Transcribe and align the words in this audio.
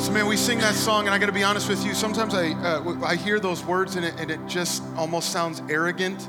So, 0.00 0.12
man, 0.12 0.26
we 0.26 0.38
sing 0.38 0.56
that 0.60 0.74
song, 0.74 1.04
and 1.04 1.14
I 1.14 1.18
got 1.18 1.26
to 1.26 1.32
be 1.32 1.42
honest 1.42 1.68
with 1.68 1.84
you. 1.84 1.92
Sometimes 1.92 2.32
I, 2.32 2.52
uh, 2.52 3.04
I 3.04 3.16
hear 3.16 3.38
those 3.38 3.62
words, 3.62 3.96
and 3.96 4.06
it, 4.06 4.14
and 4.18 4.30
it 4.30 4.40
just 4.46 4.82
almost 4.96 5.30
sounds 5.30 5.60
arrogant 5.68 6.26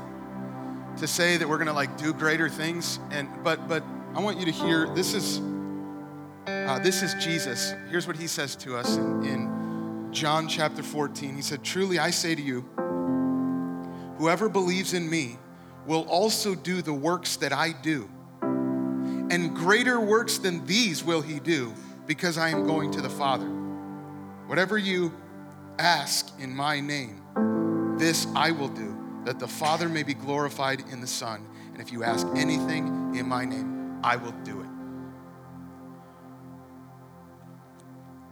to 0.98 1.06
say 1.06 1.38
that 1.38 1.48
we're 1.48 1.56
going 1.56 1.68
to 1.68 1.72
like 1.72 1.96
do 1.96 2.12
greater 2.12 2.50
things. 2.50 2.98
And 3.10 3.30
but 3.42 3.66
but 3.68 3.82
I 4.14 4.20
want 4.20 4.38
you 4.38 4.44
to 4.44 4.52
hear 4.52 4.88
this 4.88 5.14
is 5.14 5.40
uh, 6.46 6.80
this 6.80 7.02
is 7.02 7.14
Jesus. 7.24 7.72
Here's 7.88 8.06
what 8.06 8.14
he 8.14 8.26
says 8.26 8.56
to 8.56 8.76
us 8.76 8.98
in, 8.98 9.24
in 9.24 10.08
John 10.12 10.48
chapter 10.48 10.82
14. 10.82 11.34
He 11.34 11.40
said, 11.40 11.64
"Truly 11.64 11.98
I 11.98 12.10
say 12.10 12.34
to 12.34 12.42
you, 12.42 12.60
whoever 14.18 14.50
believes 14.50 14.92
in 14.92 15.08
me 15.08 15.38
will 15.86 16.06
also 16.10 16.54
do 16.54 16.82
the 16.82 16.92
works 16.92 17.36
that 17.36 17.54
I 17.54 17.72
do, 17.72 18.06
and 18.42 19.56
greater 19.56 19.98
works 19.98 20.36
than 20.36 20.66
these 20.66 21.02
will 21.02 21.22
he 21.22 21.40
do, 21.40 21.72
because 22.06 22.36
I 22.36 22.50
am 22.50 22.66
going 22.66 22.90
to 22.90 23.00
the 23.00 23.08
Father." 23.08 23.61
Whatever 24.52 24.76
you 24.76 25.14
ask 25.78 26.30
in 26.38 26.54
my 26.54 26.78
name, 26.78 27.22
this 27.96 28.26
I 28.36 28.50
will 28.50 28.68
do, 28.68 28.94
that 29.24 29.38
the 29.38 29.48
Father 29.48 29.88
may 29.88 30.02
be 30.02 30.12
glorified 30.12 30.84
in 30.92 31.00
the 31.00 31.06
Son. 31.06 31.46
And 31.72 31.80
if 31.80 31.90
you 31.90 32.04
ask 32.04 32.26
anything 32.36 33.14
in 33.16 33.26
my 33.26 33.46
name, 33.46 33.98
I 34.04 34.16
will 34.16 34.34
do 34.44 34.60
it. 34.60 34.66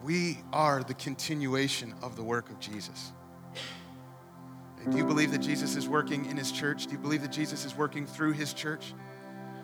We 0.05 0.41
are 0.53 0.83
the 0.83 0.93
continuation 0.93 1.95
of 2.03 2.17
the 2.17 2.23
work 2.23 2.51
of 2.51 2.61
Jesus. 2.61 3.13
Do 4.91 4.99
you 4.99 5.07
believe 5.07 5.33
that 5.33 5.41
Jesus 5.41 5.75
is 5.75 5.89
working 5.89 6.27
in 6.27 6.37
his 6.37 6.53
church? 6.53 6.85
Do 6.85 6.93
you 6.93 6.99
believe 6.99 7.23
that 7.23 7.33
Jesus 7.33 7.65
is 7.65 7.75
working 7.75 8.07
through 8.07 8.33
his 8.33 8.53
church? 8.53 8.93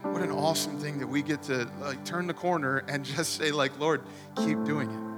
What 0.01 0.23
an 0.23 0.31
awesome 0.31 0.79
thing 0.79 1.01
that 1.01 1.07
we 1.07 1.21
get 1.21 1.43
to 1.43 1.69
like 1.83 2.03
turn 2.07 2.27
the 2.27 2.33
corner 2.33 2.79
and 2.89 3.05
just 3.15 3.35
say 3.35 3.53
like, 3.53 3.79
Lord, 3.79 4.05
keep 4.39 4.65
doing 4.65 4.91
it 4.91 5.16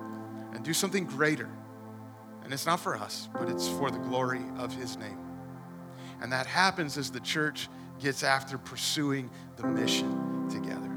and 0.58 0.64
do 0.64 0.74
something 0.74 1.04
greater. 1.04 1.48
And 2.42 2.52
it's 2.52 2.66
not 2.66 2.80
for 2.80 2.96
us, 2.96 3.28
but 3.32 3.48
it's 3.48 3.68
for 3.68 3.92
the 3.92 3.98
glory 3.98 4.42
of 4.58 4.74
his 4.74 4.96
name. 4.96 5.16
And 6.20 6.32
that 6.32 6.46
happens 6.46 6.98
as 6.98 7.12
the 7.12 7.20
church 7.20 7.68
gets 8.00 8.24
after 8.24 8.58
pursuing 8.58 9.30
the 9.56 9.68
mission 9.68 10.48
together. 10.50 10.90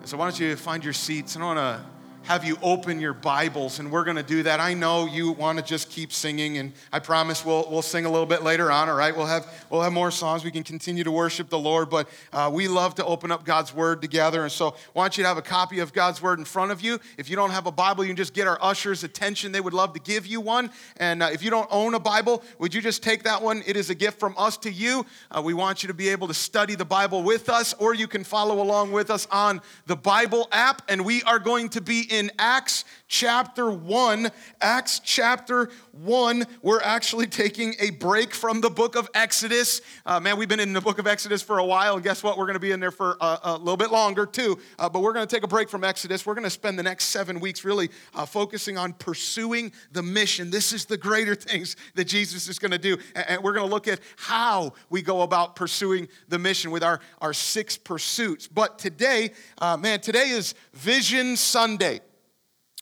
And 0.00 0.04
so, 0.04 0.18
why 0.18 0.26
don't 0.26 0.38
you 0.38 0.56
find 0.56 0.84
your 0.84 0.92
seats? 0.92 1.36
And 1.36 1.42
I 1.42 1.46
want 1.46 1.58
to 1.58 1.84
have 2.24 2.44
you 2.44 2.56
open 2.62 3.00
your 3.00 3.14
Bibles, 3.14 3.78
and 3.78 3.90
we're 3.90 4.04
going 4.04 4.16
to 4.16 4.22
do 4.22 4.42
that. 4.44 4.60
I 4.60 4.74
know 4.74 5.06
you 5.06 5.32
want 5.32 5.58
to 5.58 5.64
just 5.64 5.90
keep 5.90 6.12
singing, 6.12 6.58
and 6.58 6.72
I 6.92 6.98
promise 6.98 7.44
we'll, 7.44 7.66
we'll 7.70 7.82
sing 7.82 8.04
a 8.04 8.10
little 8.10 8.26
bit 8.26 8.42
later 8.42 8.70
on, 8.70 8.88
all 8.88 8.94
right? 8.94 9.16
We'll 9.16 9.26
have, 9.26 9.46
we'll 9.68 9.80
have 9.80 9.92
more 9.92 10.10
songs. 10.10 10.44
We 10.44 10.50
can 10.50 10.62
continue 10.62 11.02
to 11.02 11.10
worship 11.10 11.48
the 11.48 11.58
Lord, 11.58 11.90
but 11.90 12.08
uh, 12.32 12.50
we 12.52 12.68
love 12.68 12.94
to 12.96 13.04
open 13.04 13.32
up 13.32 13.44
God's 13.44 13.74
Word 13.74 14.00
together. 14.00 14.42
And 14.42 14.52
so 14.52 14.68
I 14.68 14.74
want 14.94 15.16
you 15.16 15.24
to 15.24 15.28
have 15.28 15.38
a 15.38 15.42
copy 15.42 15.80
of 15.80 15.92
God's 15.92 16.22
Word 16.22 16.38
in 16.38 16.44
front 16.44 16.70
of 16.70 16.80
you. 16.82 17.00
If 17.16 17.28
you 17.30 17.36
don't 17.36 17.50
have 17.50 17.66
a 17.66 17.72
Bible, 17.72 18.04
you 18.04 18.10
can 18.10 18.16
just 18.16 18.34
get 18.34 18.46
our 18.46 18.58
ushers' 18.62 19.02
attention. 19.02 19.50
They 19.50 19.60
would 19.60 19.74
love 19.74 19.94
to 19.94 20.00
give 20.00 20.26
you 20.26 20.40
one. 20.40 20.70
And 20.98 21.22
uh, 21.22 21.30
if 21.32 21.42
you 21.42 21.50
don't 21.50 21.68
own 21.70 21.94
a 21.94 22.00
Bible, 22.00 22.44
would 22.58 22.74
you 22.74 22.82
just 22.82 23.02
take 23.02 23.24
that 23.24 23.42
one? 23.42 23.62
It 23.66 23.76
is 23.76 23.90
a 23.90 23.94
gift 23.94 24.20
from 24.20 24.34
us 24.36 24.56
to 24.58 24.70
you. 24.70 25.04
Uh, 25.30 25.42
we 25.42 25.54
want 25.54 25.82
you 25.82 25.88
to 25.88 25.94
be 25.94 26.10
able 26.10 26.28
to 26.28 26.34
study 26.34 26.74
the 26.74 26.84
Bible 26.84 27.22
with 27.22 27.48
us, 27.48 27.72
or 27.74 27.94
you 27.94 28.06
can 28.06 28.24
follow 28.24 28.60
along 28.62 28.92
with 28.92 29.10
us 29.10 29.26
on 29.32 29.60
the 29.86 29.96
Bible 29.96 30.48
app. 30.52 30.82
And 30.88 31.04
we 31.04 31.22
are 31.22 31.38
going 31.38 31.70
to 31.70 31.80
be 31.80 32.06
in 32.10 32.30
Acts 32.38 32.84
chapter 33.08 33.70
1. 33.70 34.30
Acts 34.60 35.00
chapter 35.00 35.70
1, 35.92 36.44
we're 36.62 36.80
actually 36.80 37.26
taking 37.26 37.74
a 37.80 37.90
break 37.90 38.32
from 38.32 38.60
the 38.60 38.70
book 38.70 38.96
of 38.96 39.08
Exodus. 39.14 39.80
Uh, 40.06 40.20
man, 40.20 40.36
we've 40.38 40.48
been 40.48 40.60
in 40.60 40.72
the 40.72 40.80
book 40.80 40.98
of 40.98 41.06
Exodus 41.06 41.42
for 41.42 41.58
a 41.58 41.64
while, 41.64 41.94
and 41.94 42.04
guess 42.04 42.22
what? 42.22 42.38
We're 42.38 42.46
going 42.46 42.54
to 42.54 42.60
be 42.60 42.72
in 42.72 42.80
there 42.80 42.90
for 42.90 43.16
a, 43.20 43.38
a 43.42 43.58
little 43.58 43.76
bit 43.76 43.90
longer 43.90 44.26
too. 44.26 44.58
Uh, 44.78 44.88
but 44.88 45.02
we're 45.02 45.12
going 45.12 45.26
to 45.26 45.34
take 45.34 45.44
a 45.44 45.48
break 45.48 45.68
from 45.68 45.84
Exodus. 45.84 46.26
We're 46.26 46.34
going 46.34 46.44
to 46.44 46.50
spend 46.50 46.78
the 46.78 46.82
next 46.82 47.06
seven 47.06 47.40
weeks 47.40 47.64
really 47.64 47.90
uh, 48.14 48.26
focusing 48.26 48.78
on 48.78 48.92
pursuing 48.94 49.72
the 49.92 50.02
mission. 50.02 50.50
This 50.50 50.72
is 50.72 50.84
the 50.84 50.96
greater 50.96 51.34
things 51.34 51.76
that 51.94 52.04
Jesus 52.04 52.48
is 52.48 52.58
going 52.58 52.72
to 52.72 52.78
do. 52.78 52.98
And 53.14 53.42
we're 53.42 53.54
going 53.54 53.66
to 53.66 53.72
look 53.72 53.88
at 53.88 54.00
how 54.16 54.74
we 54.88 55.02
go 55.02 55.22
about 55.22 55.56
pursuing 55.56 56.08
the 56.28 56.38
mission 56.38 56.70
with 56.70 56.82
our, 56.82 57.00
our 57.20 57.32
six 57.32 57.76
pursuits. 57.76 58.46
But 58.46 58.78
today, 58.78 59.30
uh, 59.58 59.76
man, 59.76 60.00
today 60.00 60.30
is 60.30 60.54
Vision 60.74 61.36
Sunday. 61.36 62.00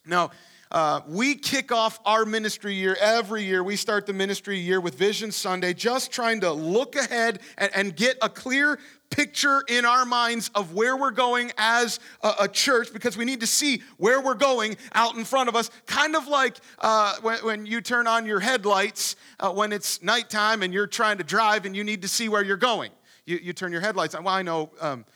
Now, 0.08 0.30
uh, 0.70 1.00
we 1.06 1.34
kick 1.34 1.72
off 1.72 1.98
our 2.04 2.26
ministry 2.26 2.74
year 2.74 2.96
every 3.00 3.44
year. 3.44 3.62
We 3.62 3.76
start 3.76 4.06
the 4.06 4.12
ministry 4.12 4.58
year 4.58 4.80
with 4.80 4.96
Vision 4.96 5.32
Sunday, 5.32 5.72
just 5.72 6.10
trying 6.10 6.40
to 6.40 6.52
look 6.52 6.94
ahead 6.94 7.40
and, 7.56 7.70
and 7.74 7.96
get 7.96 8.18
a 8.20 8.28
clear 8.28 8.78
picture 9.10 9.62
in 9.68 9.86
our 9.86 10.04
minds 10.04 10.50
of 10.54 10.74
where 10.74 10.94
we're 10.94 11.10
going 11.10 11.50
as 11.56 12.00
a, 12.22 12.32
a, 12.40 12.48
church 12.48 12.92
because 12.92 13.16
we 13.16 13.24
need 13.24 13.40
to 13.40 13.46
see 13.46 13.82
where 13.96 14.20
we're 14.20 14.34
going 14.34 14.76
out 14.92 15.16
in 15.16 15.24
front 15.24 15.48
of 15.48 15.56
us. 15.56 15.70
Kind 15.86 16.14
of 16.14 16.28
like 16.28 16.58
uh, 16.80 17.14
when, 17.22 17.38
when, 17.38 17.66
you 17.66 17.80
turn 17.80 18.06
on 18.06 18.26
your 18.26 18.40
headlights 18.40 19.16
uh, 19.40 19.50
when 19.50 19.72
it's 19.72 20.02
nighttime 20.02 20.62
and 20.62 20.74
you're 20.74 20.86
trying 20.86 21.16
to 21.16 21.24
drive 21.24 21.64
and 21.64 21.74
you 21.74 21.84
need 21.84 22.02
to 22.02 22.08
see 22.08 22.28
where 22.28 22.44
you're 22.44 22.58
going. 22.58 22.90
You, 23.24 23.38
you 23.42 23.52
turn 23.54 23.72
your 23.72 23.80
headlights 23.80 24.14
on. 24.14 24.24
Well, 24.24 24.34
I 24.34 24.42
know. 24.42 24.70
Um, 24.80 25.06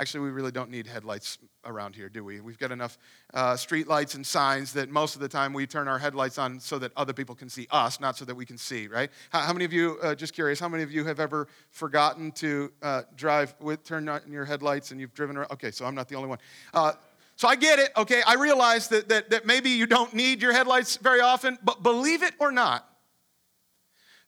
Actually, 0.00 0.20
we 0.20 0.30
really 0.30 0.50
don't 0.50 0.70
need 0.70 0.86
headlights 0.86 1.36
around 1.66 1.94
here, 1.94 2.08
do 2.08 2.24
we? 2.24 2.40
We've 2.40 2.58
got 2.58 2.72
enough 2.72 2.96
uh, 3.34 3.54
street 3.54 3.86
lights 3.86 4.14
and 4.14 4.26
signs 4.26 4.72
that 4.72 4.88
most 4.88 5.14
of 5.14 5.20
the 5.20 5.28
time 5.28 5.52
we 5.52 5.66
turn 5.66 5.88
our 5.88 5.98
headlights 5.98 6.38
on 6.38 6.58
so 6.58 6.78
that 6.78 6.90
other 6.96 7.12
people 7.12 7.34
can 7.34 7.50
see 7.50 7.66
us, 7.70 8.00
not 8.00 8.16
so 8.16 8.24
that 8.24 8.34
we 8.34 8.46
can 8.46 8.56
see, 8.56 8.86
right? 8.88 9.10
How, 9.28 9.40
how 9.40 9.52
many 9.52 9.66
of 9.66 9.74
you, 9.74 9.98
uh, 10.02 10.14
just 10.14 10.32
curious, 10.32 10.58
how 10.58 10.70
many 10.70 10.82
of 10.82 10.90
you 10.90 11.04
have 11.04 11.20
ever 11.20 11.48
forgotten 11.68 12.32
to 12.32 12.72
uh, 12.80 13.02
drive 13.14 13.54
with, 13.60 13.84
turn 13.84 14.08
on 14.08 14.22
your 14.26 14.46
headlights 14.46 14.90
and 14.90 14.98
you've 14.98 15.12
driven 15.12 15.36
around? 15.36 15.50
Okay, 15.50 15.70
so 15.70 15.84
I'm 15.84 15.94
not 15.94 16.08
the 16.08 16.14
only 16.14 16.30
one. 16.30 16.38
Uh, 16.72 16.92
so 17.36 17.46
I 17.46 17.56
get 17.56 17.78
it, 17.78 17.90
okay? 17.94 18.22
I 18.26 18.36
realize 18.36 18.88
that, 18.88 19.10
that, 19.10 19.28
that 19.28 19.44
maybe 19.44 19.68
you 19.68 19.84
don't 19.84 20.14
need 20.14 20.40
your 20.40 20.54
headlights 20.54 20.96
very 20.96 21.20
often, 21.20 21.58
but 21.62 21.82
believe 21.82 22.22
it 22.22 22.32
or 22.38 22.50
not, 22.50 22.88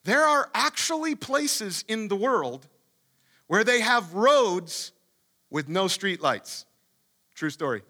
there 0.03 0.21
are 0.21 0.51
actually 0.53 1.15
places 1.15 1.83
in 1.87 2.09
the 2.09 2.15
world 2.15 2.67
where 3.47 3.63
they 3.63 3.81
have 3.81 4.13
roads 4.13 4.91
with 5.53 5.69
no 5.69 5.87
street 5.87 6.21
lights. 6.21 6.65
True 7.35 7.51
story. 7.51 7.83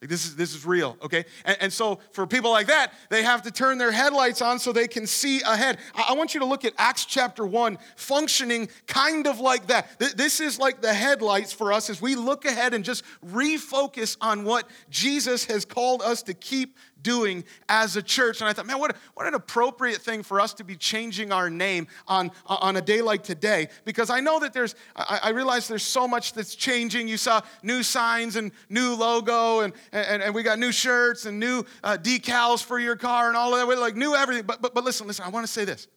Like 0.00 0.08
this 0.08 0.24
is 0.24 0.34
this 0.34 0.54
is 0.54 0.64
real, 0.64 0.96
okay? 1.02 1.26
And, 1.44 1.56
and, 1.60 1.72
so 1.72 1.98
for 2.12 2.26
people 2.26 2.50
like 2.50 2.68
that, 2.68 2.94
they 3.10 3.22
have 3.22 3.42
to 3.42 3.50
turn 3.50 3.76
their 3.76 3.92
headlights 3.92 4.40
on 4.40 4.58
so 4.58 4.72
they 4.72 4.88
can 4.88 5.06
see 5.06 5.42
ahead. 5.42 5.76
I, 5.94 6.06
I 6.10 6.12
want 6.14 6.32
you 6.32 6.40
to 6.40 6.46
look 6.46 6.64
at 6.64 6.72
Acts 6.78 7.04
chapter 7.04 7.44
one, 7.44 7.76
functioning 7.96 8.70
kind 8.86 9.26
of 9.26 9.40
like 9.40 9.66
that. 9.66 9.98
Th- 9.98 10.14
this 10.14 10.40
is 10.40 10.58
like 10.58 10.80
the 10.80 10.94
headlights 10.94 11.52
for 11.52 11.70
us 11.70 11.90
as 11.90 12.00
we 12.00 12.14
look 12.14 12.46
ahead 12.46 12.72
and 12.72 12.82
just 12.82 13.04
refocus 13.26 14.16
on 14.22 14.44
what 14.44 14.70
Jesus 14.88 15.44
has 15.44 15.66
called 15.66 16.00
us 16.00 16.22
to 16.22 16.32
keep 16.32 16.78
doing 17.02 17.44
as 17.68 17.96
a 17.96 18.02
church. 18.02 18.40
And 18.40 18.48
I 18.48 18.52
thought, 18.52 18.66
man, 18.66 18.78
what, 18.78 18.96
what 19.14 19.26
an 19.26 19.34
appropriate 19.34 19.98
thing 19.98 20.22
for 20.22 20.40
us 20.40 20.54
to 20.54 20.64
be 20.64 20.76
changing 20.76 21.32
our 21.32 21.50
name 21.50 21.86
on, 22.06 22.30
on 22.46 22.76
a 22.76 22.80
day 22.80 23.02
like 23.02 23.22
today. 23.22 23.68
Because 23.84 24.10
I 24.10 24.20
know 24.20 24.40
that 24.40 24.52
there's, 24.52 24.74
I, 24.96 25.20
I 25.24 25.28
realize 25.30 25.68
there's 25.68 25.82
so 25.82 26.06
much 26.06 26.32
that's 26.32 26.54
changing. 26.54 27.08
You 27.08 27.16
saw 27.16 27.40
new 27.62 27.82
signs 27.82 28.36
and 28.36 28.52
new 28.68 28.94
logo, 28.94 29.60
and, 29.60 29.72
and, 29.92 30.22
and 30.22 30.34
we 30.34 30.42
got 30.42 30.58
new 30.58 30.72
shirts 30.72 31.26
and 31.26 31.38
new 31.38 31.64
uh, 31.82 31.96
decals 31.96 32.62
for 32.62 32.78
your 32.78 32.96
car 32.96 33.28
and 33.28 33.36
all 33.36 33.54
of 33.54 33.68
that, 33.68 33.78
like 33.78 33.96
new 33.96 34.14
everything. 34.14 34.44
But, 34.44 34.62
but, 34.62 34.74
but 34.74 34.84
listen, 34.84 35.06
listen, 35.06 35.24
I 35.24 35.28
want 35.28 35.46
to 35.46 35.52
say 35.52 35.64
this 35.64 35.88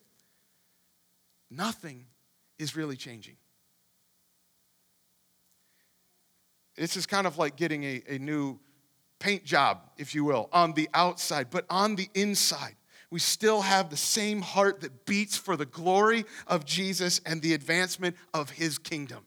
nothing 1.49 2.05
is 2.57 2.75
really 2.75 2.95
changing. 2.95 3.35
This 6.75 6.97
is 6.97 7.05
kind 7.05 7.27
of 7.27 7.37
like 7.37 7.55
getting 7.55 7.83
a, 7.83 8.01
a 8.09 8.17
new 8.17 8.59
paint 9.23 9.45
job, 9.45 9.79
if 9.97 10.13
you 10.13 10.25
will, 10.25 10.49
on 10.51 10.73
the 10.73 10.89
outside, 10.93 11.47
but 11.49 11.65
on 11.69 11.95
the 11.95 12.09
inside, 12.13 12.75
we 13.09 13.19
still 13.19 13.61
have 13.61 13.89
the 13.89 13.95
same 13.95 14.41
heart 14.41 14.81
that 14.81 15.05
beats 15.05 15.37
for 15.37 15.55
the 15.55 15.65
glory 15.65 16.25
of 16.45 16.65
Jesus 16.65 17.21
and 17.25 17.41
the 17.41 17.53
advancement 17.53 18.17
of 18.33 18.49
his 18.49 18.77
kingdom. 18.77 19.23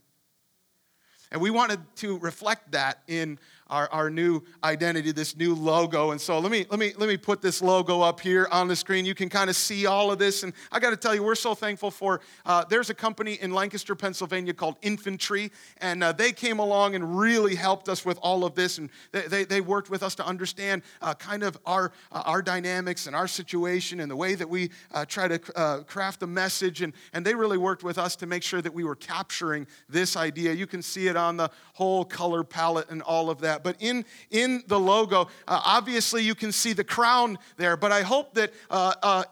And 1.33 1.41
we 1.41 1.49
wanted 1.49 1.81
to 1.97 2.19
reflect 2.19 2.73
that 2.73 2.99
in 3.09 3.39
our, 3.69 3.91
our 3.91 4.11
new 4.11 4.43
identity, 4.63 5.13
this 5.13 5.37
new 5.37 5.55
logo. 5.55 6.13
And 6.13 6.21
so 6.21 6.39
let 6.39 6.53
me, 6.53 6.67
let, 6.71 6.79
me, 6.79 6.93
let 6.97 7.09
me 7.09 7.17
put 7.17 7.43
this 7.43 7.61
logo 7.61 8.01
up 8.01 8.21
here 8.21 8.49
on 8.53 8.69
the 8.69 8.77
screen. 8.77 9.05
You 9.05 9.15
can 9.15 9.29
kind 9.29 9.51
of 9.51 9.57
see 9.57 9.87
all 9.87 10.13
of 10.13 10.19
this. 10.19 10.43
And 10.43 10.53
I 10.71 10.79
got 10.79 10.91
to 10.91 10.97
tell 10.97 11.15
you, 11.15 11.23
we're 11.23 11.35
so 11.35 11.55
thankful 11.55 11.91
for, 11.91 12.21
uh, 12.45 12.65
there's 12.69 12.91
a 12.91 12.95
company 12.95 13.35
in 13.35 13.53
Lancaster, 13.53 13.95
Pennsylvania 13.95 14.55
called 14.55 14.77
Infantry. 14.83 15.51
And 15.79 16.05
uh, 16.05 16.13
they 16.13 16.33
came 16.33 16.59
along 16.59 16.95
and 16.95 17.19
really 17.19 17.55
helped 17.55 17.89
us 17.89 18.05
with 18.05 18.19
all 18.23 18.45
of 18.45 18.55
this. 18.55 18.79
And 18.79 18.91
they, 19.13 19.23
they, 19.23 19.45
they 19.45 19.61
worked 19.61 19.91
with 19.91 20.03
us 20.03 20.15
to 20.17 20.27
understand 20.27 20.83
uh, 21.03 21.15
kind 21.15 21.43
of 21.43 21.59
our, 21.67 21.93
uh, 22.13 22.23
our 22.25 22.43
dynamics 22.43 23.07
and 23.07 23.17
our 23.17 23.29
situation 23.29 24.01
and 24.01 24.11
the 24.11 24.17
way 24.17 24.35
that 24.35 24.49
we 24.49 24.71
uh, 24.93 25.05
try 25.05 25.29
to 25.29 25.41
uh, 25.57 25.83
craft 25.83 26.21
the 26.21 26.27
message. 26.27 26.83
And, 26.83 26.93
and 27.13 27.25
they 27.25 27.35
really 27.35 27.59
worked 27.59 27.83
with 27.83 27.99
us 27.99 28.17
to 28.17 28.27
make 28.27 28.43
sure 28.43 28.63
that 28.63 28.73
we 28.73 28.85
were 28.85 28.97
capturing 28.97 29.67
this 29.89 30.17
idea. 30.17 30.53
You 30.53 30.67
can 30.67 30.83
see 30.83 31.09
it 31.09 31.17
on 31.17 31.37
the 31.37 31.51
whole 31.75 32.05
color 32.05 32.45
palette 32.45 32.91
and 32.91 33.03
all 33.03 33.29
of 33.29 33.41
that 33.41 33.56
that. 33.57 33.65
But 33.65 33.77
in, 33.81 34.05
in 34.31 34.63
the 34.67 34.79
logo, 34.79 35.23
uh, 35.49 35.61
obviously 35.65 36.23
you 36.23 36.35
can 36.35 36.53
see 36.53 36.73
the 36.73 36.85
crown 36.85 37.39
there, 37.57 37.77
but 37.77 37.93
I 37.93 38.03
hope 38.03 38.35
that 38.35 38.53
uh, 38.71 38.95
uh, 39.03 39.25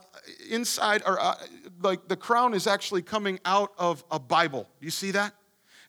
inside, 0.50 1.02
or 1.06 1.20
uh, 1.20 1.34
like 1.82 2.08
the 2.08 2.16
crown 2.16 2.54
is 2.54 2.66
actually 2.66 3.02
coming 3.02 3.38
out 3.44 3.72
of 3.78 4.04
a 4.10 4.18
Bible. 4.18 4.68
You 4.80 4.90
see 4.90 5.10
that? 5.12 5.34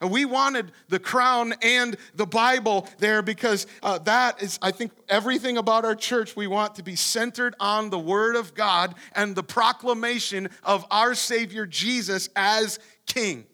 And 0.02 0.12
we 0.12 0.26
wanted 0.26 0.74
the 0.90 1.00
crown 1.00 1.54
and 1.62 1.96
the 2.16 2.26
Bible 2.26 2.88
there 2.98 3.22
because 3.22 3.66
uh, 3.82 3.98
that 4.00 4.44
is, 4.44 4.60
I 4.62 4.72
think, 4.72 4.92
everything 5.08 5.58
about 5.58 5.86
our 5.86 5.96
church. 5.96 6.36
We 6.36 6.48
want 6.48 6.76
to 6.76 6.84
be 6.84 6.98
centered 6.98 7.56
on 7.62 7.90
the 7.90 8.00
Word 8.00 8.36
of 8.36 8.54
God 8.54 8.96
and 9.14 9.36
the 9.36 9.44
proclamation 9.44 10.50
of 10.64 10.86
our 10.92 11.16
Savior 11.16 11.66
Jesus 11.66 12.28
as 12.36 12.78
King. 13.06 13.46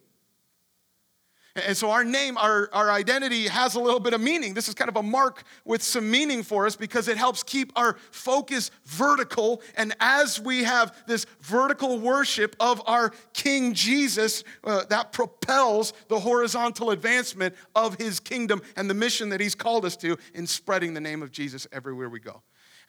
And 1.56 1.76
so 1.76 1.92
our 1.92 2.04
name, 2.04 2.38
our, 2.38 2.70
our 2.72 2.90
identity 2.90 3.48
has 3.48 3.76
a 3.76 3.80
little 3.80 4.00
bit 4.00 4.14
of 4.14 4.22
meaning. 4.22 4.54
This 4.54 4.70
is 4.70 4.74
kind 4.74 4.90
of 4.90 4.96
a 4.96 5.04
mark 5.04 5.44
with 5.66 5.84
some 5.84 6.10
meaning 6.10 6.44
for 6.44 6.66
us 6.66 6.76
because 6.78 7.08
it 7.08 7.18
helps 7.18 7.44
keep 7.44 7.74
our 7.76 7.98
focus 8.12 8.72
vertical. 8.86 9.62
And 9.76 9.94
as 10.00 10.40
we 10.40 10.64
have 10.64 10.96
this 11.08 11.26
vertical 11.42 12.00
worship 12.00 12.56
of 12.60 12.82
our 12.86 13.12
King 13.34 13.74
Jesus, 13.74 14.44
uh, 14.64 14.86
that 14.86 15.12
propels 15.12 15.94
the 16.08 16.20
horizontal 16.20 16.92
advancement 16.92 17.54
of 17.76 17.96
his 17.96 18.20
kingdom 18.20 18.62
and 18.78 18.90
the 18.90 18.94
mission 18.94 19.30
that 19.30 19.42
he's 19.42 19.56
called 19.56 19.84
us 19.84 19.98
to 19.98 20.18
in 20.34 20.48
spreading 20.48 20.94
the 20.94 21.02
name 21.02 21.22
of 21.22 21.32
Jesus 21.32 21.68
everywhere 21.72 22.10
we 22.10 22.20
go. 22.20 22.42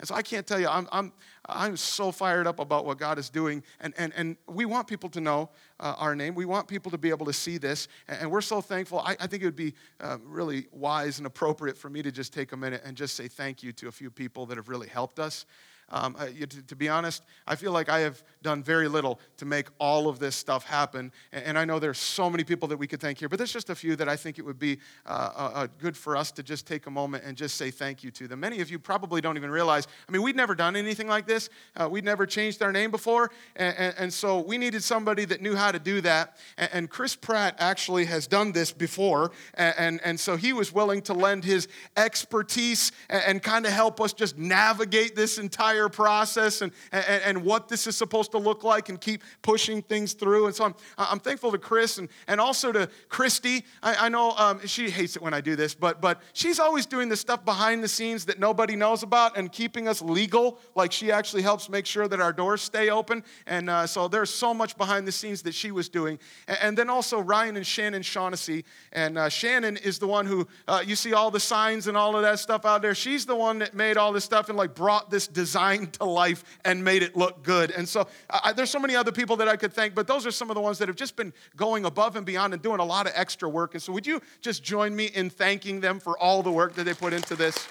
And 0.02 0.08
so 0.08 0.16
I 0.16 0.22
can't 0.22 0.44
tell 0.44 0.58
you, 0.58 0.66
I'm, 0.66 0.88
I'm, 0.90 1.12
I'm 1.46 1.76
so 1.76 2.10
fired 2.10 2.48
up 2.48 2.58
about 2.58 2.84
what 2.84 2.98
God 2.98 3.20
is 3.20 3.30
doing. 3.30 3.62
And, 3.78 3.94
and, 3.96 4.12
and 4.16 4.36
we 4.48 4.64
want 4.64 4.88
people 4.88 5.08
to 5.10 5.20
know 5.20 5.50
uh, 5.78 5.94
our 5.96 6.16
name. 6.16 6.34
We 6.34 6.44
want 6.44 6.66
people 6.66 6.90
to 6.90 6.98
be 6.98 7.10
able 7.10 7.24
to 7.26 7.32
see 7.32 7.56
this. 7.56 7.86
And, 8.08 8.28
we're 8.28 8.40
so 8.40 8.60
thankful. 8.60 8.98
I, 8.98 9.12
I, 9.20 9.28
think 9.28 9.44
it 9.44 9.46
would 9.46 9.54
be 9.54 9.74
uh, 10.00 10.18
really 10.24 10.66
wise 10.72 11.18
and 11.18 11.26
appropriate 11.28 11.78
for 11.78 11.88
me 11.88 12.02
to 12.02 12.10
just 12.10 12.34
take 12.34 12.50
a 12.50 12.56
minute 12.56 12.82
and 12.84 12.96
just 12.96 13.14
say 13.14 13.28
thank 13.28 13.62
you 13.62 13.70
to 13.74 13.86
a 13.86 13.92
few 13.92 14.10
people 14.10 14.44
that 14.46 14.56
have 14.56 14.68
really 14.68 14.88
helped 14.88 15.20
us. 15.20 15.46
Um, 15.92 16.14
to, 16.14 16.46
to, 16.46 16.74
be 16.74 16.88
honest, 16.88 17.22
I 17.46 17.54
feel 17.54 17.70
like 17.70 17.90
I 17.90 18.00
have 18.00 18.22
done 18.42 18.62
very 18.62 18.88
little 18.88 19.20
to 19.36 19.44
make 19.44 19.68
all 19.78 20.08
of 20.08 20.18
this 20.18 20.34
stuff 20.34 20.64
happen. 20.64 21.12
And, 21.32 21.44
and 21.44 21.58
I 21.58 21.66
know 21.66 21.78
there's 21.78 21.98
so 21.98 22.30
many 22.30 22.44
people 22.44 22.66
that 22.68 22.78
we 22.78 22.86
could 22.86 23.00
thank 23.00 23.18
here, 23.18 23.28
but 23.28 23.36
there's 23.36 23.52
just 23.52 23.68
a 23.68 23.74
few 23.74 23.94
that 23.96 24.08
I 24.08 24.16
think 24.16 24.38
it 24.38 24.42
would 24.42 24.58
be 24.58 24.78
uh, 25.04 25.30
uh, 25.36 25.66
good 25.78 25.96
for 25.96 26.16
us 26.16 26.32
to 26.32 26.42
just 26.42 26.66
take 26.66 26.86
a 26.86 26.90
moment 26.90 27.24
and 27.26 27.36
just 27.36 27.56
say 27.56 27.70
thank 27.70 28.02
you 28.02 28.10
to 28.12 28.26
them. 28.26 28.40
Many 28.40 28.60
of 28.60 28.70
you 28.70 28.78
probably 28.78 29.20
don't 29.20 29.36
even 29.36 29.50
realize. 29.50 29.86
I 30.08 30.12
mean, 30.12 30.22
we'd 30.22 30.36
never 30.36 30.54
done 30.54 30.76
anything 30.76 31.08
like 31.08 31.26
this. 31.26 31.50
Uh, 31.76 31.88
we'd 31.90 32.04
never 32.04 32.24
changed 32.24 32.62
our 32.62 32.72
name 32.72 32.90
before, 32.90 33.30
and, 33.56 33.76
and, 33.76 33.94
and, 33.98 34.12
so 34.12 34.40
we 34.40 34.58
needed 34.58 34.82
somebody 34.82 35.24
that 35.26 35.40
knew 35.40 35.54
how 35.54 35.72
to 35.72 35.78
do 35.78 36.00
that. 36.00 36.36
And, 36.56 36.70
and 36.72 36.90
Chris 36.90 37.14
Pratt 37.16 37.56
actually 37.58 38.06
has 38.06 38.26
done 38.26 38.52
this 38.52 38.72
before, 38.72 39.32
and, 39.54 40.00
and, 40.04 40.18
so 40.18 40.36
he 40.36 40.52
was 40.52 40.72
willing 40.72 41.02
to 41.02 41.12
lend 41.12 41.44
his 41.44 41.68
expertise 41.96 42.92
and, 43.10 43.22
and 43.26 43.42
kind 43.42 43.66
of 43.66 43.72
help 43.72 44.00
us 44.00 44.12
just 44.12 44.38
navigate 44.38 45.16
this 45.16 45.38
entire 45.38 45.81
entire 45.82 45.88
process 45.88 46.62
and, 46.62 46.72
and, 46.92 47.22
and 47.24 47.44
what 47.44 47.68
this 47.68 47.86
is 47.86 47.96
supposed 47.96 48.30
to 48.32 48.38
look 48.38 48.64
like 48.64 48.88
and 48.88 49.00
keep 49.00 49.22
pushing 49.42 49.82
things 49.82 50.12
through. 50.12 50.46
And 50.46 50.54
so 50.54 50.64
I'm, 50.64 50.74
I'm 50.98 51.18
thankful 51.18 51.52
to 51.52 51.58
Chris 51.58 51.98
and, 51.98 52.08
and 52.26 52.40
also 52.40 52.72
to 52.72 52.88
Christy. 53.08 53.64
I, 53.82 54.06
I 54.06 54.08
know 54.08 54.32
um, 54.32 54.66
she 54.66 54.90
hates 54.90 55.16
it 55.16 55.22
when 55.22 55.34
I 55.34 55.40
do 55.40 55.56
this, 55.56 55.74
but, 55.74 56.00
but 56.00 56.20
she's 56.32 56.58
always 56.58 56.86
doing 56.86 57.08
the 57.08 57.16
stuff 57.16 57.44
behind 57.44 57.82
the 57.82 57.88
scenes 57.88 58.24
that 58.26 58.38
nobody 58.38 58.76
knows 58.76 59.02
about 59.02 59.36
and 59.36 59.50
keeping 59.50 59.88
us 59.88 60.02
legal. 60.02 60.58
Like 60.74 60.92
she 60.92 61.10
actually 61.10 61.42
helps 61.42 61.68
make 61.68 61.86
sure 61.86 62.08
that 62.08 62.20
our 62.20 62.32
doors 62.32 62.62
stay 62.62 62.90
open. 62.90 63.24
And 63.46 63.68
uh, 63.68 63.86
so 63.86 64.08
there's 64.08 64.30
so 64.30 64.54
much 64.54 64.76
behind 64.76 65.06
the 65.06 65.12
scenes 65.12 65.42
that 65.42 65.54
she 65.54 65.70
was 65.70 65.88
doing. 65.88 66.18
And, 66.48 66.58
and 66.62 66.78
then 66.78 66.88
also 66.90 67.20
Ryan 67.20 67.56
and 67.56 67.66
Shannon 67.66 68.02
Shaughnessy. 68.02 68.64
And 68.92 69.18
uh, 69.18 69.28
Shannon 69.28 69.76
is 69.76 69.98
the 69.98 70.06
one 70.06 70.26
who, 70.26 70.46
uh, 70.68 70.82
you 70.84 70.96
see 70.96 71.12
all 71.12 71.30
the 71.30 71.40
signs 71.40 71.86
and 71.86 71.96
all 71.96 72.16
of 72.16 72.22
that 72.22 72.38
stuff 72.38 72.64
out 72.64 72.82
there. 72.82 72.94
She's 72.94 73.26
the 73.26 73.36
one 73.36 73.58
that 73.58 73.74
made 73.74 73.96
all 73.96 74.12
this 74.12 74.24
stuff 74.24 74.48
and 74.48 74.56
like 74.58 74.74
brought 74.74 75.10
this 75.10 75.26
design 75.26 75.61
to 75.70 76.04
life 76.04 76.44
and 76.64 76.84
made 76.84 77.02
it 77.02 77.16
look 77.16 77.42
good. 77.42 77.70
And 77.70 77.88
so 77.88 78.08
I, 78.28 78.52
there's 78.52 78.70
so 78.70 78.78
many 78.78 78.96
other 78.96 79.12
people 79.12 79.36
that 79.36 79.48
I 79.48 79.56
could 79.56 79.72
thank, 79.72 79.94
but 79.94 80.06
those 80.06 80.26
are 80.26 80.30
some 80.30 80.50
of 80.50 80.54
the 80.54 80.60
ones 80.60 80.78
that 80.78 80.88
have 80.88 80.96
just 80.96 81.16
been 81.16 81.32
going 81.56 81.84
above 81.84 82.16
and 82.16 82.26
beyond 82.26 82.52
and 82.52 82.62
doing 82.62 82.80
a 82.80 82.84
lot 82.84 83.06
of 83.06 83.12
extra 83.14 83.48
work. 83.48 83.74
And 83.74 83.82
so 83.82 83.92
would 83.92 84.06
you 84.06 84.20
just 84.40 84.62
join 84.62 84.94
me 84.94 85.06
in 85.06 85.30
thanking 85.30 85.80
them 85.80 86.00
for 86.00 86.18
all 86.18 86.42
the 86.42 86.52
work 86.52 86.74
that 86.74 86.84
they 86.84 86.94
put 86.94 87.12
into 87.12 87.36
this? 87.36 87.68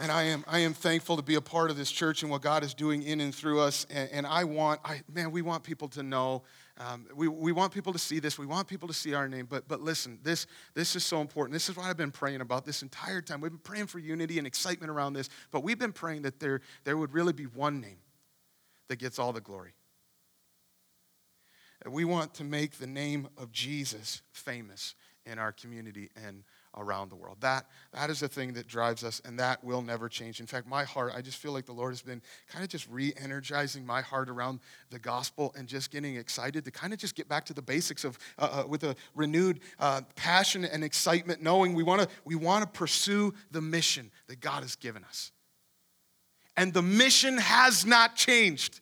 And 0.00 0.12
I 0.12 0.22
am, 0.24 0.44
I 0.46 0.60
am 0.60 0.74
thankful 0.74 1.16
to 1.16 1.22
be 1.22 1.34
a 1.34 1.40
part 1.40 1.70
of 1.70 1.76
this 1.76 1.90
church 1.90 2.22
and 2.22 2.30
what 2.30 2.40
God 2.40 2.62
is 2.62 2.72
doing 2.72 3.02
in 3.02 3.20
and 3.20 3.34
through 3.34 3.60
us. 3.60 3.84
And, 3.90 4.08
and 4.12 4.26
I 4.28 4.44
want, 4.44 4.80
I, 4.84 5.02
man, 5.12 5.32
we 5.32 5.42
want 5.42 5.64
people 5.64 5.88
to 5.88 6.04
know 6.04 6.44
um, 6.78 7.06
we, 7.14 7.26
we 7.26 7.50
want 7.50 7.72
people 7.72 7.92
to 7.92 7.98
see 7.98 8.20
this. 8.20 8.38
We 8.38 8.46
want 8.46 8.68
people 8.68 8.86
to 8.86 8.94
see 8.94 9.12
our 9.12 9.28
name. 9.28 9.46
But, 9.46 9.66
but 9.66 9.80
listen, 9.80 10.20
this, 10.22 10.46
this 10.74 10.94
is 10.94 11.04
so 11.04 11.20
important. 11.20 11.52
This 11.52 11.68
is 11.68 11.76
what 11.76 11.86
I've 11.86 11.96
been 11.96 12.12
praying 12.12 12.40
about 12.40 12.64
this 12.64 12.82
entire 12.82 13.20
time. 13.20 13.40
We've 13.40 13.50
been 13.50 13.58
praying 13.58 13.88
for 13.88 13.98
unity 13.98 14.38
and 14.38 14.46
excitement 14.46 14.90
around 14.90 15.14
this, 15.14 15.28
but 15.50 15.62
we've 15.64 15.78
been 15.78 15.92
praying 15.92 16.22
that 16.22 16.38
there, 16.38 16.60
there 16.84 16.96
would 16.96 17.12
really 17.12 17.32
be 17.32 17.44
one 17.44 17.80
name 17.80 17.98
that 18.88 18.96
gets 18.96 19.18
all 19.18 19.32
the 19.32 19.40
glory. 19.40 19.72
We 21.86 22.04
want 22.04 22.34
to 22.34 22.44
make 22.44 22.78
the 22.78 22.86
name 22.86 23.28
of 23.36 23.50
Jesus 23.50 24.22
famous 24.32 24.94
in 25.24 25.38
our 25.38 25.52
community 25.52 26.10
and 26.16 26.44
around 26.78 27.10
the 27.10 27.16
world. 27.16 27.36
That, 27.40 27.66
that 27.92 28.08
is 28.08 28.20
the 28.20 28.28
thing 28.28 28.54
that 28.54 28.66
drives 28.66 29.04
us, 29.04 29.20
and 29.24 29.38
that 29.38 29.62
will 29.62 29.82
never 29.82 30.08
change. 30.08 30.40
In 30.40 30.46
fact, 30.46 30.66
my 30.66 30.84
heart, 30.84 31.12
I 31.14 31.20
just 31.20 31.38
feel 31.38 31.52
like 31.52 31.66
the 31.66 31.72
Lord 31.72 31.92
has 31.92 32.02
been 32.02 32.22
kind 32.48 32.64
of 32.64 32.70
just 32.70 32.88
re 32.88 33.12
energizing 33.16 33.84
my 33.84 34.00
heart 34.00 34.30
around 34.30 34.60
the 34.90 34.98
gospel 34.98 35.54
and 35.56 35.68
just 35.68 35.90
getting 35.90 36.16
excited 36.16 36.64
to 36.64 36.70
kind 36.70 36.92
of 36.92 36.98
just 36.98 37.14
get 37.14 37.28
back 37.28 37.44
to 37.46 37.54
the 37.54 37.62
basics 37.62 38.04
of, 38.04 38.18
uh, 38.38 38.62
uh, 38.64 38.66
with 38.66 38.84
a 38.84 38.94
renewed 39.14 39.60
uh, 39.78 40.00
passion 40.16 40.64
and 40.64 40.84
excitement, 40.84 41.42
knowing 41.42 41.74
we 41.74 41.82
want 41.82 42.02
to 42.02 42.08
we 42.24 42.34
wanna 42.34 42.66
pursue 42.66 43.34
the 43.50 43.60
mission 43.60 44.10
that 44.28 44.40
God 44.40 44.62
has 44.62 44.76
given 44.76 45.04
us. 45.04 45.32
And 46.56 46.72
the 46.72 46.82
mission 46.82 47.38
has 47.38 47.84
not 47.84 48.16
changed. 48.16 48.80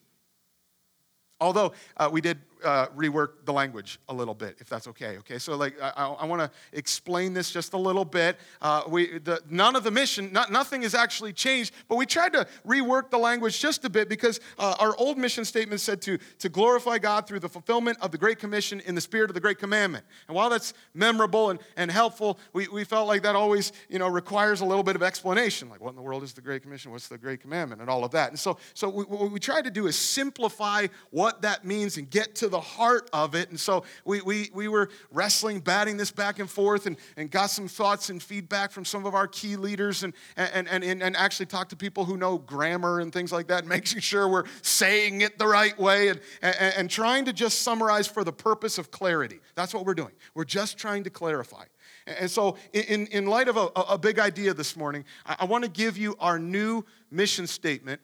Although 1.39 1.73
uh, 1.95 2.09
we 2.11 2.21
did 2.21 2.39
uh, 2.63 2.87
rework 2.87 3.45
the 3.45 3.53
language 3.53 3.99
a 4.09 4.13
little 4.13 4.33
bit, 4.33 4.57
if 4.59 4.69
that's 4.69 4.87
okay. 4.87 5.17
Okay, 5.19 5.37
so 5.37 5.55
like 5.55 5.75
I, 5.81 6.15
I 6.19 6.25
want 6.25 6.41
to 6.41 6.51
explain 6.73 7.33
this 7.33 7.51
just 7.51 7.73
a 7.73 7.77
little 7.77 8.05
bit. 8.05 8.37
Uh, 8.61 8.83
we 8.87 9.19
the, 9.19 9.41
none 9.49 9.75
of 9.75 9.83
the 9.83 9.91
mission, 9.91 10.31
not, 10.31 10.51
nothing 10.51 10.81
has 10.81 10.95
actually 10.95 11.33
changed, 11.33 11.73
but 11.87 11.95
we 11.95 12.05
tried 12.05 12.33
to 12.33 12.47
rework 12.65 13.09
the 13.09 13.17
language 13.17 13.59
just 13.59 13.85
a 13.85 13.89
bit 13.89 14.09
because 14.09 14.39
uh, 14.57 14.75
our 14.79 14.95
old 14.97 15.17
mission 15.17 15.45
statement 15.45 15.81
said 15.81 16.01
to 16.01 16.17
to 16.39 16.49
glorify 16.49 16.97
God 16.97 17.27
through 17.27 17.39
the 17.39 17.49
fulfillment 17.49 17.97
of 18.01 18.11
the 18.11 18.17
Great 18.17 18.39
Commission 18.39 18.79
in 18.81 18.95
the 18.95 19.01
spirit 19.01 19.29
of 19.29 19.33
the 19.33 19.39
Great 19.39 19.59
Commandment. 19.59 20.05
And 20.27 20.35
while 20.35 20.49
that's 20.49 20.73
memorable 20.93 21.49
and, 21.51 21.59
and 21.75 21.91
helpful, 21.91 22.39
we, 22.53 22.67
we 22.67 22.83
felt 22.83 23.07
like 23.07 23.23
that 23.23 23.35
always 23.35 23.71
you 23.89 23.99
know 23.99 24.07
requires 24.07 24.61
a 24.61 24.65
little 24.65 24.83
bit 24.83 24.95
of 24.95 25.03
explanation, 25.03 25.69
like 25.69 25.81
what 25.81 25.91
in 25.91 25.95
the 25.95 26.01
world 26.01 26.23
is 26.23 26.33
the 26.33 26.41
Great 26.41 26.63
Commission? 26.63 26.91
What's 26.91 27.07
the 27.07 27.17
Great 27.17 27.41
Commandment? 27.41 27.81
And 27.81 27.89
all 27.89 28.03
of 28.03 28.11
that. 28.11 28.29
And 28.29 28.39
so 28.39 28.57
so 28.73 28.89
we, 28.89 29.03
what 29.03 29.31
we 29.31 29.39
tried 29.39 29.65
to 29.65 29.71
do 29.71 29.87
is 29.87 29.95
simplify 29.95 30.87
what 31.11 31.41
that 31.41 31.65
means 31.65 31.97
and 31.97 32.09
get 32.09 32.35
to 32.35 32.46
the 32.49 32.59
heart 32.59 33.09
of 33.13 33.35
it. 33.35 33.49
And 33.49 33.59
so 33.59 33.83
we, 34.05 34.21
we, 34.21 34.49
we 34.53 34.67
were 34.67 34.89
wrestling, 35.11 35.59
batting 35.59 35.97
this 35.97 36.11
back 36.11 36.39
and 36.39 36.49
forth, 36.49 36.85
and, 36.85 36.97
and 37.15 37.29
got 37.31 37.49
some 37.49 37.67
thoughts 37.67 38.09
and 38.09 38.21
feedback 38.21 38.71
from 38.71 38.85
some 38.85 39.05
of 39.05 39.15
our 39.15 39.27
key 39.27 39.55
leaders, 39.55 40.03
and, 40.03 40.13
and, 40.35 40.67
and, 40.67 40.83
and 40.83 41.15
actually 41.15 41.45
talked 41.45 41.69
to 41.71 41.75
people 41.75 42.05
who 42.05 42.17
know 42.17 42.37
grammar 42.37 42.99
and 42.99 43.11
things 43.11 43.31
like 43.31 43.47
that, 43.47 43.65
making 43.77 44.01
sure 44.01 44.27
we're 44.27 44.45
saying 44.61 45.21
it 45.21 45.37
the 45.37 45.47
right 45.47 45.77
way, 45.79 46.09
and, 46.09 46.19
and, 46.41 46.55
and 46.77 46.89
trying 46.89 47.25
to 47.25 47.33
just 47.33 47.61
summarize 47.61 48.07
for 48.07 48.23
the 48.23 48.33
purpose 48.33 48.77
of 48.77 48.91
clarity. 48.91 49.39
That's 49.55 49.73
what 49.73 49.85
we're 49.85 49.93
doing. 49.93 50.13
We're 50.33 50.45
just 50.45 50.77
trying 50.77 51.03
to 51.03 51.09
clarify. 51.09 51.65
And 52.05 52.31
so, 52.31 52.55
in, 52.71 53.07
in 53.07 53.27
light 53.27 53.49
of 53.49 53.57
a, 53.57 53.67
a 53.89 53.97
big 53.97 54.17
idea 54.17 54.53
this 54.53 54.77
morning, 54.77 55.03
I, 55.25 55.37
I 55.39 55.45
want 55.45 55.65
to 55.65 55.69
give 55.69 55.97
you 55.97 56.15
our 56.19 56.39
new 56.39 56.85
mission 57.11 57.47
statement 57.47 57.99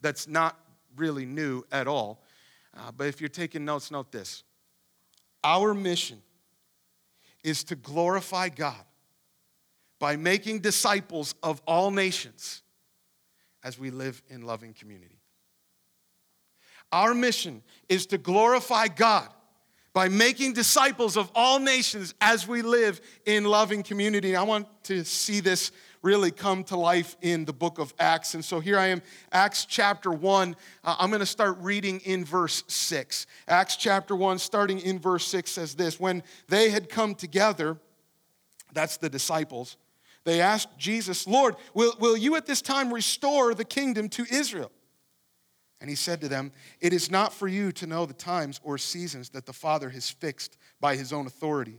that's 0.00 0.28
not 0.28 0.58
really 0.96 1.26
new 1.26 1.64
at 1.72 1.88
all. 1.88 2.22
Uh, 2.76 2.92
but 2.96 3.06
if 3.08 3.20
you're 3.20 3.28
taking 3.28 3.64
notes, 3.64 3.90
note 3.90 4.12
this. 4.12 4.44
Our 5.42 5.74
mission 5.74 6.22
is 7.42 7.64
to 7.64 7.76
glorify 7.76 8.48
God 8.48 8.84
by 9.98 10.16
making 10.16 10.60
disciples 10.60 11.34
of 11.42 11.60
all 11.66 11.90
nations 11.90 12.62
as 13.62 13.78
we 13.78 13.90
live 13.90 14.22
in 14.28 14.42
loving 14.42 14.72
community. 14.72 15.20
Our 16.92 17.14
mission 17.14 17.62
is 17.88 18.06
to 18.06 18.18
glorify 18.18 18.88
God 18.88 19.28
by 19.92 20.08
making 20.08 20.52
disciples 20.52 21.16
of 21.16 21.30
all 21.34 21.58
nations 21.58 22.14
as 22.20 22.46
we 22.46 22.62
live 22.62 23.00
in 23.26 23.44
loving 23.44 23.82
community. 23.82 24.36
I 24.36 24.42
want 24.42 24.66
to 24.84 25.04
see 25.04 25.40
this 25.40 25.72
really 26.02 26.30
come 26.30 26.64
to 26.64 26.76
life 26.76 27.16
in 27.20 27.44
the 27.44 27.52
book 27.52 27.78
of 27.78 27.92
Acts. 27.98 28.34
And 28.34 28.44
so 28.44 28.60
here 28.60 28.78
I 28.78 28.86
am, 28.86 29.02
Acts 29.32 29.66
chapter 29.66 30.10
1. 30.10 30.56
Uh, 30.82 30.96
I'm 30.98 31.10
going 31.10 31.20
to 31.20 31.26
start 31.26 31.58
reading 31.60 32.00
in 32.00 32.24
verse 32.24 32.64
6. 32.68 33.26
Acts 33.48 33.76
chapter 33.76 34.16
1, 34.16 34.38
starting 34.38 34.78
in 34.80 34.98
verse 34.98 35.26
6, 35.26 35.50
says 35.50 35.74
this 35.74 36.00
When 36.00 36.22
they 36.48 36.70
had 36.70 36.88
come 36.88 37.14
together, 37.14 37.78
that's 38.72 38.96
the 38.96 39.10
disciples, 39.10 39.76
they 40.24 40.40
asked 40.40 40.76
Jesus, 40.78 41.26
Lord, 41.26 41.56
will, 41.74 41.94
will 41.98 42.16
you 42.16 42.36
at 42.36 42.46
this 42.46 42.62
time 42.62 42.92
restore 42.92 43.54
the 43.54 43.64
kingdom 43.64 44.08
to 44.10 44.26
Israel? 44.30 44.70
And 45.80 45.88
he 45.88 45.96
said 45.96 46.20
to 46.20 46.28
them, 46.28 46.52
It 46.80 46.92
is 46.92 47.10
not 47.10 47.32
for 47.32 47.48
you 47.48 47.72
to 47.72 47.86
know 47.86 48.04
the 48.04 48.12
times 48.12 48.60
or 48.62 48.76
seasons 48.76 49.30
that 49.30 49.46
the 49.46 49.52
Father 49.52 49.88
has 49.90 50.10
fixed 50.10 50.58
by 50.78 50.96
his 50.96 51.12
own 51.12 51.26
authority 51.26 51.78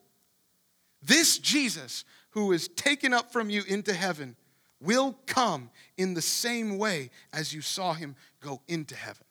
This 1.01 1.37
Jesus, 1.37 2.05
who 2.31 2.51
is 2.51 2.67
taken 2.67 3.13
up 3.13 3.31
from 3.31 3.49
you 3.49 3.63
into 3.67 3.93
heaven, 3.93 4.35
will 4.79 5.17
come 5.27 5.69
in 5.97 6.13
the 6.13 6.21
same 6.21 6.77
way 6.77 7.09
as 7.33 7.53
you 7.53 7.61
saw 7.61 7.93
him 7.93 8.15
go 8.39 8.61
into 8.67 8.95
heaven. 8.95 9.25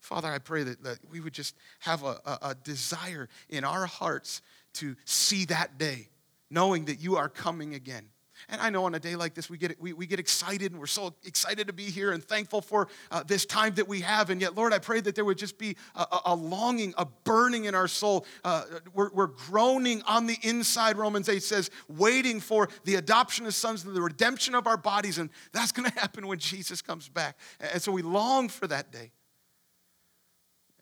Father, 0.00 0.28
I 0.28 0.38
pray 0.38 0.64
that, 0.64 0.82
that 0.82 0.98
we 1.10 1.20
would 1.20 1.32
just 1.32 1.54
have 1.80 2.02
a, 2.02 2.18
a, 2.24 2.38
a 2.42 2.54
desire 2.64 3.28
in 3.48 3.64
our 3.64 3.86
hearts 3.86 4.42
to 4.74 4.96
see 5.04 5.44
that 5.46 5.78
day, 5.78 6.08
knowing 6.50 6.86
that 6.86 7.00
you 7.00 7.16
are 7.16 7.28
coming 7.28 7.74
again. 7.74 8.06
And 8.48 8.60
I 8.60 8.70
know 8.70 8.84
on 8.84 8.94
a 8.94 9.00
day 9.00 9.16
like 9.16 9.34
this, 9.34 9.48
we 9.48 9.58
get, 9.58 9.80
we, 9.80 9.92
we 9.92 10.06
get 10.06 10.18
excited 10.18 10.72
and 10.72 10.80
we're 10.80 10.86
so 10.86 11.14
excited 11.24 11.66
to 11.66 11.72
be 11.72 11.84
here 11.84 12.12
and 12.12 12.22
thankful 12.22 12.60
for 12.60 12.88
uh, 13.10 13.22
this 13.22 13.46
time 13.46 13.74
that 13.74 13.88
we 13.88 14.00
have. 14.00 14.30
And 14.30 14.40
yet, 14.40 14.54
Lord, 14.54 14.72
I 14.72 14.78
pray 14.78 15.00
that 15.00 15.14
there 15.14 15.24
would 15.24 15.38
just 15.38 15.58
be 15.58 15.76
a, 15.94 16.06
a 16.26 16.34
longing, 16.34 16.94
a 16.98 17.06
burning 17.24 17.64
in 17.66 17.74
our 17.74 17.88
soul. 17.88 18.26
Uh, 18.44 18.64
we're, 18.94 19.10
we're 19.12 19.26
groaning 19.26 20.02
on 20.06 20.26
the 20.26 20.38
inside, 20.42 20.96
Romans 20.96 21.28
8 21.28 21.42
says, 21.42 21.70
waiting 21.88 22.40
for 22.40 22.68
the 22.84 22.96
adoption 22.96 23.46
of 23.46 23.54
sons 23.54 23.84
and 23.84 23.94
the 23.94 24.02
redemption 24.02 24.54
of 24.54 24.66
our 24.66 24.76
bodies. 24.76 25.18
And 25.18 25.30
that's 25.52 25.72
going 25.72 25.90
to 25.90 25.98
happen 25.98 26.26
when 26.26 26.38
Jesus 26.38 26.82
comes 26.82 27.08
back. 27.08 27.38
And 27.60 27.80
so 27.80 27.92
we 27.92 28.02
long 28.02 28.48
for 28.48 28.66
that 28.66 28.90
day. 28.90 29.12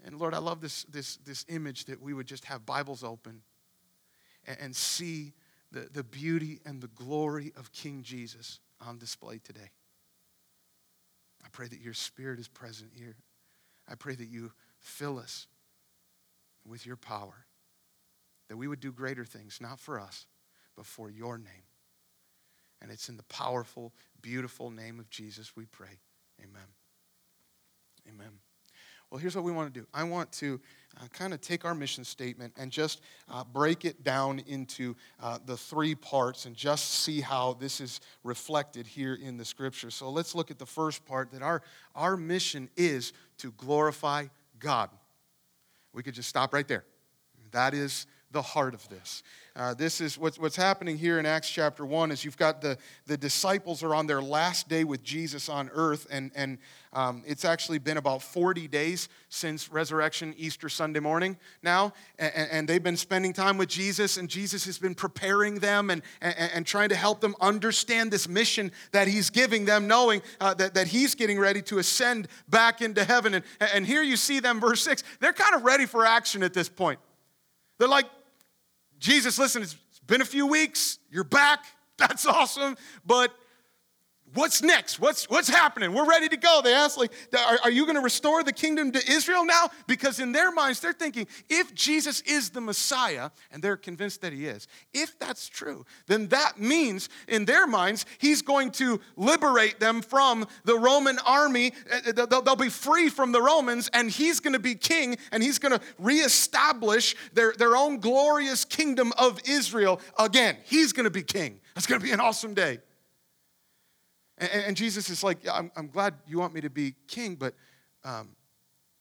And 0.05 0.19
Lord, 0.19 0.35
I 0.35 0.38
love 0.38 0.61
this, 0.61 0.85
this, 0.85 1.17
this 1.25 1.45
image 1.49 1.85
that 1.87 2.00
we 2.00 2.14
would 2.14 2.26
just 2.26 2.47
have 2.47 2.64
Bibles 2.64 3.05
open 3.05 3.43
and, 4.47 4.57
and 4.61 4.76
see 4.76 5.35
the, 5.73 5.89
the 5.93 6.05
beauty 6.05 6.61
and 6.65 6.81
the 6.81 6.89
glory 6.89 7.53
of 7.57 7.73
King 7.73 8.03
Jesus 8.03 8.61
on 8.81 8.99
display 8.99 9.39
today. 9.39 9.71
I 11.45 11.49
pray 11.53 11.69
that 11.69 11.81
your 11.81 11.95
spirit 11.95 12.39
is 12.39 12.49
present 12.49 12.91
here. 12.95 13.17
I 13.89 13.95
pray 13.95 14.15
that 14.15 14.29
you 14.29 14.53
fill 14.79 15.19
us 15.19 15.47
with 16.67 16.87
your 16.87 16.97
power, 16.97 17.47
that 18.49 18.57
we 18.57 18.69
would 18.69 18.81
do 18.81 18.93
greater 18.93 19.25
things, 19.25 19.59
not 19.61 19.81
for 19.81 19.99
us, 19.99 20.27
but 20.77 20.87
for 20.87 21.11
your 21.11 21.39
name. 21.39 21.65
And 22.83 22.91
it's 22.91 23.09
in 23.09 23.17
the 23.17 23.23
powerful, 23.25 23.93
beautiful 24.23 24.71
name 24.71 24.99
of 24.99 25.11
Jesus 25.11 25.57
we 25.57 25.67
pray. 25.67 26.00
Amen. 26.41 26.62
Amen. 28.09 28.50
Well, 29.11 29.19
here's 29.19 29.35
what 29.35 29.45
we 29.45 29.52
want 29.52 29.73
to 29.73 29.81
do 29.81 29.87
I 29.93 30.05
want 30.05 30.31
to 30.33 30.61
uh, 30.97 31.07
kind 31.12 31.35
of 31.35 31.40
take 31.40 31.64
our 31.64 31.75
mission 31.75 32.05
statement 32.05 32.52
and 32.57 32.71
just 32.71 33.00
uh, 33.29 33.45
break 33.45 33.85
it 33.85 34.05
down 34.05 34.40
into 34.47 34.95
uh, 35.21 35.38
the 35.45 35.57
three 35.57 35.95
parts 35.95 36.47
and 36.47 36.55
just 36.55 36.90
see 36.90 37.21
how 37.21 37.55
this 37.55 37.81
is 37.81 38.00
reflected 38.23 38.87
here 38.87 39.14
in 39.14 39.37
the 39.37 39.45
scripture. 39.45 39.90
So 39.90 40.11
let's 40.11 40.35
look 40.35 40.50
at 40.50 40.59
the 40.59 40.67
first 40.67 41.05
part 41.05 41.33
that 41.33 41.43
our, 41.43 41.62
our 41.95 42.17
mission 42.17 42.69
is 42.76 43.12
to 43.38 43.52
glorify 43.52 44.26
God. 44.59 44.90
We 45.93 46.02
could 46.02 46.14
just 46.14 46.29
stop 46.29 46.55
right 46.55 46.67
there. 46.67 46.85
That 47.50 47.75
is 47.75 48.07
the 48.32 48.42
heart 48.42 48.75
of 48.75 48.88
this. 48.88 49.22
Uh, 49.56 49.75
this 49.75 50.00
is 50.00 50.16
what's, 50.16 50.38
what's 50.38 50.54
happening 50.54 50.96
here 50.96 51.18
in 51.18 51.26
Acts 51.26 51.50
chapter 51.50 51.84
1 51.84 52.12
is 52.12 52.25
you've 52.25 52.37
got 52.37 52.60
the, 52.60 52.78
the 53.06 53.16
disciples 53.16 53.82
are 53.82 53.94
on 53.94 54.06
their 54.06 54.22
last 54.22 54.68
day 54.68 54.84
with 54.84 55.02
Jesus 55.02 55.49
on 55.49 55.68
earth, 55.75 56.06
and, 56.10 56.30
and 56.37 56.58
um, 56.92 57.25
it's 57.26 57.44
actually 57.44 57.78
been 57.78 57.96
about 57.96 58.22
40 58.22 58.68
days 58.68 59.08
since 59.28 59.70
resurrection, 59.70 60.34
Easter 60.37 60.68
Sunday 60.68 61.00
morning 61.00 61.37
now, 61.62 61.92
and, 62.18 62.49
and, 62.50 62.68
they've 62.68 62.82
been 62.82 62.96
spending 62.96 63.32
time 63.32 63.58
with 63.58 63.68
Jesus, 63.68 64.16
and 64.16 64.28
Jesus 64.28 64.64
has 64.64 64.78
been 64.78 64.94
preparing 64.94 65.58
them 65.58 65.90
and, 65.90 66.02
and, 66.20 66.34
and 66.54 66.66
trying 66.66 66.90
to 66.90 66.96
help 66.96 67.20
them 67.20 67.34
understand 67.40 68.12
this 68.12 68.28
mission 68.28 68.70
that 68.92 69.08
he's 69.08 69.30
giving 69.30 69.64
them, 69.64 69.88
knowing 69.88 70.22
uh, 70.40 70.54
that, 70.54 70.75
that 70.75 70.87
he's 70.87 71.16
getting 71.16 71.38
ready 71.38 71.62
to 71.62 71.78
ascend 71.78 72.28
back 72.49 72.80
into 72.80 73.02
heaven. 73.02 73.34
And, 73.34 73.44
and 73.75 73.84
here 73.84 74.02
you 74.02 74.16
see 74.16 74.38
them, 74.38 74.60
verse 74.60 74.82
6, 74.82 75.02
they're 75.18 75.32
kind 75.32 75.56
of 75.56 75.64
ready 75.64 75.87
for 75.87 76.06
action 76.06 76.44
at 76.44 76.54
this 76.54 76.68
point. 76.68 77.00
They're 77.78 77.88
like, 77.88 78.06
Jesus, 79.00 79.38
listen, 79.38 79.62
it's 79.62 79.76
been 80.07 80.21
a 80.21 80.26
few 80.26 80.47
weeks. 80.47 80.99
You're 81.11 81.25
back. 81.25 81.64
That's 81.97 82.26
awesome. 82.26 82.76
But 83.04 83.33
what's 84.34 84.62
next? 84.62 85.00
What's, 85.00 85.28
what's 85.28 85.49
happening? 85.49 85.92
We're 85.92 86.08
ready 86.08 86.28
to 86.28 86.37
go. 86.37 86.60
They 86.62 86.75
ask, 86.75 86.99
like, 86.99 87.12
are, 87.37 87.58
are 87.64 87.70
you 87.70 87.84
going 87.84 87.96
to 87.96 88.02
restore 88.02 88.42
the 88.42 88.52
kingdom 88.52 88.92
to 88.92 89.10
Israel 89.10 89.44
now? 89.44 89.70
Because 89.87 90.20
in 90.20 90.32
their 90.32 90.52
minds, 90.52 90.80
they're 90.80 90.92
thinking, 90.92 91.26
if 91.49 91.75
Jesus 91.75 92.20
is 92.22 92.50
the 92.50 92.60
Messiah, 92.60 93.30
and 93.50 93.62
they're 93.62 93.76
convinced 93.76 94.20
that 94.22 94.32
he 94.32 94.46
is, 94.46 94.68
if 94.92 95.18
that's 95.18 95.49
true, 95.49 95.84
then 96.06 96.28
that 96.28 96.58
means 96.58 97.08
in 97.28 97.44
their 97.44 97.66
minds, 97.66 98.06
he's 98.18 98.42
going 98.42 98.70
to 98.72 99.00
liberate 99.16 99.80
them 99.80 100.02
from 100.02 100.46
the 100.64 100.78
Roman 100.78 101.18
army. 101.26 101.72
Uh, 101.92 102.10
uh, 102.10 102.26
they'll, 102.26 102.42
they'll 102.42 102.56
be 102.56 102.68
free 102.68 103.08
from 103.08 103.32
the 103.32 103.42
Romans, 103.42 103.90
and 103.92 104.10
he's 104.10 104.40
going 104.40 104.54
to 104.54 104.58
be 104.58 104.75
king, 104.75 105.16
and 105.32 105.42
he's 105.42 105.58
going 105.58 105.78
to 105.78 105.84
reestablish 105.99 107.16
their, 107.32 107.52
their 107.58 107.76
own 107.76 107.99
glorious 107.99 108.64
kingdom 108.64 109.12
of 109.18 109.40
Israel 109.49 110.00
again. 110.18 110.56
He's 110.64 110.92
going 110.92 111.04
to 111.04 111.10
be 111.10 111.22
king. 111.22 111.60
That's 111.75 111.87
going 111.87 112.00
to 112.00 112.06
be 112.06 112.12
an 112.12 112.20
awesome 112.20 112.54
day. 112.54 112.80
And, 114.40 114.64
and 114.68 114.76
Jesus 114.76 115.11
is 115.11 115.23
like, 115.23 115.47
I'm, 115.47 115.70
I'm, 115.76 115.88
glad 115.88 116.14
you 116.26 116.38
want 116.38 116.54
me 116.54 116.62
to 116.62 116.70
be 116.70 116.94
king, 117.06 117.37
but 117.37 117.54
um, 118.04 118.30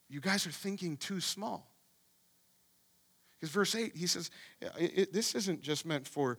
you 0.10 0.19
guys 0.19 0.46
are 0.46 0.51
thinking 0.51 0.98
too 0.98 1.22
small. 1.22 1.72
Because 3.39 3.53
verse 3.53 3.74
8, 3.74 3.96
he 3.96 4.05
says, 4.05 4.29
it, 4.77 5.13
This 5.13 5.34
isn't 5.34 5.62
just 5.62 5.86
meant 5.86 6.08
for 6.08 6.38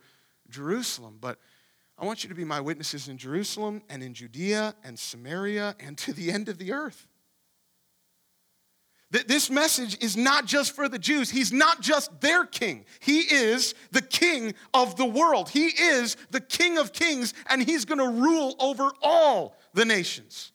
Jerusalem, 0.50 1.16
but 1.18 1.38
I 1.96 2.04
want 2.04 2.22
you 2.22 2.28
to 2.28 2.34
be 2.34 2.44
my 2.44 2.60
witnesses 2.60 3.08
in 3.08 3.16
Jerusalem 3.16 3.82
and 3.88 4.02
in 4.02 4.12
Judea 4.12 4.74
and 4.84 4.98
Samaria 4.98 5.76
and 5.80 5.96
to 5.98 6.12
the 6.12 6.30
end 6.30 6.48
of 6.48 6.58
the 6.58 6.72
earth. 6.72 7.08
That 9.12 9.26
this 9.26 9.50
message 9.50 9.98
is 10.00 10.16
not 10.16 10.46
just 10.46 10.74
for 10.74 10.88
the 10.88 10.98
Jews. 10.98 11.30
He's 11.30 11.52
not 11.52 11.80
just 11.80 12.20
their 12.20 12.46
king. 12.46 12.84
He 13.00 13.20
is 13.20 13.74
the 13.90 14.02
king 14.02 14.54
of 14.72 14.96
the 14.96 15.04
world. 15.04 15.48
He 15.48 15.66
is 15.66 16.16
the 16.30 16.40
king 16.40 16.78
of 16.78 16.92
kings, 16.92 17.34
and 17.48 17.62
he's 17.62 17.84
going 17.84 17.98
to 17.98 18.08
rule 18.08 18.54
over 18.60 18.90
all 19.02 19.56
the 19.74 19.84
nations. 19.84 20.52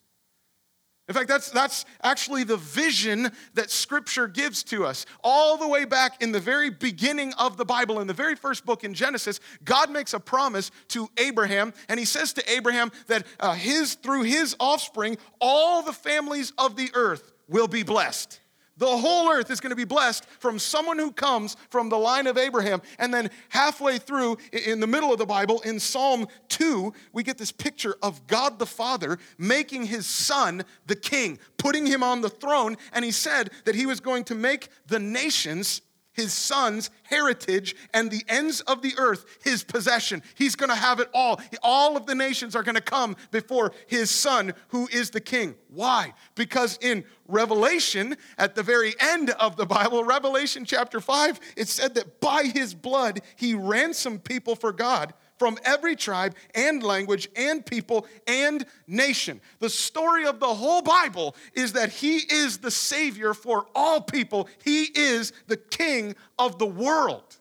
In 1.08 1.14
fact, 1.14 1.28
that's, 1.28 1.52
that's 1.52 1.86
actually 2.02 2.46
the 2.46 2.58
vision 2.58 3.30
that 3.54 3.70
Scripture 3.70 4.28
gives 4.28 4.64
to 4.64 4.86
us. 4.86 5.06
All 5.24 5.56
the 5.56 5.68
way 5.68 5.86
back 5.86 6.24
in 6.24 6.32
the 6.32 6.40
very 6.40 6.72
beginning 6.72 7.34
of 7.34 7.58
the 7.58 7.66
Bible, 7.66 8.00
in 8.00 8.08
the 8.08 8.14
very 8.14 8.36
first 8.36 8.66
book 8.66 8.84
in 8.84 8.96
Genesis, 8.96 9.40
God 9.64 9.92
makes 9.92 10.16
a 10.16 10.20
promise 10.20 10.72
to 10.90 11.08
Abraham, 11.18 11.74
and 11.90 12.00
he 12.00 12.06
says 12.06 12.34
to 12.34 12.52
Abraham 12.52 12.92
that 13.06 13.28
uh, 13.40 13.54
his, 13.54 13.96
through 13.96 14.24
his 14.24 14.56
offspring, 14.60 15.18
all 15.40 15.84
the 15.84 15.94
families 15.94 16.54
of 16.58 16.76
the 16.76 16.90
earth 16.96 17.34
will 17.48 17.68
be 17.68 17.84
blessed. 17.84 18.40
The 18.78 18.98
whole 18.98 19.30
earth 19.32 19.50
is 19.52 19.62
going 19.62 19.70
to 19.70 19.76
be 19.76 19.86
blessed 19.86 20.26
from 20.40 20.60
someone 20.60 21.00
who 21.00 21.12
comes 21.12 21.56
from 21.70 21.88
the 21.90 21.98
line 21.98 22.28
of 22.28 22.38
Abraham. 22.38 22.82
And 23.00 23.14
then 23.14 23.30
halfway 23.50 23.98
through, 23.98 24.38
in 24.52 24.82
the 24.82 24.88
middle 24.88 25.14
of 25.14 25.18
the 25.18 25.26
Bible, 25.26 25.62
in 25.62 25.80
Psalm 25.80 26.28
2, 26.50 26.94
we 27.14 27.24
get 27.24 27.38
this 27.38 27.54
picture 27.54 27.96
of 28.04 28.28
God 28.28 28.60
the 28.60 28.66
Father 28.66 29.18
making 29.38 29.86
his 29.86 30.06
son 30.06 30.66
the 30.88 30.96
king, 30.96 31.40
putting 31.58 31.86
him 31.86 32.04
on 32.04 32.20
the 32.20 32.30
throne. 32.30 32.76
And 32.92 33.06
he 33.06 33.12
said 33.12 33.52
that 33.64 33.76
he 33.76 33.86
was 33.86 34.02
going 34.02 34.26
to 34.26 34.36
make 34.36 34.68
the 34.88 35.00
nations 35.00 35.82
his 36.16 36.34
son's 36.34 36.90
heritage 37.04 37.76
and 37.94 38.10
the 38.10 38.24
ends 38.28 38.62
of 38.62 38.82
the 38.82 38.94
earth 38.98 39.26
his 39.44 39.64
possession. 39.64 40.24
He's 40.34 40.56
going 40.56 40.70
to 40.70 40.76
have 40.76 41.00
it 41.00 41.10
all. 41.14 41.40
All 41.62 41.96
of 41.96 42.06
the 42.06 42.16
nations 42.16 42.56
are 42.56 42.64
going 42.64 42.76
to 42.76 42.82
come 42.82 43.16
before 43.32 43.74
his 43.86 44.10
son 44.10 44.54
who 44.70 44.88
is 44.92 45.12
the 45.12 45.22
king. 45.22 45.56
Why? 45.70 46.14
Because 46.36 46.80
in 46.82 47.04
Revelation, 47.28 48.16
at 48.38 48.56
the 48.56 48.64
very 48.64 48.94
end 49.00 49.32
of 49.32 49.58
the 49.58 49.66
Bible, 49.66 50.04
Revelation 50.04 50.66
chapter 50.66 51.00
5, 51.00 51.40
it 51.58 51.68
said 51.68 51.96
that 51.96 52.20
by 52.20 52.44
his 52.44 52.74
blood 52.74 53.22
he 53.36 53.54
ransomed 53.54 54.24
people 54.24 54.56
for 54.56 54.72
God 54.72 55.14
from 55.38 55.58
every 55.64 55.96
tribe 55.96 56.36
and 56.54 56.82
language 56.84 57.28
and 57.36 57.66
people 57.66 58.08
and 58.28 58.66
nation. 58.88 59.42
The 59.60 59.70
story 59.70 60.26
of 60.26 60.40
the 60.40 60.54
whole 60.54 60.82
Bible 60.82 61.36
is 61.54 61.74
that 61.74 61.92
He 61.92 62.18
is 62.18 62.60
the 62.60 62.72
Savior 62.72 63.34
for 63.34 63.66
all 63.76 64.02
people, 64.02 64.48
He 64.64 64.84
is 64.84 65.34
the 65.48 65.58
King 65.58 66.16
of 66.40 66.60
the 66.60 66.66
world. 66.66 67.38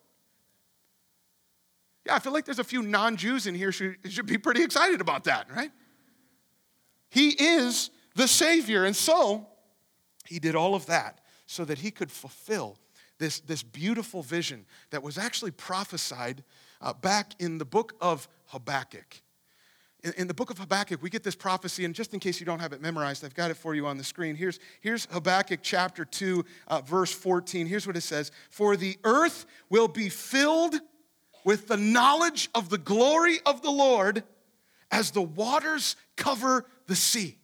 Yeah, 2.06 2.16
I 2.16 2.18
feel 2.18 2.32
like 2.32 2.44
there's 2.44 2.58
a 2.58 2.64
few 2.64 2.82
non 2.82 3.16
Jews 3.16 3.46
in 3.46 3.54
here 3.54 3.70
who 3.70 3.94
should 4.08 4.26
be 4.26 4.38
pretty 4.38 4.62
excited 4.62 5.00
about 5.00 5.24
that, 5.24 5.46
right? 5.54 5.70
He 7.08 7.30
is 7.30 7.90
the 8.14 8.28
Savior. 8.28 8.84
And 8.84 8.94
so, 8.94 9.46
He 10.26 10.38
did 10.38 10.54
all 10.54 10.74
of 10.74 10.86
that 10.86 11.20
so 11.46 11.64
that 11.64 11.78
He 11.78 11.90
could 11.90 12.10
fulfill 12.10 12.78
this, 13.18 13.40
this 13.40 13.62
beautiful 13.62 14.22
vision 14.22 14.66
that 14.90 15.02
was 15.02 15.16
actually 15.16 15.52
prophesied 15.52 16.42
uh, 16.84 16.92
back 16.92 17.32
in 17.40 17.58
the 17.58 17.64
book 17.64 17.94
of 18.00 18.28
Habakkuk. 18.48 19.22
In, 20.04 20.12
in, 20.18 20.28
the 20.28 20.34
book 20.34 20.50
of 20.50 20.58
Habakkuk, 20.58 21.02
we 21.02 21.08
get 21.08 21.24
this 21.24 21.34
prophecy, 21.34 21.86
and 21.86 21.94
just 21.94 22.12
in 22.12 22.20
case 22.20 22.38
you 22.38 22.46
don't 22.46 22.60
have 22.60 22.74
it 22.74 22.82
memorized, 22.82 23.24
I've 23.24 23.34
got 23.34 23.50
it 23.50 23.56
for 23.56 23.74
you 23.74 23.86
on 23.86 23.96
the 23.96 24.04
screen. 24.04 24.36
Here's, 24.36 24.60
here's 24.82 25.06
Habakkuk 25.06 25.60
chapter 25.62 26.04
2, 26.04 26.44
uh, 26.68 26.82
verse 26.82 27.10
14. 27.10 27.66
Here's 27.66 27.86
what 27.86 27.96
it 27.96 28.02
says 28.02 28.30
For 28.50 28.76
the 28.76 28.98
earth 29.02 29.46
will 29.70 29.88
be 29.88 30.10
filled 30.10 30.78
with 31.42 31.68
the 31.68 31.78
knowledge 31.78 32.50
of 32.54 32.68
the 32.68 32.78
glory 32.78 33.38
of 33.46 33.62
the 33.62 33.70
Lord 33.70 34.22
as 34.90 35.10
the 35.10 35.22
waters 35.22 35.96
cover 36.16 36.66
the 36.86 36.96
sea. 36.96 37.38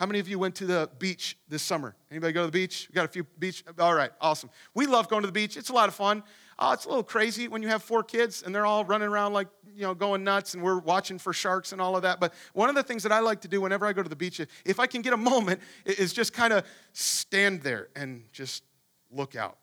How 0.00 0.06
many 0.06 0.18
of 0.18 0.28
you 0.28 0.38
went 0.38 0.54
to 0.54 0.64
the 0.64 0.88
beach 0.98 1.36
this 1.46 1.62
summer? 1.62 1.94
Anybody 2.10 2.32
go 2.32 2.40
to 2.40 2.46
the 2.46 2.52
beach? 2.52 2.88
We 2.88 2.94
got 2.94 3.04
a 3.04 3.08
few 3.08 3.24
beach. 3.38 3.62
All 3.78 3.94
right, 3.94 4.10
awesome. 4.18 4.48
We 4.72 4.86
love 4.86 5.08
going 5.08 5.20
to 5.20 5.26
the 5.26 5.32
beach. 5.32 5.58
It's 5.58 5.68
a 5.68 5.74
lot 5.74 5.90
of 5.90 5.94
fun. 5.94 6.22
Uh, 6.60 6.72
it's 6.74 6.84
a 6.84 6.88
little 6.88 7.02
crazy 7.02 7.48
when 7.48 7.62
you 7.62 7.68
have 7.68 7.82
four 7.82 8.02
kids 8.02 8.42
and 8.42 8.54
they're 8.54 8.66
all 8.66 8.84
running 8.84 9.08
around 9.08 9.32
like, 9.32 9.48
you 9.74 9.80
know, 9.80 9.94
going 9.94 10.22
nuts 10.22 10.52
and 10.52 10.62
we're 10.62 10.78
watching 10.78 11.18
for 11.18 11.32
sharks 11.32 11.72
and 11.72 11.80
all 11.80 11.96
of 11.96 12.02
that. 12.02 12.20
But 12.20 12.34
one 12.52 12.68
of 12.68 12.74
the 12.74 12.82
things 12.82 13.02
that 13.04 13.12
I 13.12 13.20
like 13.20 13.40
to 13.40 13.48
do 13.48 13.62
whenever 13.62 13.86
I 13.86 13.94
go 13.94 14.02
to 14.02 14.08
the 14.10 14.16
beach, 14.16 14.42
if 14.66 14.78
I 14.78 14.86
can 14.86 15.00
get 15.00 15.14
a 15.14 15.16
moment, 15.16 15.62
is 15.86 16.12
just 16.12 16.34
kind 16.34 16.52
of 16.52 16.66
stand 16.92 17.62
there 17.62 17.88
and 17.96 18.24
just 18.30 18.62
look 19.10 19.36
out, 19.36 19.56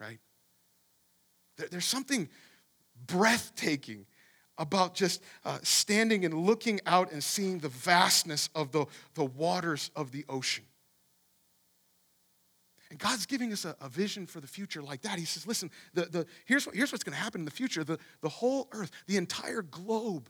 right? 0.00 0.18
There's 1.70 1.84
something 1.84 2.30
breathtaking 3.06 4.06
about 4.56 4.94
just 4.94 5.22
uh, 5.44 5.58
standing 5.62 6.24
and 6.24 6.32
looking 6.32 6.80
out 6.86 7.12
and 7.12 7.22
seeing 7.22 7.58
the 7.58 7.68
vastness 7.68 8.48
of 8.54 8.72
the, 8.72 8.86
the 9.12 9.24
waters 9.24 9.90
of 9.94 10.10
the 10.10 10.24
ocean. 10.30 10.64
And 12.90 12.98
God's 12.98 13.26
giving 13.26 13.52
us 13.52 13.64
a, 13.64 13.74
a, 13.80 13.88
vision 13.88 14.26
for 14.26 14.40
the 14.40 14.46
future 14.46 14.80
like 14.80 15.02
that. 15.02 15.18
He 15.18 15.24
says, 15.24 15.46
listen, 15.46 15.70
the, 15.94 16.02
the, 16.02 16.26
here's, 16.44 16.66
what, 16.66 16.76
here's 16.76 16.92
what's 16.92 17.02
going 17.02 17.16
to 17.16 17.22
happen 17.22 17.40
in 17.40 17.44
the 17.44 17.50
future. 17.50 17.82
The, 17.82 17.98
the 18.20 18.28
whole 18.28 18.68
earth, 18.72 18.90
the 19.06 19.16
entire 19.16 19.62
globe, 19.62 20.28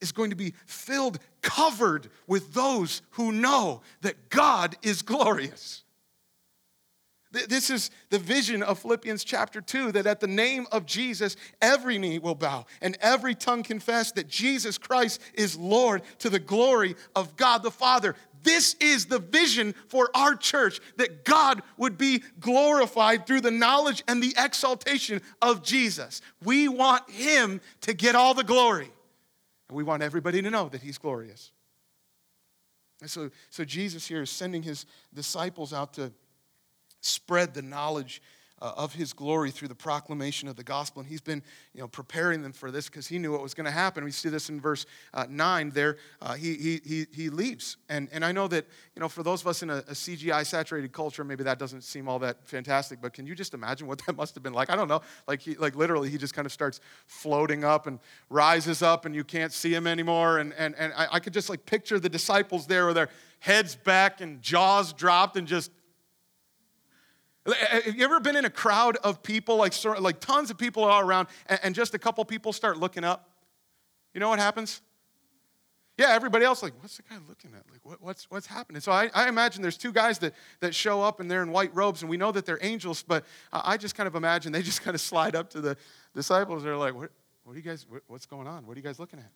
is 0.00 0.12
going 0.12 0.30
to 0.30 0.36
be 0.36 0.54
filled, 0.66 1.18
covered 1.42 2.08
with 2.26 2.54
those 2.54 3.02
who 3.12 3.32
know 3.32 3.80
that 4.02 4.28
God 4.30 4.76
is 4.82 5.02
glorious. 5.02 5.82
This 7.32 7.70
is 7.70 7.90
the 8.10 8.18
vision 8.18 8.62
of 8.62 8.78
Philippians 8.78 9.24
chapter 9.24 9.60
2 9.60 9.92
that 9.92 10.06
at 10.06 10.20
the 10.20 10.26
name 10.26 10.66
of 10.72 10.86
Jesus, 10.86 11.36
every 11.60 11.98
knee 11.98 12.18
will 12.18 12.34
bow 12.34 12.66
and 12.80 12.96
every 13.00 13.34
tongue 13.34 13.62
confess 13.62 14.12
that 14.12 14.28
Jesus 14.28 14.78
Christ 14.78 15.20
is 15.34 15.56
Lord 15.56 16.02
to 16.20 16.30
the 16.30 16.38
glory 16.38 16.94
of 17.14 17.36
God 17.36 17.62
the 17.62 17.70
Father. 17.70 18.14
This 18.46 18.76
is 18.78 19.06
the 19.06 19.18
vision 19.18 19.74
for 19.88 20.08
our 20.14 20.36
church 20.36 20.78
that 20.98 21.24
God 21.24 21.62
would 21.76 21.98
be 21.98 22.22
glorified 22.38 23.26
through 23.26 23.40
the 23.40 23.50
knowledge 23.50 24.04
and 24.06 24.22
the 24.22 24.36
exaltation 24.38 25.20
of 25.42 25.64
Jesus. 25.64 26.20
We 26.44 26.68
want 26.68 27.10
Him 27.10 27.60
to 27.80 27.92
get 27.92 28.14
all 28.14 28.34
the 28.34 28.44
glory, 28.44 28.88
and 29.68 29.76
we 29.76 29.82
want 29.82 30.04
everybody 30.04 30.40
to 30.42 30.48
know 30.48 30.68
that 30.68 30.80
He's 30.80 30.96
glorious. 30.96 31.50
And 33.00 33.10
so, 33.10 33.30
so 33.50 33.64
Jesus 33.64 34.06
here 34.06 34.22
is 34.22 34.30
sending 34.30 34.62
His 34.62 34.86
disciples 35.12 35.72
out 35.72 35.94
to 35.94 36.12
spread 37.00 37.52
the 37.52 37.62
knowledge 37.62 38.22
uh, 38.62 38.72
of 38.76 38.94
his 38.94 39.12
glory 39.12 39.50
through 39.50 39.68
the 39.68 39.74
proclamation 39.74 40.48
of 40.48 40.56
the 40.56 40.64
gospel. 40.64 41.00
And 41.00 41.08
he's 41.08 41.20
been 41.20 41.42
you 41.74 41.80
know, 41.80 41.88
preparing 41.88 42.42
them 42.42 42.52
for 42.52 42.70
this 42.70 42.88
because 42.88 43.06
he 43.06 43.18
knew 43.18 43.32
what 43.32 43.42
was 43.42 43.54
going 43.54 43.66
to 43.66 43.70
happen. 43.70 44.04
We 44.04 44.10
see 44.10 44.28
this 44.28 44.48
in 44.48 44.60
verse 44.60 44.86
uh, 45.12 45.26
9 45.28 45.70
there. 45.70 45.96
Uh, 46.22 46.34
he, 46.34 46.54
he, 46.54 46.80
he, 46.84 47.06
he 47.12 47.30
leaves. 47.30 47.76
And, 47.88 48.08
and 48.12 48.24
I 48.24 48.32
know 48.32 48.48
that 48.48 48.66
you 48.94 49.00
know, 49.00 49.08
for 49.08 49.22
those 49.22 49.42
of 49.42 49.46
us 49.48 49.62
in 49.62 49.70
a, 49.70 49.76
a 49.78 49.92
CGI 49.92 50.46
saturated 50.46 50.92
culture, 50.92 51.22
maybe 51.22 51.44
that 51.44 51.58
doesn't 51.58 51.82
seem 51.82 52.08
all 52.08 52.18
that 52.20 52.48
fantastic, 52.48 53.00
but 53.00 53.12
can 53.12 53.26
you 53.26 53.34
just 53.34 53.52
imagine 53.52 53.86
what 53.86 54.00
that 54.06 54.16
must 54.16 54.34
have 54.34 54.42
been 54.42 54.54
like? 54.54 54.70
I 54.70 54.76
don't 54.76 54.88
know. 54.88 55.02
Like, 55.26 55.42
he, 55.42 55.54
like 55.56 55.76
literally, 55.76 56.08
he 56.08 56.18
just 56.18 56.34
kind 56.34 56.46
of 56.46 56.52
starts 56.52 56.80
floating 57.06 57.64
up 57.64 57.86
and 57.86 57.98
rises 58.30 58.82
up, 58.82 59.04
and 59.04 59.14
you 59.14 59.24
can't 59.24 59.52
see 59.52 59.74
him 59.74 59.86
anymore. 59.86 60.38
And, 60.38 60.54
and, 60.54 60.74
and 60.76 60.92
I, 60.94 61.08
I 61.12 61.20
could 61.20 61.34
just 61.34 61.50
like 61.50 61.66
picture 61.66 62.00
the 62.00 62.08
disciples 62.08 62.66
there 62.66 62.86
with 62.86 62.96
their 62.96 63.10
heads 63.40 63.76
back 63.76 64.20
and 64.20 64.40
jaws 64.40 64.92
dropped 64.92 65.36
and 65.36 65.46
just 65.46 65.70
Eh, 67.46 67.52
eh, 67.52 67.80
have 67.82 67.96
you 67.96 68.04
ever 68.04 68.20
been 68.20 68.36
in 68.36 68.44
a 68.44 68.50
crowd 68.50 68.96
of 69.04 69.22
people, 69.22 69.56
like, 69.56 69.72
like 70.00 70.20
tons 70.20 70.50
of 70.50 70.58
people 70.58 70.84
all 70.84 71.00
around, 71.00 71.28
and 71.46 71.74
just 71.74 71.94
a 71.94 71.98
couple 71.98 72.24
people 72.24 72.52
start 72.52 72.78
looking 72.78 73.04
up? 73.04 73.30
You 74.14 74.20
know 74.20 74.28
what 74.28 74.38
happens? 74.38 74.80
Yeah, 75.98 76.08
everybody 76.10 76.44
else 76.44 76.62
like, 76.62 76.74
what's 76.80 76.98
the 76.98 77.04
guy 77.08 77.16
looking 77.26 77.52
at? 77.54 77.62
Like, 77.70 77.80
what, 77.82 78.02
what's 78.02 78.30
what's 78.30 78.46
happening? 78.46 78.82
So 78.82 78.92
I, 78.92 79.10
I, 79.14 79.28
imagine 79.28 79.62
there's 79.62 79.78
two 79.78 79.92
guys 79.92 80.18
that 80.18 80.34
that 80.60 80.74
show 80.74 81.02
up 81.02 81.20
and 81.20 81.30
they're 81.30 81.42
in 81.42 81.50
white 81.50 81.74
robes, 81.74 82.02
and 82.02 82.10
we 82.10 82.18
know 82.18 82.32
that 82.32 82.44
they're 82.44 82.58
angels, 82.60 83.02
but 83.02 83.24
I 83.50 83.78
just 83.78 83.94
kind 83.94 84.06
of 84.06 84.14
imagine 84.14 84.52
they 84.52 84.62
just 84.62 84.82
kind 84.82 84.94
of 84.94 85.00
slide 85.00 85.34
up 85.34 85.48
to 85.50 85.60
the 85.62 85.76
disciples. 86.14 86.62
They're 86.62 86.76
like, 86.76 86.94
what, 86.94 87.10
what 87.44 87.54
are 87.54 87.56
you 87.56 87.62
guys? 87.62 87.86
What, 87.88 88.02
what's 88.08 88.26
going 88.26 88.46
on? 88.46 88.66
What 88.66 88.74
are 88.74 88.80
you 88.80 88.84
guys 88.84 88.98
looking 88.98 89.20
at? 89.20 89.30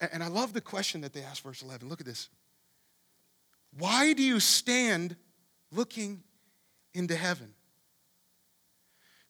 And, 0.00 0.10
and 0.14 0.22
I 0.22 0.28
love 0.28 0.52
the 0.52 0.60
question 0.60 1.00
that 1.00 1.12
they 1.12 1.22
ask, 1.22 1.42
verse 1.42 1.62
11. 1.62 1.88
Look 1.88 2.00
at 2.00 2.06
this. 2.06 2.28
Why 3.76 4.12
do 4.12 4.22
you 4.22 4.38
stand 4.38 5.16
looking 5.72 6.22
into 6.94 7.16
heaven. 7.16 7.54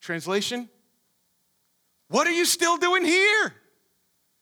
Translation 0.01 0.69
What 2.09 2.27
are 2.27 2.33
you 2.33 2.45
still 2.45 2.77
doing 2.77 3.05
here? 3.05 3.55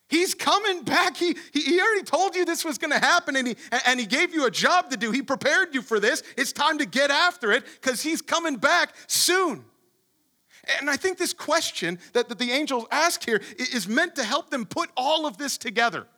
He's 0.09 0.35
coming 0.35 0.83
back. 0.83 1.16
He, 1.16 1.37
he, 1.52 1.80
already 1.80 2.02
told 2.02 2.35
you 2.35 2.44
this 2.44 2.64
was 2.64 2.78
going 2.78 2.90
to 2.90 2.98
happen 2.98 3.37
and 3.37 3.46
he, 3.46 3.56
and 3.87 4.00
he 4.00 4.06
gave 4.06 4.35
you 4.35 4.44
a 4.44 4.50
job 4.50 4.90
to 4.90 4.96
do. 4.96 5.12
He 5.12 5.22
prepared 5.22 5.72
you 5.72 5.83
for 5.83 6.00
this. 6.00 6.24
It's 6.37 6.52
time 6.52 6.78
to 6.78 6.85
get 6.85 7.12
after 7.12 7.52
it 7.52 7.64
because 7.80 8.02
he's 8.02 8.20
coming 8.20 8.56
back 8.56 8.92
soon. 9.06 9.64
And 10.80 10.90
I 10.90 10.96
think 10.96 11.16
this 11.16 11.33
question 11.33 12.00
that, 12.12 12.28
that 12.28 12.40
the 12.40 12.50
angels 12.50 12.87
ask 12.90 13.24
here 13.24 13.40
is 13.56 13.88
meant 13.88 14.16
to 14.16 14.24
help 14.24 14.50
them 14.50 14.66
put 14.66 14.90
all 14.96 15.26
of 15.26 15.38
this 15.38 15.56
together. 15.56 16.09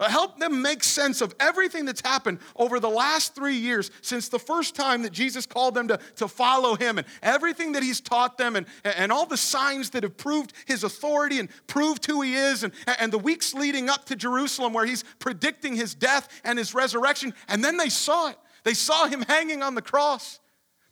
Uh, 0.00 0.08
help 0.08 0.38
them 0.38 0.62
make 0.62 0.82
sense 0.82 1.20
of 1.20 1.34
everything 1.38 1.84
that's 1.84 2.00
happened 2.00 2.38
over 2.56 2.80
the 2.80 2.88
last 2.88 3.34
three 3.34 3.56
years 3.56 3.90
since 4.00 4.30
the 4.30 4.38
first 4.38 4.74
time 4.74 5.02
that 5.02 5.12
Jesus 5.12 5.44
called 5.44 5.74
them 5.74 5.88
to, 5.88 6.00
to 6.16 6.26
follow 6.26 6.74
him 6.74 6.96
and 6.96 7.06
everything 7.22 7.72
that 7.72 7.82
he's 7.82 8.00
taught 8.00 8.38
them 8.38 8.56
and, 8.56 8.66
and 8.82 9.12
all 9.12 9.26
the 9.26 9.36
signs 9.36 9.90
that 9.90 10.02
have 10.02 10.16
proved 10.16 10.54
his 10.64 10.84
authority 10.84 11.38
and 11.38 11.50
proved 11.66 12.06
who 12.06 12.22
he 12.22 12.34
is 12.34 12.64
and, 12.64 12.72
and 12.98 13.12
the 13.12 13.18
weeks 13.18 13.52
leading 13.52 13.90
up 13.90 14.06
to 14.06 14.16
Jerusalem 14.16 14.72
where 14.72 14.86
he's 14.86 15.04
predicting 15.18 15.76
his 15.76 15.94
death 15.94 16.40
and 16.44 16.58
his 16.58 16.74
resurrection. 16.74 17.34
And 17.46 17.62
then 17.62 17.76
they 17.76 17.90
saw 17.90 18.30
it. 18.30 18.38
They 18.64 18.74
saw 18.74 19.06
him 19.06 19.20
hanging 19.28 19.62
on 19.62 19.74
the 19.74 19.82
cross. 19.82 20.40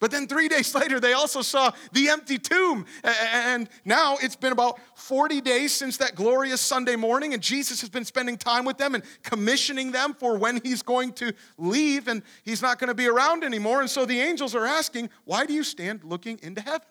But 0.01 0.11
then 0.11 0.27
three 0.27 0.49
days 0.57 0.75
later, 0.75 1.01
they 1.01 1.13
also 1.13 1.43
saw 1.43 1.73
the 1.93 2.09
empty 2.09 2.39
tomb. 2.39 2.87
And 3.03 3.69
now 3.85 4.17
it's 4.21 4.37
been 4.37 4.53
about 4.53 4.79
40 4.95 5.41
days 5.41 5.73
since 5.73 5.97
that 5.99 6.15
glorious 6.15 6.61
Sunday 6.61 6.97
morning, 6.97 7.35
and 7.35 7.43
Jesus 7.43 7.81
has 7.81 7.91
been 7.91 8.05
spending 8.05 8.37
time 8.37 8.65
with 8.65 8.79
them 8.79 8.95
and 8.95 9.05
commissioning 9.23 9.93
them 9.93 10.15
for 10.15 10.39
when 10.39 10.61
he's 10.63 10.83
going 10.83 11.13
to 11.15 11.33
leave 11.57 12.09
and 12.09 12.23
he's 12.45 12.63
not 12.63 12.79
going 12.79 12.89
to 12.89 12.95
be 12.95 13.07
around 13.07 13.45
anymore. 13.45 13.81
And 13.81 13.91
so 13.91 14.05
the 14.05 14.21
angels 14.21 14.55
are 14.55 14.67
asking, 14.67 15.11
Why 15.25 15.47
do 15.47 15.53
you 15.53 15.65
stand 15.65 16.05
looking 16.05 16.39
into 16.43 16.61
heaven? 16.61 16.87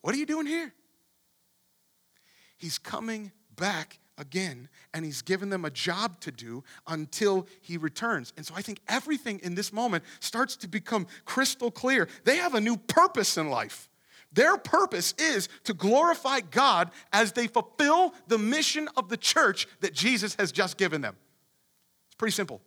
What 0.00 0.14
are 0.14 0.18
you 0.18 0.26
doing 0.26 0.46
here? 0.46 0.72
He's 2.56 2.78
coming 2.78 3.32
back 3.54 3.98
again, 4.18 4.68
and 4.94 5.04
he's 5.04 5.22
given 5.22 5.50
them 5.50 5.64
a 5.64 5.70
job 5.70 6.20
to 6.20 6.30
do 6.30 6.64
until 6.86 7.46
he 7.60 7.76
returns. 7.76 8.32
And 8.36 8.44
so 8.44 8.54
I 8.56 8.62
think 8.62 8.80
everything 8.88 9.40
in 9.42 9.54
this 9.54 9.72
moment 9.72 10.04
starts 10.20 10.56
to 10.56 10.68
become 10.68 11.06
crystal 11.24 11.70
clear. 11.70 12.08
They 12.24 12.36
have 12.36 12.54
a 12.54 12.60
new 12.60 12.76
purpose 12.76 13.36
in 13.36 13.50
life. 13.50 13.88
Their 14.32 14.56
purpose 14.58 15.14
is 15.18 15.48
to 15.64 15.72
glorify 15.72 16.40
God 16.40 16.90
as 17.12 17.32
they 17.32 17.46
fulfill 17.46 18.14
the 18.28 18.38
mission 18.38 18.88
of 18.96 19.08
the 19.08 19.16
church 19.16 19.66
that 19.80 19.94
Jesus 19.94 20.34
has 20.38 20.52
just 20.52 20.76
given 20.76 21.00
them. 21.00 21.16
It's 22.08 22.16
pretty 22.16 22.34
simple. 22.34 22.60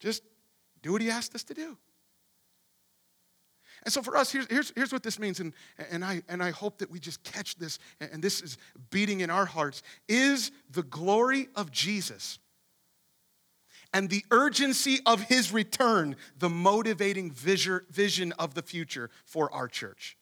Just 0.00 0.22
do 0.82 0.92
what 0.92 1.00
he 1.00 1.10
asked 1.10 1.34
us 1.34 1.44
to 1.44 1.54
do. 1.54 1.78
And 3.84 3.92
so 3.92 4.02
for 4.02 4.16
us, 4.16 4.30
here's, 4.30 4.46
here's, 4.46 4.72
here's 4.76 4.92
what 4.92 5.02
this 5.02 5.18
means, 5.18 5.40
and, 5.40 5.52
and, 5.90 6.04
I, 6.04 6.22
and 6.28 6.42
I 6.42 6.50
hope 6.50 6.78
that 6.78 6.90
we 6.90 7.00
just 7.00 7.22
catch 7.24 7.56
this, 7.56 7.78
and 8.00 8.22
this 8.22 8.40
is 8.40 8.58
beating 8.90 9.20
in 9.20 9.30
our 9.30 9.46
hearts, 9.46 9.82
is 10.08 10.52
the 10.70 10.84
glory 10.84 11.48
of 11.56 11.70
Jesus 11.72 12.38
and 13.92 14.08
the 14.08 14.24
urgency 14.30 15.00
of 15.04 15.22
his 15.22 15.52
return 15.52 16.16
the 16.38 16.48
motivating 16.48 17.30
vision 17.30 18.32
of 18.38 18.54
the 18.54 18.62
future 18.62 19.10
for 19.24 19.52
our 19.52 19.68
church. 19.68 20.16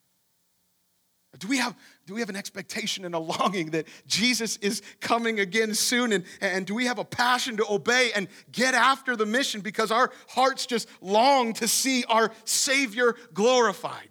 Do 1.39 1.47
we 1.47 1.59
have, 1.59 1.77
do 2.07 2.15
we 2.15 2.21
have 2.21 2.29
an 2.29 2.37
expectation 2.37 3.05
and 3.05 3.15
a 3.15 3.19
longing 3.19 3.71
that 3.71 3.87
Jesus 4.07 4.57
is 4.57 4.83
coming 5.01 5.39
again 5.39 5.75
soon? 5.75 6.13
And, 6.13 6.25
and 6.41 6.67
do 6.67 6.75
we 6.75 6.87
have 6.87 6.99
a 6.99 7.05
passion 7.05 7.57
to 7.59 7.67
obey 7.71 8.11
and 8.15 8.27
get 8.51 8.75
after 8.75 9.15
the 9.15 9.27
mission 9.27 9.61
because 9.61 9.93
our 9.93 10.11
hearts 10.29 10.67
just 10.67 10.89
long 11.01 11.53
to 11.55 11.69
see 11.69 12.05
our 12.09 12.33
Savior 12.45 13.15
glorified? 13.33 14.09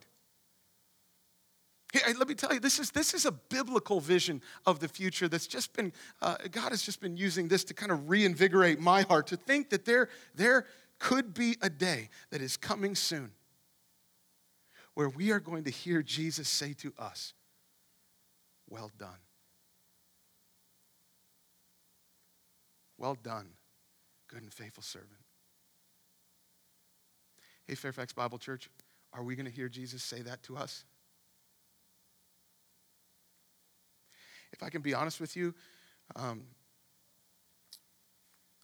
Let 2.17 2.27
me 2.27 2.35
tell 2.35 2.53
you, 2.53 2.59
this 2.59 2.79
is, 2.79 2.91
this 2.91 3.13
is 3.13 3.25
a 3.25 3.31
biblical 3.31 3.99
vision 3.99 4.41
of 4.65 4.79
the 4.79 4.87
future 4.87 5.27
that's 5.27 5.47
just 5.47 5.73
been, 5.73 5.91
uh, 6.21 6.35
God 6.51 6.69
has 6.69 6.83
just 6.83 7.01
been 7.01 7.17
using 7.17 7.47
this 7.47 7.63
to 7.65 7.73
kind 7.73 7.91
of 7.91 8.09
reinvigorate 8.09 8.79
my 8.79 9.01
heart 9.01 9.27
to 9.27 9.35
think 9.35 9.71
that 9.71 9.85
there, 9.85 10.07
there 10.35 10.67
could 10.99 11.33
be 11.33 11.57
a 11.61 11.69
day 11.69 12.09
that 12.29 12.41
is 12.41 12.55
coming 12.55 12.95
soon 12.95 13.31
where 14.99 15.07
we 15.07 15.31
are 15.31 15.39
going 15.39 15.63
to 15.63 15.71
hear 15.71 16.03
Jesus 16.03 16.49
say 16.49 16.73
to 16.73 16.91
us, 16.99 17.33
Well 18.69 18.91
done. 18.99 19.21
Well 22.97 23.15
done, 23.23 23.47
good 24.27 24.41
and 24.41 24.53
faithful 24.53 24.83
servant. 24.83 25.21
Hey, 27.65 27.75
Fairfax 27.75 28.11
Bible 28.11 28.37
Church, 28.39 28.69
are 29.13 29.23
we 29.23 29.37
going 29.37 29.45
to 29.45 29.51
hear 29.53 29.69
Jesus 29.69 30.03
say 30.03 30.21
that 30.21 30.43
to 30.43 30.57
us? 30.57 30.83
If 34.51 34.61
I 34.63 34.69
can 34.69 34.81
be 34.81 34.93
honest 34.93 35.21
with 35.21 35.37
you, 35.37 35.55
um, 36.17 36.41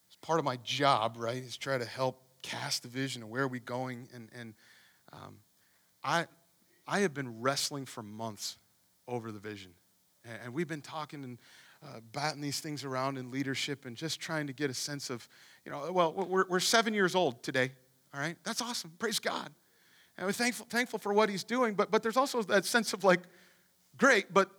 it's 0.10 0.18
part 0.22 0.40
of 0.40 0.44
my 0.44 0.58
job, 0.66 1.16
right, 1.18 1.42
is 1.42 1.56
try 1.56 1.78
to 1.78 1.86
help 1.86 2.22
cast 2.42 2.82
the 2.84 2.90
vision 2.90 3.24
of 3.24 3.30
where 3.30 3.44
are 3.44 3.48
we 3.48 3.62
going. 3.62 4.10
And, 4.14 4.28
and 4.38 4.54
um, 5.14 5.38
I, 6.06 6.28
I 6.88 7.00
have 7.00 7.14
been 7.14 7.42
wrestling 7.42 7.86
for 7.86 8.04
months 8.04 8.58
over 9.08 9.32
the 9.32 9.40
vision. 9.40 9.72
And, 10.44 10.54
we've 10.54 10.68
been 10.68 10.82
talking 10.82 11.24
and 11.24 11.38
uh, 11.84 12.00
batting 12.14 12.42
these 12.42 12.60
things 12.60 12.84
around 12.84 13.18
in 13.18 13.32
leadership 13.32 13.86
and 13.86 13.96
just 13.96 14.20
trying 14.20 14.48
to 14.48 14.54
get 14.54 14.70
a 14.70 14.74
sense 14.74 15.10
of, 15.10 15.28
you 15.66 15.72
know, 15.72 15.92
well, 15.92 16.14
we're, 16.14 16.46
we're 16.48 16.60
seven 16.60 16.94
years 16.94 17.16
old 17.16 17.44
today, 17.44 17.72
all 18.14 18.20
right? 18.20 18.38
That's 18.44 18.62
awesome. 18.62 18.92
Praise 18.98 19.20
God. 19.20 19.50
And 20.18 20.26
we're 20.26 20.32
thankful, 20.32 20.66
thankful 20.70 21.00
for 21.00 21.14
what 21.14 21.30
he's 21.30 21.44
doing, 21.44 21.74
but, 21.74 21.92
but 21.92 22.02
there's 22.02 22.18
also 22.18 22.42
that 22.44 22.66
sense 22.66 22.94
of 22.94 23.04
like, 23.04 23.22
great, 23.98 24.34
but 24.34 24.50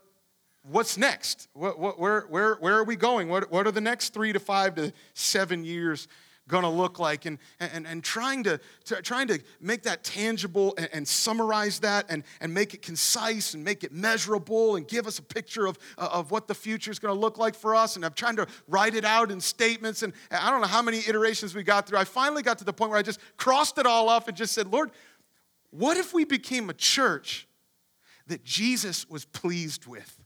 what's 0.62 0.98
next? 0.98 1.48
What, 1.54 1.78
what, 1.78 1.98
where, 1.98 2.22
where, 2.22 2.56
where 2.56 2.76
are 2.76 2.84
we 2.84 2.96
going? 2.96 3.28
What, 3.28 3.50
what 3.50 3.66
are 3.66 3.72
the 3.72 3.80
next 3.80 4.12
three 4.12 4.32
to 4.32 4.40
five 4.40 4.74
to 4.76 4.92
seven 5.14 5.64
years 5.64 6.08
going 6.48 6.62
to 6.62 6.68
look 6.68 6.98
like? 6.98 7.26
And, 7.26 7.38
and, 7.60 7.86
and 7.86 8.02
trying, 8.02 8.44
to, 8.44 8.60
to 8.84 9.02
trying 9.02 9.28
to 9.28 9.40
make 9.60 9.82
that 9.82 10.04
tangible 10.04 10.74
and, 10.78 10.88
and, 10.92 11.08
summarize 11.08 11.80
that 11.80 12.06
and, 12.08 12.22
and 12.40 12.52
make 12.52 12.74
it 12.74 12.82
concise 12.82 13.54
and 13.54 13.64
make 13.64 13.84
it 13.84 13.92
measurable 13.92 14.76
and 14.76 14.86
give 14.86 15.06
us 15.06 15.18
a 15.18 15.22
picture 15.22 15.66
of, 15.66 15.78
of 15.98 16.30
what 16.30 16.48
the 16.48 16.54
future 16.54 16.90
is 16.90 16.98
going 16.98 17.14
to 17.14 17.20
look 17.20 17.38
like 17.38 17.54
for 17.54 17.74
us. 17.74 17.96
And 17.96 18.04
I'm 18.04 18.12
trying 18.12 18.36
to 18.36 18.46
write 18.68 18.94
it 18.94 19.04
out 19.04 19.30
in 19.30 19.40
statements. 19.40 20.02
And 20.02 20.12
I 20.30 20.50
don't 20.50 20.60
know 20.60 20.66
how 20.66 20.82
many 20.82 20.98
iterations 20.98 21.54
we 21.54 21.62
got 21.62 21.86
through. 21.86 21.98
I 21.98 22.04
finally 22.04 22.42
got 22.42 22.58
to 22.58 22.64
the 22.64 22.72
point 22.72 22.90
where 22.90 22.98
I 22.98 23.02
just 23.02 23.20
crossed 23.36 23.78
it 23.78 23.86
all 23.86 24.08
off 24.08 24.28
and 24.28 24.36
just 24.36 24.54
said, 24.54 24.68
Lord, 24.68 24.90
what 25.70 25.96
if 25.96 26.14
we 26.14 26.24
became 26.24 26.70
a 26.70 26.74
church 26.74 27.46
that 28.26 28.44
Jesus 28.44 29.08
was 29.08 29.24
pleased 29.24 29.86
with? 29.86 30.25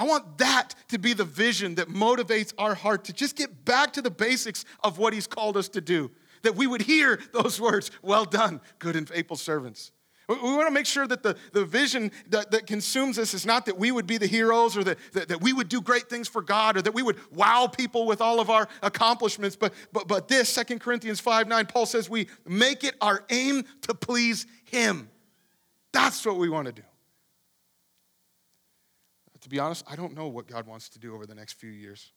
I 0.00 0.04
want 0.04 0.38
that 0.38 0.74
to 0.88 0.98
be 0.98 1.12
the 1.12 1.26
vision 1.26 1.74
that 1.74 1.90
motivates 1.90 2.54
our 2.56 2.74
heart 2.74 3.04
to 3.04 3.12
just 3.12 3.36
get 3.36 3.66
back 3.66 3.92
to 3.92 4.00
the 4.00 4.10
basics 4.10 4.64
of 4.82 4.96
what 4.96 5.12
He's 5.12 5.26
called 5.26 5.58
us 5.58 5.68
to 5.68 5.82
do. 5.82 6.10
That 6.40 6.56
we 6.56 6.66
would 6.66 6.80
hear 6.80 7.20
those 7.34 7.60
words, 7.60 7.90
well 8.00 8.24
done, 8.24 8.62
good 8.78 8.96
and 8.96 9.06
faithful 9.06 9.36
servants. 9.36 9.92
We 10.26 10.36
want 10.36 10.68
to 10.68 10.70
make 10.70 10.86
sure 10.86 11.06
that 11.06 11.22
the, 11.22 11.36
the 11.52 11.66
vision 11.66 12.12
that, 12.30 12.50
that 12.52 12.66
consumes 12.66 13.18
us 13.18 13.34
is 13.34 13.44
not 13.44 13.66
that 13.66 13.76
we 13.76 13.92
would 13.92 14.06
be 14.06 14.16
the 14.16 14.26
heroes 14.26 14.74
or 14.74 14.84
that, 14.84 14.96
that, 15.12 15.28
that, 15.28 15.42
we 15.42 15.52
would 15.52 15.68
do 15.68 15.82
great 15.82 16.08
things 16.08 16.28
for 16.28 16.40
God 16.40 16.78
or 16.78 16.82
that 16.82 16.94
we 16.94 17.02
would 17.02 17.18
wow 17.30 17.66
people 17.66 18.06
with 18.06 18.22
all 18.22 18.40
of 18.40 18.48
our 18.48 18.68
accomplishments. 18.82 19.54
But, 19.54 19.74
but, 19.92 20.08
but 20.08 20.28
this, 20.28 20.54
2 20.54 20.78
Corinthians 20.78 21.20
5 21.20 21.46
9, 21.46 21.66
Paul 21.66 21.84
says 21.84 22.08
we 22.08 22.28
make 22.46 22.84
it 22.84 22.94
our 23.02 23.22
aim 23.28 23.64
to 23.82 23.92
please 23.92 24.46
Him. 24.64 25.10
That's 25.92 26.24
what 26.24 26.36
we 26.36 26.48
want 26.48 26.68
to 26.68 26.72
do 26.72 26.82
be 29.50 29.58
honest, 29.58 29.84
I 29.88 29.96
don't 29.96 30.14
know 30.14 30.28
what 30.28 30.46
God 30.46 30.66
wants 30.66 30.88
to 30.90 30.98
do 30.98 31.14
over 31.14 31.26
the 31.26 31.34
next 31.34 31.54
few 31.54 31.70
years. 31.70 32.12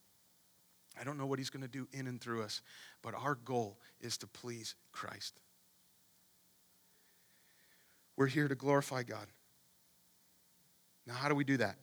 I 1.00 1.04
don't 1.04 1.18
know 1.18 1.26
what 1.26 1.40
He's 1.40 1.50
going 1.50 1.64
to 1.64 1.68
do 1.68 1.88
in 1.92 2.08
and 2.08 2.22
through 2.22 2.44
us, 2.44 2.62
but 3.02 3.14
our 3.16 3.36
goal 3.36 3.80
is 4.00 4.18
to 4.20 4.28
please 4.28 4.76
Christ. 4.92 5.42
We're 8.16 8.28
here 8.28 8.48
to 8.48 8.56
glorify 8.56 9.04
God. 9.04 9.28
Now, 11.08 11.16
how 11.16 11.28
do 11.28 11.36
we 11.36 11.44
do 11.44 11.58
that? 11.58 11.76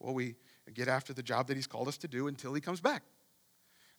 Well, 0.00 0.14
we 0.14 0.36
get 0.72 0.88
after 0.88 1.12
the 1.12 1.22
job 1.22 1.46
that 1.48 1.56
He's 1.56 1.66
called 1.66 1.86
us 1.86 1.98
to 1.98 2.08
do 2.08 2.26
until 2.26 2.54
He 2.54 2.60
comes 2.60 2.80
back. 2.80 3.02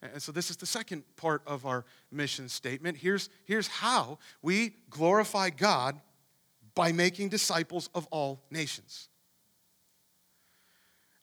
And 0.02 0.22
so, 0.22 0.32
this 0.32 0.50
is 0.50 0.58
the 0.58 0.66
second 0.66 1.04
part 1.16 1.44
of 1.46 1.66
our 1.66 1.86
mission 2.12 2.50
statement. 2.50 2.98
Here's, 2.98 3.30
here's 3.46 3.68
how 3.68 4.18
we 4.42 4.76
glorify 4.90 5.52
God 5.52 6.02
by 6.74 6.92
making 6.92 7.30
disciples 7.30 7.90
of 7.94 8.08
all 8.08 8.44
nations. 8.50 9.10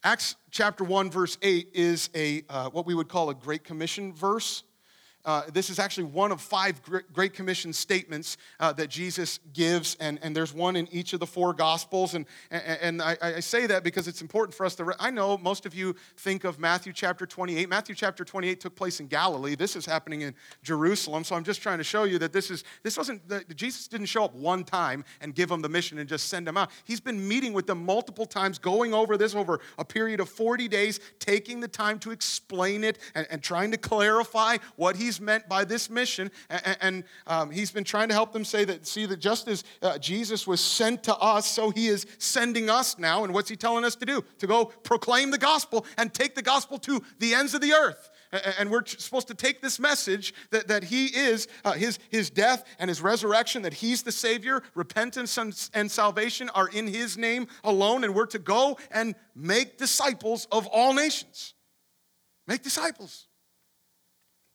Acts 0.05 0.35
chapter 0.51 0.83
1, 0.83 1.13
verse 1.13 1.39
8 1.43 1.69
is 1.75 2.11
a, 2.17 2.43
uh, 2.49 2.71
what 2.71 2.87
we 2.87 2.95
would 2.95 3.09
call 3.09 3.31
a 3.31 3.35
Great 3.35 3.63
Commission 3.63 4.13
verse. 4.13 4.65
Uh, 5.25 5.43
this 5.53 5.71
is 5.71 5.79
actually 5.79 6.05
one 6.05 6.33
of 6.33 6.41
five 6.41 6.81
Great 7.13 7.33
Commission 7.33 7.73
statements 7.73 8.37
uh, 8.59 8.73
that 8.73 8.91
Jesus 8.91 9.39
gives, 9.53 9.97
and, 10.01 10.19
and 10.21 10.35
there's 10.35 10.53
one 10.53 10.75
in 10.75 10.89
each 10.91 11.13
of 11.13 11.21
the 11.21 11.27
four 11.27 11.53
Gospels. 11.53 12.15
And, 12.15 12.27
and, 12.51 13.01
I, 13.01 13.17
I, 13.21 13.41
say 13.41 13.67
that 13.67 13.85
because 13.85 14.09
it's 14.09 14.21
important 14.21 14.55
for 14.55 14.67
us 14.67 14.75
to. 14.77 14.85
Re- 14.85 14.95
I 14.99 15.11
know 15.11 15.39
most 15.39 15.65
of 15.65 15.75
you 15.75 15.95
think 16.17 16.43
of 16.43 16.59
Matthew 16.59 16.93
chapter 16.93 17.25
28. 17.25 17.69
Matthew 17.69 17.95
chapter 17.95 18.25
28 18.25 18.61
took 18.61 18.75
place 18.75 18.99
in 18.99 19.07
Galilee. 19.07 19.55
This 19.55 19.77
is 19.77 19.87
happening 19.87 20.23
in 20.23 20.35
Jerusalem. 20.65 21.23
So 21.23 21.37
I'm 21.37 21.45
just 21.45 21.63
trying 21.63 21.79
to 21.79 21.85
show 21.85 22.03
you 22.03 22.19
that 22.19 22.33
this 22.33 22.51
is 22.51 22.65
this 22.83 22.97
wasn't 22.97 23.29
that 23.29 23.55
Jesus 23.55 23.87
didn't 23.87 24.07
show 24.07 24.25
up 24.25 24.35
one 24.35 24.65
time 24.65 25.05
and 25.21 25.35
give 25.35 25.49
them 25.49 25.63
the 25.63 25.69
mission 25.69 25.99
and 25.99 26.09
just 26.09 26.29
send 26.29 26.49
them 26.49 26.57
out. 26.57 26.71
He's 26.85 27.01
been 27.01 27.29
meeting 27.29 27.53
with 27.53 27.69
them 27.69 27.85
multiple 27.85 28.27
times, 28.27 28.59
going 28.59 28.93
over 28.93 29.17
this 29.17 29.35
over 29.37 29.61
a 29.79 29.85
period 29.85 30.19
of 30.19 30.29
40 30.29 30.67
days, 30.67 30.99
taking 31.21 31.61
the 31.61 31.69
time 31.69 31.99
to 32.01 32.11
explain 32.11 32.83
it 32.83 32.99
and, 33.15 33.27
and 33.31 33.43
trying 33.43 33.71
to 33.71 33.77
clarify 33.77 34.57
what 34.77 34.97
he's 34.97 35.12
he's 35.13 35.21
meant 35.21 35.49
by 35.49 35.65
this 35.65 35.91
mission. 35.91 36.31
And, 36.49 36.77
and 36.81 37.05
um, 37.27 37.51
he's 37.51 37.71
been 37.71 37.85
trying 37.85 38.09
to 38.09 38.15
help 38.15 38.33
them 38.33 38.45
say 38.45 38.65
that, 38.65 38.87
see, 38.87 39.07
that 39.07 39.21
just 39.21 39.47
as 39.49 39.65
uh, 39.83 39.99
Jesus 39.99 40.47
was 40.47 40.61
sent 40.61 41.03
to 41.05 41.15
us, 41.17 41.47
so 41.47 41.71
he 41.71 41.89
is 41.89 42.07
sending 42.19 42.71
us 42.71 42.99
now. 42.99 43.25
And 43.25 43.35
what's 43.35 43.51
he 43.51 43.57
telling 43.57 43.85
us 43.85 43.95
to 43.97 44.07
do? 44.07 44.25
To 44.39 44.47
go 44.47 44.67
proclaim 44.67 45.31
the 45.31 45.39
gospel 45.39 45.85
and 45.99 46.13
take 46.13 46.35
the 46.35 46.43
gospel 46.43 46.79
to 46.79 47.03
the 47.19 47.35
ends 47.35 47.55
of 47.55 47.61
the 47.61 47.73
earth. 47.73 48.11
And 48.59 48.71
we're 48.71 48.87
supposed 48.87 49.29
to 49.29 49.35
take 49.35 49.61
this 49.61 49.79
message 49.79 50.33
that, 50.53 50.69
that 50.69 50.85
he 50.85 51.07
is, 51.07 51.49
uh, 51.67 51.73
his, 51.73 51.99
his 52.09 52.31
death 52.31 52.65
and 52.79 52.89
his 52.89 53.03
resurrection, 53.03 53.61
that 53.63 53.75
he's 53.75 54.03
the 54.03 54.13
Savior, 54.13 54.63
repentance 54.75 55.37
and, 55.37 55.69
and 55.75 55.91
salvation 55.91 56.49
are 56.55 56.69
in 56.69 56.87
his 56.87 57.19
name 57.19 57.47
alone, 57.63 58.05
and 58.05 58.15
we're 58.15 58.25
to 58.27 58.39
go 58.39 58.79
and 58.91 59.15
make 59.35 59.77
disciples 59.77 60.49
of 60.51 60.67
all 60.69 60.95
nations. 60.95 61.53
Make 62.47 62.63
disciples. 62.63 63.29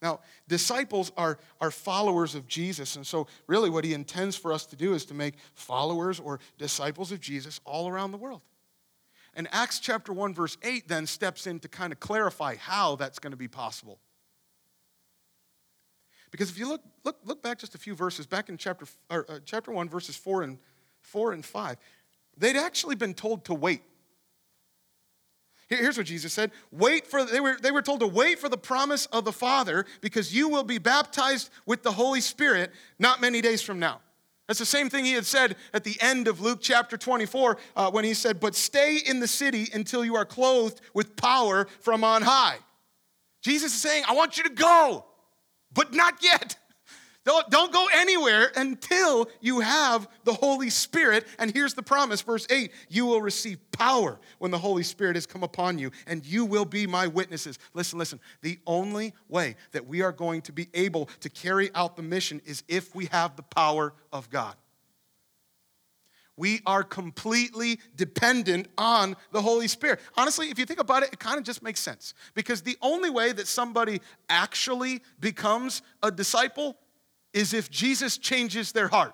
Now, 0.01 0.19
disciples 0.47 1.11
are, 1.17 1.39
are 1.59 1.71
followers 1.71 2.35
of 2.35 2.47
Jesus. 2.47 2.95
And 2.95 3.05
so, 3.05 3.27
really, 3.47 3.69
what 3.69 3.83
he 3.83 3.93
intends 3.93 4.35
for 4.35 4.53
us 4.53 4.65
to 4.67 4.75
do 4.75 4.93
is 4.93 5.05
to 5.05 5.13
make 5.13 5.35
followers 5.55 6.19
or 6.19 6.39
disciples 6.57 7.11
of 7.11 7.19
Jesus 7.19 7.59
all 7.65 7.89
around 7.89 8.11
the 8.11 8.17
world. 8.17 8.41
And 9.33 9.47
Acts 9.51 9.79
chapter 9.79 10.13
1, 10.13 10.33
verse 10.33 10.57
8 10.63 10.87
then 10.87 11.07
steps 11.07 11.47
in 11.47 11.59
to 11.59 11.67
kind 11.67 11.91
of 11.91 11.99
clarify 11.99 12.55
how 12.55 12.95
that's 12.95 13.19
going 13.19 13.31
to 13.31 13.37
be 13.37 13.47
possible. 13.47 13.99
Because 16.31 16.49
if 16.49 16.59
you 16.59 16.67
look, 16.67 16.81
look, 17.03 17.17
look 17.23 17.41
back 17.41 17.57
just 17.57 17.73
a 17.73 17.77
few 17.77 17.95
verses, 17.95 18.27
back 18.27 18.49
in 18.49 18.57
chapter, 18.57 18.85
or, 19.09 19.25
uh, 19.29 19.39
chapter 19.45 19.71
1, 19.71 19.89
verses 19.89 20.15
4 20.15 20.43
and, 20.43 20.57
4 21.01 21.33
and 21.33 21.45
5, 21.45 21.77
they'd 22.37 22.57
actually 22.57 22.95
been 22.95 23.13
told 23.13 23.45
to 23.45 23.53
wait 23.53 23.81
Here's 25.67 25.97
what 25.97 26.07
Jesus 26.07 26.31
said 26.31 26.51
wait 26.71 27.05
for 27.07 27.25
they 27.25 27.39
were, 27.39 27.57
they 27.61 27.71
were 27.71 27.81
told 27.81 27.99
to 27.99 28.07
wait 28.07 28.39
for 28.39 28.49
the 28.49 28.57
promise 28.57 29.05
of 29.07 29.25
the 29.25 29.33
Father 29.33 29.85
because 30.01 30.33
you 30.33 30.47
will 30.47 30.63
be 30.63 30.77
baptized 30.77 31.49
with 31.65 31.83
the 31.83 31.91
Holy 31.91 32.21
Spirit 32.21 32.71
not 32.99 33.21
many 33.21 33.41
days 33.41 33.61
from 33.61 33.79
now. 33.79 33.99
That's 34.47 34.59
the 34.59 34.65
same 34.65 34.89
thing 34.89 35.03
he 35.03 35.11
had 35.11 35.25
said 35.25 35.57
at 35.73 35.83
the 35.83 35.97
end 35.99 36.29
of 36.29 36.39
Luke 36.39 36.59
chapter 36.61 36.95
24 36.95 37.57
uh, 37.75 37.91
when 37.91 38.05
he 38.05 38.13
said, 38.13 38.39
But 38.39 38.55
stay 38.55 38.95
in 38.95 39.19
the 39.19 39.27
city 39.27 39.67
until 39.73 40.05
you 40.05 40.15
are 40.15 40.23
clothed 40.23 40.79
with 40.93 41.17
power 41.17 41.67
from 41.81 42.05
on 42.05 42.21
high. 42.21 42.57
Jesus 43.41 43.73
is 43.73 43.81
saying, 43.81 44.05
I 44.07 44.13
want 44.13 44.37
you 44.37 44.43
to 44.43 44.49
go, 44.49 45.05
but 45.73 45.93
not 45.93 46.23
yet. 46.23 46.55
Don't, 47.27 47.49
don't 47.49 47.73
go 47.73 47.85
anywhere 47.93 48.53
until 48.55 49.27
you 49.41 49.59
have 49.59 50.07
the 50.23 50.31
Holy 50.31 50.69
Spirit. 50.69 51.27
And 51.37 51.51
here's 51.53 51.73
the 51.73 51.83
promise, 51.83 52.21
verse 52.21 52.47
8 52.49 52.71
you 52.87 53.05
will 53.05 53.21
receive 53.21 53.59
power 53.73 54.17
when 54.39 54.49
the 54.49 54.57
Holy 54.57 54.81
Spirit 54.81 55.17
has 55.17 55.25
come 55.25 55.43
upon 55.43 55.77
you, 55.77 55.91
and 56.07 56.25
you 56.25 56.45
will 56.45 56.63
be 56.63 56.87
my 56.87 57.05
witnesses. 57.05 57.59
Listen, 57.73 57.99
listen. 57.99 58.21
The 58.43 58.59
only 58.65 59.13
way 59.27 59.57
that 59.73 59.85
we 59.85 60.01
are 60.01 60.13
going 60.13 60.41
to 60.43 60.53
be 60.53 60.69
able 60.73 61.07
to 61.19 61.29
carry 61.29 61.69
out 61.75 61.97
the 61.97 62.01
mission 62.01 62.41
is 62.45 62.63
if 62.69 62.95
we 62.95 63.07
have 63.07 63.35
the 63.35 63.43
power 63.43 63.93
of 64.13 64.29
God. 64.29 64.55
We 66.37 66.61
are 66.65 66.83
completely 66.83 67.81
dependent 67.97 68.69
on 68.77 69.17
the 69.33 69.41
Holy 69.41 69.67
Spirit. 69.67 69.99
Honestly, 70.15 70.49
if 70.49 70.57
you 70.57 70.65
think 70.65 70.79
about 70.79 71.03
it, 71.03 71.11
it 71.11 71.19
kind 71.19 71.37
of 71.37 71.43
just 71.43 71.61
makes 71.61 71.81
sense. 71.81 72.13
Because 72.35 72.61
the 72.61 72.77
only 72.81 73.09
way 73.09 73.33
that 73.33 73.47
somebody 73.47 73.99
actually 74.29 75.01
becomes 75.19 75.81
a 76.01 76.09
disciple 76.09 76.77
is 77.37 77.53
if 77.53 77.69
Jesus 77.69 78.17
changes 78.17 78.71
their 78.71 78.87
heart. 78.87 79.13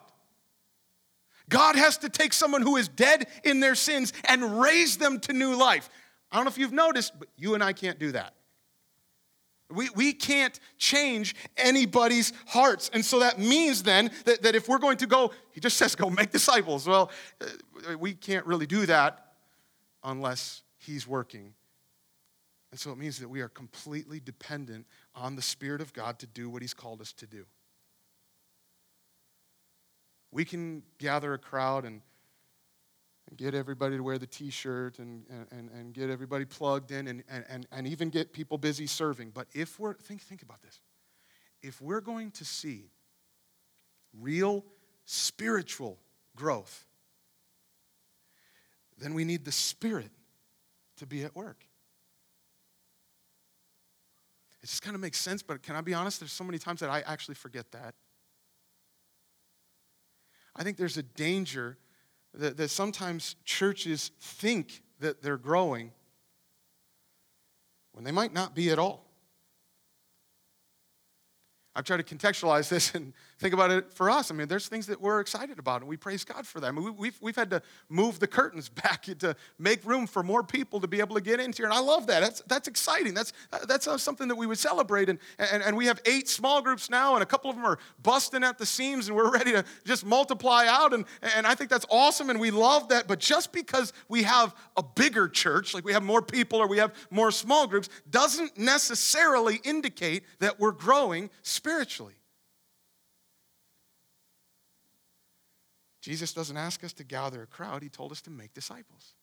God 1.49 1.75
has 1.75 1.97
to 1.99 2.09
take 2.09 2.31
someone 2.31 2.61
who 2.61 2.77
is 2.77 2.87
dead 2.87 3.27
in 3.43 3.59
their 3.59 3.75
sins 3.75 4.13
and 4.29 4.61
raise 4.61 4.97
them 4.97 5.19
to 5.21 5.33
new 5.33 5.55
life. 5.55 5.89
I 6.31 6.37
don't 6.37 6.45
know 6.45 6.49
if 6.49 6.57
you've 6.57 6.71
noticed, 6.71 7.19
but 7.19 7.27
you 7.35 7.53
and 7.53 7.63
I 7.63 7.73
can't 7.73 7.99
do 7.99 8.13
that. 8.13 8.33
We, 9.69 9.89
we 9.95 10.13
can't 10.13 10.57
change 10.77 11.35
anybody's 11.57 12.31
hearts. 12.47 12.89
And 12.93 13.03
so 13.03 13.19
that 13.19 13.39
means 13.39 13.83
then 13.83 14.09
that, 14.25 14.41
that 14.43 14.55
if 14.55 14.69
we're 14.69 14.77
going 14.77 14.97
to 14.97 15.07
go, 15.07 15.31
he 15.51 15.59
just 15.59 15.77
says, 15.77 15.95
go 15.95 16.09
make 16.09 16.31
disciples. 16.31 16.87
Well, 16.87 17.11
uh, 17.41 17.97
we 17.97 18.13
can't 18.13 18.45
really 18.45 18.67
do 18.67 18.85
that 18.85 19.33
unless 20.03 20.63
he's 20.77 21.07
working. 21.07 21.53
And 22.71 22.79
so 22.79 22.91
it 22.91 22.97
means 22.97 23.19
that 23.19 23.29
we 23.29 23.41
are 23.41 23.49
completely 23.49 24.19
dependent 24.19 24.85
on 25.13 25.35
the 25.35 25.41
Spirit 25.41 25.81
of 25.81 25.91
God 25.91 26.19
to 26.19 26.27
do 26.27 26.49
what 26.49 26.61
he's 26.61 26.73
called 26.73 27.01
us 27.01 27.11
to 27.13 27.27
do. 27.27 27.45
We 30.33 30.45
can 30.45 30.83
gather 30.97 31.33
a 31.33 31.37
crowd 31.37 31.85
and 31.85 32.01
and 33.29 33.37
get 33.37 33.53
everybody 33.53 33.95
to 33.95 34.03
wear 34.03 34.17
the 34.17 34.27
t-shirt 34.27 34.99
and, 34.99 35.23
and, 35.51 35.69
and 35.71 35.93
get 35.93 36.09
everybody 36.09 36.43
plugged 36.43 36.91
in 36.91 37.07
and, 37.07 37.23
and, 37.49 37.65
and 37.71 37.87
even 37.87 38.09
get 38.09 38.33
people 38.33 38.57
busy 38.57 38.85
serving. 38.85 39.31
But 39.33 39.47
if 39.53 39.79
we're 39.79 39.93
think, 39.93 40.21
think 40.21 40.41
about 40.41 40.61
this. 40.61 40.81
If 41.61 41.81
we're 41.81 42.01
going 42.01 42.31
to 42.31 42.43
see 42.43 42.89
real 44.19 44.65
spiritual 45.05 45.97
growth 46.35 46.85
then 48.99 49.13
we 49.13 49.25
need 49.25 49.43
the 49.43 49.51
spirit 49.51 50.11
to 50.97 51.05
be 51.05 51.23
at 51.23 51.35
work. 51.35 51.65
It 54.61 54.67
just 54.67 54.81
kind 54.81 54.95
of 54.95 55.01
makes 55.01 55.19
sense 55.19 55.41
but 55.41 55.63
can 55.63 55.75
i 55.75 55.81
be 55.81 55.93
honest? 55.93 56.19
There's 56.19 56.31
so 56.31 56.43
many 56.43 56.57
times 56.57 56.79
that 56.81 56.89
i 56.89 57.01
actually 57.01 57.35
forget 57.35 57.71
that 57.71 57.95
i 60.55 60.63
think 60.63 60.77
there's 60.77 60.97
a 60.97 61.03
danger 61.03 61.77
that, 62.33 62.57
that 62.57 62.69
sometimes 62.69 63.35
churches 63.45 64.11
think 64.19 64.83
that 64.99 65.21
they're 65.21 65.37
growing 65.37 65.91
when 67.93 68.03
they 68.03 68.11
might 68.11 68.33
not 68.33 68.53
be 68.53 68.69
at 68.71 68.79
all. 68.79 69.05
I've 71.75 71.85
tried 71.85 72.05
to 72.05 72.15
contextualize 72.15 72.69
this 72.69 72.93
and 72.95 73.13
think 73.39 73.53
about 73.53 73.71
it 73.71 73.91
for 73.93 74.09
us. 74.09 74.31
I 74.31 74.33
mean, 74.33 74.47
there's 74.47 74.67
things 74.67 74.87
that 74.87 75.01
we're 75.01 75.19
excited 75.19 75.59
about, 75.59 75.81
and 75.81 75.89
we 75.89 75.97
praise 75.97 76.23
God 76.23 76.45
for 76.47 76.59
them. 76.59 76.77
I 76.77 76.81
mean, 76.81 76.95
we've, 76.97 77.17
we've 77.21 77.35
had 77.35 77.49
to 77.51 77.61
move 77.89 78.19
the 78.19 78.27
curtains 78.27 78.69
back 78.83 79.03
to 79.03 79.35
make 79.59 79.85
room 79.85 80.07
for 80.07 80.23
more 80.23 80.43
people 80.43 80.79
to 80.79 80.87
be 80.87 80.99
able 80.99 81.15
to 81.15 81.21
get 81.21 81.39
into 81.39 81.57
here, 81.57 81.65
and 81.65 81.73
I 81.73 81.79
love 81.79 82.07
that. 82.07 82.21
That's, 82.21 82.41
that's 82.47 82.67
exciting. 82.67 83.13
That's, 83.13 83.33
that's 83.67 84.01
something 84.01 84.27
that 84.27 84.35
we 84.35 84.47
would 84.47 84.57
celebrate. 84.57 85.09
And, 85.09 85.19
and, 85.37 85.63
and 85.63 85.77
we 85.77 85.85
have 85.87 86.01
eight 86.05 86.29
small 86.29 86.61
groups 86.61 86.89
now, 86.89 87.15
and 87.15 87.23
a 87.23 87.25
couple 87.25 87.49
of 87.49 87.55
them 87.55 87.65
are 87.65 87.79
busting 88.01 88.43
at 88.43 88.57
the 88.57 88.65
seams, 88.65 89.07
and 89.07 89.15
we're 89.15 89.31
ready 89.31 89.51
to 89.51 89.63
just 89.85 90.05
multiply 90.05 90.65
out. 90.67 90.93
And, 90.93 91.05
and 91.35 91.45
I 91.45 91.55
think 91.55 91.69
that's 91.69 91.85
awesome, 91.89 92.29
and 92.29 92.39
we 92.39 92.51
love 92.51 92.89
that. 92.89 93.07
But 93.07 93.19
just 93.19 93.51
because 93.51 93.93
we 94.09 94.23
have 94.23 94.55
a 94.77 94.83
bigger 94.83 95.27
church, 95.27 95.73
like 95.73 95.85
we 95.85 95.93
have 95.93 96.03
more 96.03 96.21
people 96.21 96.59
or 96.59 96.67
we 96.67 96.77
have 96.77 96.93
more 97.09 97.31
small 97.31 97.67
groups, 97.67 97.89
doesn't 98.09 98.57
necessarily 98.57 99.59
indicate 99.63 100.23
that 100.39 100.59
we're 100.59 100.71
growing 100.71 101.29
spiritually. 101.41 102.13
Jesus 106.03 106.33
doesn't 106.33 106.57
ask 106.57 106.83
us 106.83 106.91
to 106.93 107.05
gather 107.05 107.41
a 107.43 107.47
crowd, 107.47 107.81
He 107.81 107.87
told 107.87 108.11
us 108.11 108.21
to 108.23 108.29
make 108.29 108.53
disciples. 108.53 109.13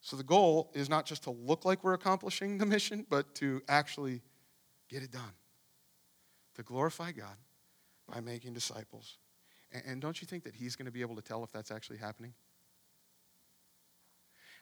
So 0.00 0.16
the 0.16 0.24
goal 0.24 0.72
is 0.74 0.88
not 0.88 1.06
just 1.06 1.22
to 1.24 1.30
look 1.30 1.64
like 1.64 1.84
we're 1.84 1.94
accomplishing 1.94 2.58
the 2.58 2.66
mission, 2.66 3.06
but 3.08 3.32
to 3.36 3.62
actually 3.68 4.22
get 4.88 5.04
it 5.04 5.12
done. 5.12 5.34
To 6.56 6.64
glorify 6.64 7.12
God 7.12 7.36
by 8.12 8.20
making 8.20 8.54
disciples. 8.54 9.18
And 9.86 10.00
don't 10.00 10.20
you 10.20 10.26
think 10.26 10.42
that 10.42 10.56
He's 10.56 10.74
going 10.74 10.86
to 10.86 10.92
be 10.92 11.00
able 11.00 11.14
to 11.14 11.22
tell 11.22 11.44
if 11.44 11.52
that's 11.52 11.70
actually 11.70 11.98
happening? 11.98 12.34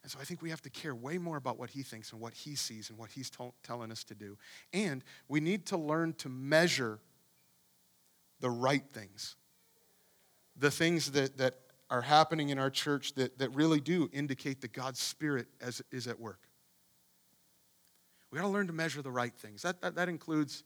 And 0.03 0.13
so 0.13 0.19
I 0.21 0.25
think 0.25 0.43
we 0.43 0.51
have 0.51 0.61
to 0.63 0.71
care 0.71 0.95
way 0.95 1.17
more 1.17 1.39
about 1.39 1.59
what 1.59 1.71
he 1.71 1.83
thinks 1.83 2.13
and 2.13 2.21
what 2.21 2.33
he 2.33 2.55
sees 2.55 2.89
and 2.89 2.99
what 2.99 3.11
he's 3.11 3.31
t- 3.31 3.51
telling 3.65 3.91
us 3.91 4.05
to 4.05 4.15
do. 4.15 4.39
And 4.73 5.03
we 5.29 5.41
need 5.41 5.67
to 5.67 5.77
learn 5.77 6.13
to 6.15 6.29
measure 6.29 7.01
the 8.41 8.51
right 8.51 8.85
things, 8.93 9.37
the 10.57 10.71
things 10.71 11.13
that, 11.13 11.39
that 11.39 11.55
are 11.91 12.03
happening 12.03 12.51
in 12.51 12.59
our 12.59 12.71
church 12.71 13.15
that, 13.15 13.39
that 13.39 13.55
really 13.55 13.81
do 13.81 14.09
indicate 14.13 14.61
that 14.61 14.73
God's 14.73 15.01
Spirit 15.01 15.47
as, 15.61 15.83
is 15.91 16.07
at 16.07 16.21
work. 16.21 16.41
We 18.31 18.37
got 18.37 18.43
to 18.43 18.49
learn 18.49 18.67
to 18.67 18.73
measure 18.73 19.01
the 19.01 19.11
right 19.11 19.35
things. 19.35 19.63
That, 19.63 19.81
that, 19.81 19.95
that 19.95 20.09
includes 20.09 20.65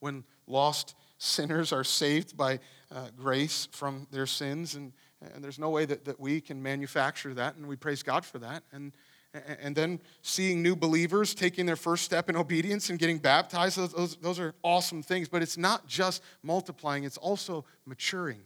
when 0.00 0.24
lost 0.46 0.94
sinners 1.18 1.72
are 1.72 1.84
saved 1.84 2.36
by 2.36 2.58
uh, 2.90 3.08
grace 3.16 3.68
from 3.70 4.06
their 4.10 4.26
sins, 4.26 4.74
and, 4.74 4.92
and 5.34 5.44
there's 5.44 5.58
no 5.58 5.70
way 5.70 5.84
that, 5.84 6.06
that 6.06 6.18
we 6.18 6.40
can 6.40 6.62
manufacture 6.62 7.34
that, 7.34 7.54
and 7.56 7.68
we 7.68 7.76
praise 7.76 8.02
God 8.02 8.24
for 8.24 8.38
that. 8.40 8.64
And, 8.72 8.92
and 9.34 9.74
then 9.74 9.98
seeing 10.20 10.62
new 10.62 10.76
believers 10.76 11.34
taking 11.34 11.64
their 11.64 11.76
first 11.76 12.04
step 12.04 12.28
in 12.28 12.36
obedience 12.36 12.90
and 12.90 12.98
getting 12.98 13.18
baptized, 13.18 13.78
those, 13.78 14.16
those, 14.16 14.38
are 14.38 14.54
awesome 14.62 15.02
things. 15.02 15.28
But 15.28 15.42
it's 15.42 15.56
not 15.56 15.86
just 15.86 16.22
multiplying, 16.42 17.04
it's 17.04 17.16
also 17.16 17.64
maturing. 17.86 18.40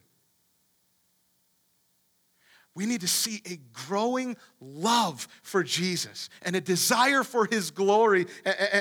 We 2.76 2.84
need 2.84 3.00
to 3.00 3.08
see 3.08 3.40
a 3.46 3.58
growing 3.72 4.36
love 4.60 5.26
for 5.42 5.62
Jesus 5.62 6.28
and 6.42 6.54
a 6.54 6.60
desire 6.60 7.22
for 7.22 7.46
his 7.50 7.70
glory 7.70 8.26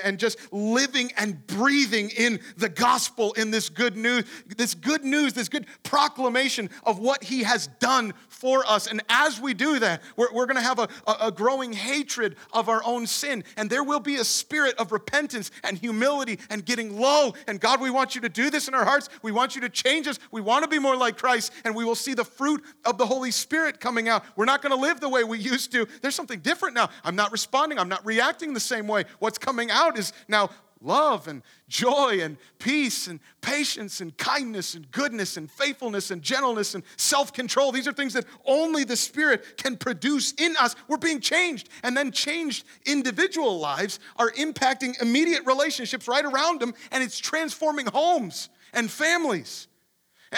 and 0.03 0.19
just 0.19 0.37
living 0.51 1.13
and 1.17 1.47
breathing 1.47 2.09
in 2.09 2.41
the 2.57 2.67
gospel 2.67 3.31
in 3.33 3.51
this 3.51 3.69
good 3.69 3.95
news, 3.95 4.25
this 4.57 4.73
good 4.73 5.05
news, 5.05 5.31
this 5.31 5.47
good 5.47 5.65
proclamation 5.83 6.69
of 6.83 6.99
what 6.99 7.23
he 7.23 7.43
has 7.43 7.67
done 7.79 8.13
for 8.27 8.65
us. 8.67 8.87
And 8.87 9.01
as 9.07 9.39
we 9.39 9.53
do 9.53 9.79
that, 9.79 10.01
we're, 10.17 10.31
we're 10.33 10.45
going 10.45 10.57
to 10.57 10.61
have 10.61 10.79
a, 10.79 10.89
a 11.21 11.31
growing 11.31 11.71
hatred 11.71 12.35
of 12.51 12.67
our 12.67 12.83
own 12.83 13.07
sin. 13.07 13.45
And 13.55 13.69
there 13.69 13.83
will 13.83 14.01
be 14.01 14.15
a 14.15 14.25
spirit 14.25 14.75
of 14.77 14.91
repentance 14.91 15.51
and 15.63 15.77
humility 15.77 16.39
and 16.49 16.65
getting 16.65 16.99
low. 16.99 17.33
And 17.47 17.61
God, 17.61 17.79
we 17.79 17.91
want 17.91 18.13
you 18.13 18.19
to 18.21 18.29
do 18.29 18.49
this 18.49 18.67
in 18.67 18.73
our 18.73 18.83
hearts. 18.83 19.07
We 19.21 19.31
want 19.31 19.55
you 19.55 19.61
to 19.61 19.69
change 19.69 20.05
us. 20.05 20.19
We 20.31 20.41
want 20.41 20.63
to 20.63 20.69
be 20.69 20.79
more 20.79 20.97
like 20.97 21.17
Christ. 21.17 21.53
And 21.63 21.73
we 21.73 21.85
will 21.85 21.95
see 21.95 22.13
the 22.13 22.25
fruit 22.25 22.61
of 22.83 22.97
the 22.97 23.05
Holy 23.05 23.31
Spirit 23.31 23.79
coming 23.85 24.09
out. 24.09 24.25
We're 24.35 24.45
not 24.45 24.63
going 24.63 24.71
to 24.71 24.81
live 24.81 24.99
the 24.99 25.09
way 25.09 25.23
we 25.23 25.37
used 25.37 25.71
to. 25.73 25.87
There's 26.01 26.15
something 26.15 26.39
different 26.39 26.73
now. 26.73 26.89
I'm 27.03 27.15
not 27.15 27.31
responding, 27.31 27.77
I'm 27.77 27.87
not 27.87 28.03
reacting 28.03 28.51
the 28.55 28.59
same 28.59 28.87
way. 28.87 29.03
What's 29.19 29.37
coming 29.37 29.69
out 29.69 29.95
is 29.99 30.11
now 30.27 30.49
love 30.81 31.27
and 31.27 31.43
joy 31.67 32.17
and 32.21 32.37
peace 32.57 33.05
and 33.05 33.19
patience 33.41 34.01
and 34.01 34.17
kindness 34.17 34.73
and 34.73 34.89
goodness 34.89 35.37
and 35.37 35.51
faithfulness 35.51 36.09
and 36.09 36.23
gentleness 36.23 36.73
and 36.73 36.83
self 36.97 37.31
control. 37.31 37.71
These 37.71 37.87
are 37.87 37.93
things 37.93 38.13
that 38.13 38.25
only 38.43 38.85
the 38.85 38.97
Spirit 38.97 39.55
can 39.57 39.77
produce 39.77 40.31
in 40.33 40.55
us. 40.59 40.75
We're 40.87 40.97
being 40.97 41.21
changed. 41.21 41.69
And 41.83 41.95
then 41.95 42.11
changed 42.11 42.65
individual 42.87 43.59
lives 43.59 43.99
are 44.17 44.31
impacting 44.31 44.99
immediate 44.99 45.45
relationships 45.45 46.07
right 46.07 46.25
around 46.25 46.59
them, 46.59 46.73
and 46.91 47.03
it's 47.03 47.19
transforming 47.19 47.85
homes 47.85 48.49
and 48.73 48.89
families. 48.89 49.67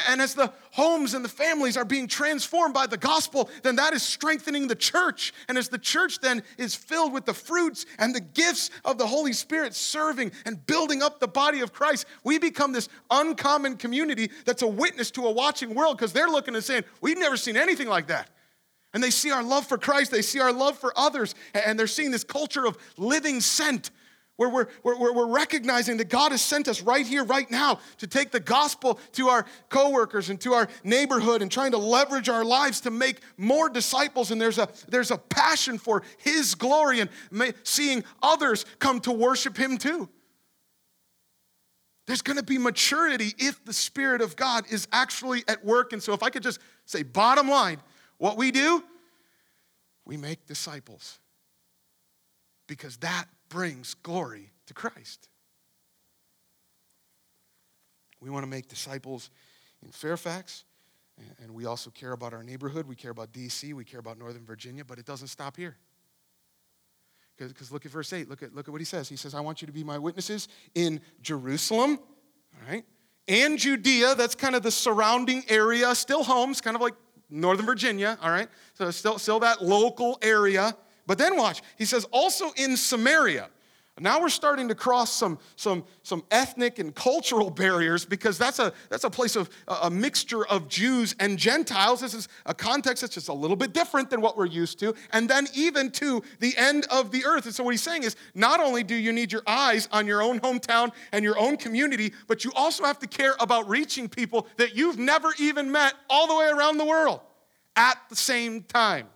And 0.08 0.22
as 0.22 0.34
the 0.34 0.52
homes 0.72 1.14
and 1.14 1.24
the 1.24 1.30
families 1.30 1.78
are 1.78 1.86
being 1.86 2.08
transformed 2.08 2.74
by 2.74 2.88
the 2.88 2.98
gospel, 2.98 3.50
then 3.64 3.78
that 3.78 3.94
is 3.94 4.04
strengthening 4.04 4.68
the 4.68 4.76
church. 4.76 5.34
And 5.48 5.58
as 5.58 5.70
the 5.70 5.78
church 5.78 6.20
then 6.20 6.44
is 6.58 6.76
filled 6.76 7.14
with 7.14 7.26
the 7.26 7.34
fruits 7.34 7.86
and 7.98 8.14
the 8.14 8.22
gifts 8.22 8.70
of 8.86 8.98
the 8.98 9.08
Holy 9.08 9.34
Spirit 9.34 9.74
serving 9.74 10.32
and 10.46 10.66
building 10.66 11.02
up 11.02 11.20
the 11.20 11.28
body 11.28 11.62
of 11.62 11.74
Christ, 11.74 12.06
we 12.24 12.38
become 12.38 12.72
this 12.72 12.90
uncommon 13.10 13.78
community 13.78 14.30
that's 14.46 14.62
a 14.62 14.68
witness 14.68 15.12
to 15.12 15.26
a 15.26 15.32
watching 15.32 15.74
world 15.74 15.98
because 15.98 16.14
they're 16.14 16.28
looking 16.28 16.56
and 16.56 16.64
saying, 16.64 16.84
We've 17.02 17.18
never 17.18 17.38
seen 17.38 17.58
anything 17.58 17.88
like 17.88 18.08
that. 18.08 18.30
And 18.94 19.04
they 19.04 19.12
see 19.12 19.32
our 19.32 19.44
love 19.44 19.68
for 19.68 19.78
Christ, 19.78 20.12
they 20.12 20.22
see 20.22 20.40
our 20.40 20.54
love 20.54 20.78
for 20.78 20.94
others, 20.98 21.36
and 21.54 21.78
they're 21.78 21.88
seeing 21.88 22.12
this 22.12 22.24
culture 22.24 22.66
of 22.66 22.78
living 22.98 23.42
sent 23.42 23.92
where 24.38 24.50
we're, 24.50 24.68
we're, 24.84 25.14
we're 25.14 25.34
recognizing 25.34 25.98
that 25.98 26.10
God 26.10 26.32
has 26.32 26.42
sent 26.42 26.68
us 26.68 26.82
right 26.82 27.06
here, 27.06 27.24
right 27.24 27.50
now, 27.50 27.80
to 27.98 28.08
take 28.08 28.32
the 28.32 28.40
gospel 28.40 29.00
to 29.14 29.28
our 29.28 29.46
coworkers 29.70 30.30
and 30.30 30.40
to 30.42 30.54
our 30.54 30.68
neighborhood 30.84 31.42
and 31.42 31.52
trying 31.52 31.72
to 31.72 31.78
leverage 31.78 32.30
our 32.30 32.46
lives 32.46 32.82
to 32.82 32.92
make 32.92 33.20
more 33.36 33.68
disciples. 33.68 34.32
And 34.32 34.40
there's 34.40 34.60
a, 34.60 34.70
there's 34.88 35.12
a 35.12 35.18
passion 35.18 35.78
for 35.78 36.04
His 36.20 36.56
glory 36.56 37.02
and 37.02 37.10
seeing 37.64 38.04
others 38.22 38.66
come 38.80 39.00
to 39.02 39.12
worship 39.12 39.58
Him 39.58 39.78
too. 39.78 40.08
There's 42.06 42.22
going 42.22 42.38
to 42.38 42.44
be 42.44 42.58
maturity 42.58 43.34
if 43.38 43.66
the 43.66 43.74
Spirit 43.74 44.22
of 44.22 44.36
God 44.36 44.66
is 44.72 44.88
actually 44.94 45.44
at 45.48 45.66
work. 45.66 45.92
And 45.92 46.02
so, 46.02 46.14
if 46.14 46.24
I 46.24 46.30
could 46.30 46.44
just 46.44 46.60
say, 46.86 47.04
bottom 47.04 47.50
line, 47.50 47.80
what 48.18 48.38
we 48.38 48.52
do, 48.52 48.82
we 50.06 50.16
make 50.16 50.46
disciples 50.46 51.20
because 52.68 52.98
that 52.98 53.26
brings 53.50 53.94
glory 53.94 54.52
to 54.68 54.74
Christ. 54.74 55.30
We 58.20 58.30
want 58.30 58.44
to 58.44 58.50
make 58.50 58.68
disciples 58.68 59.30
in 59.84 59.92
Fairfax, 59.92 60.64
and 61.42 61.54
we 61.54 61.66
also 61.66 61.90
care 61.90 62.12
about 62.12 62.34
our 62.34 62.44
neighborhood. 62.44 62.88
We 62.88 62.96
care 62.96 63.12
about 63.12 63.32
DC, 63.32 63.74
we 63.74 63.86
care 63.86 64.00
about 64.00 64.18
Northern 64.18 64.46
Virginia, 64.46 64.84
but 64.84 64.98
it 65.00 65.06
doesn't 65.06 65.28
stop 65.28 65.56
here. 65.58 65.78
Because 67.38 67.72
look 67.72 67.86
at 67.86 67.92
verse 67.92 68.12
8. 68.14 68.28
Look 68.28 68.42
at, 68.42 68.56
look 68.56 68.68
at 68.68 68.72
what 68.72 68.82
he 68.82 68.86
says. 68.86 69.08
He 69.08 69.16
says, 69.16 69.36
I 69.36 69.42
want 69.42 69.62
you 69.62 69.68
to 69.68 69.72
be 69.72 69.84
my 69.84 70.00
witnesses 70.00 70.48
in 70.74 71.00
Jerusalem, 71.22 72.00
all 72.56 72.72
right, 72.72 72.84
and 73.28 73.60
Judea. 73.60 74.16
That's 74.16 74.34
kind 74.34 74.56
of 74.56 74.64
the 74.64 74.72
surrounding 74.72 75.44
area, 75.48 75.94
still 75.94 76.24
homes, 76.24 76.62
kind 76.62 76.76
of 76.76 76.82
like 76.82 76.96
Northern 77.30 77.66
Virginia, 77.66 78.18
all 78.22 78.32
right? 78.32 78.48
So 78.74 78.90
still, 78.92 79.20
still 79.20 79.40
that 79.42 79.64
local 79.64 80.18
area 80.22 80.76
but 81.08 81.18
then 81.18 81.38
watch, 81.38 81.62
he 81.78 81.86
says, 81.86 82.06
also 82.12 82.52
in 82.58 82.78
Samaria. 82.78 83.50
Now 84.00 84.22
we're 84.22 84.30
starting 84.30 84.68
to 84.68 84.76
cross 84.76 85.12
some, 85.12 85.40
some, 85.56 85.84
some 86.04 86.24
ethnic 86.30 86.78
and 86.78 86.94
cultural 86.94 87.50
barriers 87.64 88.06
because 88.06 88.38
that's 88.38 88.60
a, 88.60 88.72
that's 88.90 89.04
a 89.04 89.10
place 89.10 89.36
of 89.36 89.50
a 89.68 89.90
mixture 89.90 90.46
of 90.46 90.68
Jews 90.68 91.16
and 91.20 91.38
Gentiles. 91.38 92.02
This 92.02 92.14
is 92.14 92.28
a 92.46 92.54
context 92.54 93.02
that's 93.02 93.16
just 93.16 93.30
a 93.30 93.34
little 93.34 93.56
bit 93.56 93.74
different 93.74 94.10
than 94.10 94.22
what 94.22 94.38
we're 94.38 94.46
used 94.46 94.80
to. 94.80 94.94
And 95.14 95.28
then 95.28 95.48
even 95.56 95.90
to 95.92 96.22
the 96.40 96.56
end 96.58 96.86
of 96.92 97.12
the 97.12 97.26
earth. 97.26 97.46
And 97.46 97.56
so 97.56 97.64
what 97.64 97.72
he's 97.72 97.82
saying 97.82 98.04
is 98.04 98.16
not 98.36 98.60
only 98.60 98.84
do 98.84 98.96
you 98.96 99.12
need 99.12 99.32
your 99.32 99.44
eyes 99.48 99.90
on 99.92 100.06
your 100.06 100.22
own 100.22 100.40
hometown 100.42 100.92
and 101.12 101.24
your 101.24 101.40
own 101.40 101.58
community, 101.58 102.14
but 102.28 102.46
you 102.46 102.52
also 102.56 102.84
have 102.84 103.00
to 103.00 103.08
care 103.08 103.36
about 103.40 103.68
reaching 103.68 104.08
people 104.08 104.48
that 104.58 104.76
you've 104.76 105.00
never 105.00 105.34
even 105.40 105.72
met 105.72 105.96
all 106.10 106.28
the 106.28 106.36
way 106.36 106.48
around 106.50 106.78
the 106.78 106.86
world 106.86 107.22
at 107.76 107.98
the 108.10 108.16
same 108.16 108.62
time. 108.64 109.08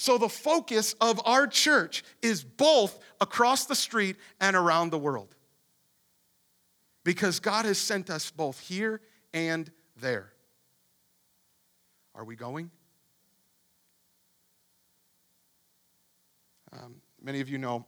So, 0.00 0.16
the 0.16 0.28
focus 0.28 0.94
of 1.00 1.20
our 1.26 1.48
church 1.48 2.04
is 2.22 2.44
both 2.44 3.00
across 3.20 3.66
the 3.66 3.74
street 3.74 4.14
and 4.40 4.54
around 4.54 4.90
the 4.90 4.98
world. 4.98 5.34
Because 7.02 7.40
God 7.40 7.64
has 7.64 7.78
sent 7.78 8.08
us 8.08 8.30
both 8.30 8.60
here 8.60 9.00
and 9.34 9.68
there. 10.00 10.32
Are 12.14 12.24
we 12.24 12.36
going? 12.36 12.70
Um, 16.72 17.00
many 17.20 17.40
of 17.40 17.48
you 17.48 17.58
know 17.58 17.84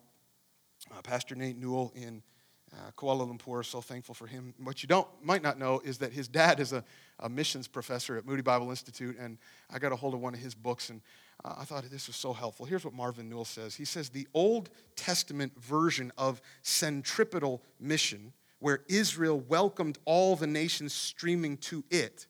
uh, 0.93 1.03
Pastor 1.03 1.37
Nate 1.37 1.57
Newell 1.57 1.93
in 1.95 2.25
uh, 2.73 2.91
Kuala 2.97 3.29
Lumpur. 3.29 3.65
So 3.65 3.81
thankful 3.81 4.17
for 4.17 4.27
him. 4.27 4.53
What 4.63 4.83
you 4.83 4.89
don't 4.89 5.07
might 5.23 5.43
not 5.43 5.61
know 5.61 5.81
is 5.85 5.99
that 5.99 6.13
his 6.13 6.27
dad 6.27 6.59
is 6.59 6.73
a, 6.73 6.83
a 7.21 7.29
missions 7.29 7.69
professor 7.69 8.17
at 8.17 8.27
Moody 8.27 8.43
Bible 8.43 8.71
Institute, 8.71 9.17
and 9.17 9.39
I 9.73 9.79
got 9.79 9.93
a 9.93 9.97
hold 9.97 10.15
of 10.15 10.21
one 10.21 10.35
of 10.35 10.41
his 10.41 10.57
books, 10.57 10.91
and 10.91 11.01
I 11.45 11.65
thought 11.65 11.85
this 11.91 12.07
was 12.07 12.17
so 12.17 12.33
helpful. 12.33 12.67
Here's 12.67 12.85
what 12.85 12.95
Marvin 12.95 13.29
Newell 13.29 13.45
says 13.45 13.75
He 13.75 13.85
says, 13.85 14.09
The 14.09 14.29
Old 14.35 14.71
Testament 14.97 15.53
version 15.61 16.13
of 16.19 16.41
centripetal 16.63 17.63
mission, 17.79 18.33
where 18.59 18.81
Israel 18.89 19.41
welcomed 19.41 19.99
all 20.05 20.37
the 20.37 20.47
nations 20.47 20.93
streaming 20.93 21.57
to 21.59 21.85
it, 21.91 22.27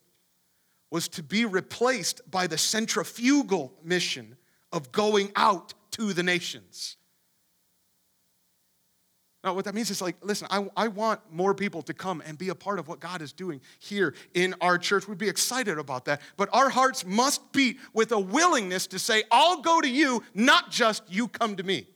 was 0.89 1.07
to 1.09 1.23
be 1.23 1.45
replaced 1.45 2.21
by 2.29 2.47
the 2.47 2.57
centrifugal 2.57 3.73
mission 3.83 4.37
of 4.71 4.91
going 4.91 5.31
out 5.35 5.73
to 5.91 6.13
the 6.13 6.23
nations. 6.23 6.97
Now, 9.43 9.55
what 9.55 9.65
that 9.65 9.73
means 9.73 9.89
is 9.89 10.01
like, 10.01 10.17
listen, 10.21 10.47
I, 10.51 10.67
I 10.77 10.87
want 10.87 11.19
more 11.31 11.55
people 11.55 11.81
to 11.83 11.95
come 11.95 12.21
and 12.25 12.37
be 12.37 12.49
a 12.49 12.55
part 12.55 12.77
of 12.77 12.87
what 12.87 12.99
God 12.99 13.23
is 13.23 13.33
doing 13.33 13.59
here 13.79 14.13
in 14.35 14.53
our 14.61 14.77
church. 14.77 15.07
We'd 15.07 15.17
be 15.17 15.29
excited 15.29 15.79
about 15.79 16.05
that. 16.05 16.21
But 16.37 16.49
our 16.53 16.69
hearts 16.69 17.03
must 17.05 17.51
beat 17.51 17.79
with 17.93 18.11
a 18.11 18.19
willingness 18.19 18.85
to 18.87 18.99
say, 18.99 19.23
I'll 19.31 19.61
go 19.61 19.81
to 19.81 19.89
you, 19.89 20.23
not 20.35 20.69
just 20.69 21.03
you 21.09 21.27
come 21.27 21.55
to 21.55 21.63
me. 21.63 21.87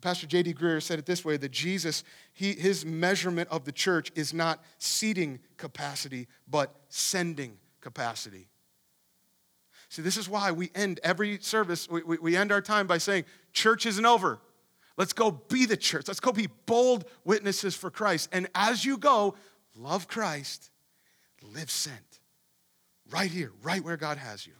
Pastor 0.00 0.26
J.D. 0.26 0.54
Greear 0.54 0.82
said 0.82 0.98
it 0.98 1.06
this 1.06 1.24
way 1.24 1.38
that 1.38 1.50
Jesus, 1.50 2.04
he, 2.32 2.52
his 2.52 2.84
measurement 2.84 3.48
of 3.50 3.64
the 3.64 3.72
church 3.72 4.12
is 4.14 4.32
not 4.32 4.62
seating 4.78 5.40
capacity, 5.56 6.28
but 6.46 6.72
sending 6.88 7.56
capacity. 7.80 8.48
See, 9.88 10.02
this 10.02 10.16
is 10.16 10.28
why 10.28 10.52
we 10.52 10.70
end 10.74 11.00
every 11.02 11.38
service, 11.38 11.88
we, 11.88 12.02
we, 12.02 12.18
we 12.18 12.36
end 12.36 12.52
our 12.52 12.60
time 12.60 12.86
by 12.86 12.98
saying, 12.98 13.24
Church 13.52 13.86
isn't 13.86 14.04
over. 14.04 14.40
Let's 14.96 15.12
go 15.12 15.30
be 15.30 15.66
the 15.66 15.76
church. 15.76 16.06
Let's 16.06 16.20
go 16.20 16.32
be 16.32 16.48
bold 16.66 17.04
witnesses 17.24 17.74
for 17.74 17.90
Christ. 17.90 18.28
And 18.32 18.48
as 18.54 18.84
you 18.84 18.96
go, 18.96 19.34
love 19.76 20.06
Christ, 20.06 20.70
live 21.42 21.70
sent. 21.70 22.20
Right 23.10 23.30
here, 23.30 23.52
right 23.62 23.82
where 23.84 23.96
God 23.96 24.18
has 24.18 24.46
you. 24.46 24.54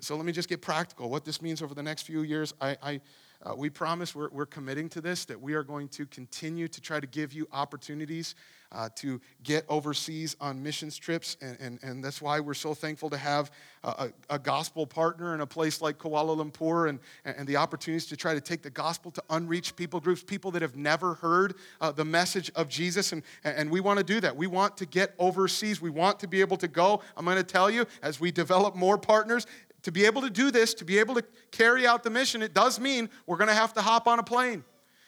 So 0.00 0.16
let 0.16 0.24
me 0.24 0.32
just 0.32 0.48
get 0.48 0.60
practical. 0.60 1.10
What 1.10 1.24
this 1.24 1.42
means 1.42 1.62
over 1.62 1.74
the 1.74 1.82
next 1.82 2.02
few 2.02 2.22
years, 2.22 2.54
I, 2.60 2.76
I 2.82 3.00
uh, 3.44 3.54
we 3.56 3.70
promise 3.70 4.14
we're, 4.14 4.30
we're 4.30 4.46
committing 4.46 4.88
to 4.90 5.00
this, 5.00 5.24
that 5.24 5.40
we 5.40 5.54
are 5.54 5.62
going 5.62 5.88
to 5.88 6.06
continue 6.06 6.68
to 6.68 6.80
try 6.80 7.00
to 7.00 7.06
give 7.06 7.32
you 7.32 7.46
opportunities 7.52 8.34
uh, 8.72 8.88
to 8.96 9.20
get 9.42 9.64
overseas 9.68 10.36
on 10.40 10.62
missions 10.62 10.96
trips. 10.96 11.36
And, 11.40 11.58
and, 11.60 11.78
and 11.82 12.04
that's 12.04 12.20
why 12.20 12.40
we're 12.40 12.54
so 12.54 12.74
thankful 12.74 13.10
to 13.10 13.16
have 13.16 13.50
a, 13.84 14.10
a, 14.30 14.38
gospel 14.38 14.86
partner 14.86 15.34
in 15.34 15.40
a 15.40 15.46
place 15.46 15.80
like 15.80 15.98
Kuala 15.98 16.36
Lumpur 16.36 16.88
and, 16.88 17.00
and 17.24 17.46
the 17.46 17.56
opportunities 17.56 18.06
to 18.06 18.16
try 18.16 18.32
to 18.32 18.40
take 18.40 18.62
the 18.62 18.70
gospel 18.70 19.10
to 19.10 19.22
unreached 19.30 19.76
people 19.76 20.00
groups, 20.00 20.22
people 20.22 20.50
that 20.52 20.62
have 20.62 20.76
never 20.76 21.14
heard 21.14 21.54
uh, 21.80 21.90
the 21.90 22.04
message 22.04 22.50
of 22.54 22.68
Jesus. 22.68 23.12
And, 23.12 23.22
and 23.44 23.70
we 23.70 23.80
want 23.80 23.98
to 23.98 24.04
do 24.04 24.20
that. 24.20 24.36
We 24.36 24.46
want 24.46 24.76
to 24.78 24.86
get 24.86 25.14
overseas. 25.18 25.80
We 25.80 25.90
want 25.90 26.20
to 26.20 26.28
be 26.28 26.40
able 26.40 26.56
to 26.58 26.68
go. 26.68 27.02
I'm 27.16 27.24
going 27.24 27.36
to 27.36 27.42
tell 27.42 27.70
you, 27.70 27.86
as 28.02 28.20
we 28.20 28.30
develop 28.30 28.74
more 28.74 28.98
partners, 28.98 29.46
to 29.82 29.90
be 29.90 30.04
able 30.04 30.22
to 30.22 30.30
do 30.30 30.50
this, 30.50 30.74
to 30.74 30.84
be 30.84 30.98
able 30.98 31.16
to 31.16 31.24
carry 31.50 31.86
out 31.86 32.02
the 32.04 32.10
mission, 32.10 32.40
it 32.40 32.54
does 32.54 32.78
mean 32.78 33.10
we're 33.26 33.36
going 33.36 33.48
to 33.48 33.54
have 33.54 33.72
to 33.74 33.82
hop 33.82 34.06
on 34.06 34.18
a 34.18 34.22
plane. 34.22 34.64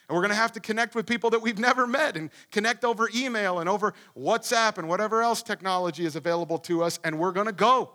And 0.09 0.15
we're 0.15 0.23
going 0.23 0.31
to 0.31 0.37
have 0.37 0.53
to 0.53 0.61
connect 0.61 0.95
with 0.95 1.07
people 1.07 1.31
that 1.31 1.41
we've 1.41 1.59
never 1.59 1.87
met 1.87 2.17
and 2.17 2.31
connect 2.51 2.85
over 2.85 3.09
email 3.15 3.61
and 3.61 3.69
over 3.69 3.95
WhatsApp 4.19 4.79
and 4.79 4.89
whatever 4.89 5.23
else 5.23 5.43
technology 5.43 6.05
is 6.05 6.15
available 6.17 6.59
to 6.59 6.83
us, 6.83 6.99
and 7.05 7.19
we're 7.19 7.33
going 7.33 7.47
to 7.47 7.53
go. 7.53 7.91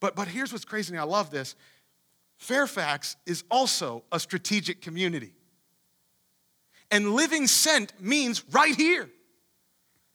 But, 0.00 0.16
but 0.16 0.28
here's 0.28 0.52
what's 0.52 0.64
crazy, 0.64 0.92
and 0.92 1.00
I 1.00 1.04
love 1.04 1.30
this 1.30 1.56
Fairfax 2.38 3.16
is 3.26 3.44
also 3.50 4.04
a 4.12 4.18
strategic 4.18 4.80
community. 4.80 5.32
And 6.90 7.12
living 7.12 7.46
sent 7.46 7.98
means 8.00 8.44
right 8.50 8.74
here 8.74 9.08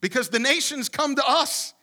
because 0.01 0.29
the 0.29 0.39
nations 0.39 0.89
come 0.89 1.15
to 1.15 1.27
us. 1.27 1.73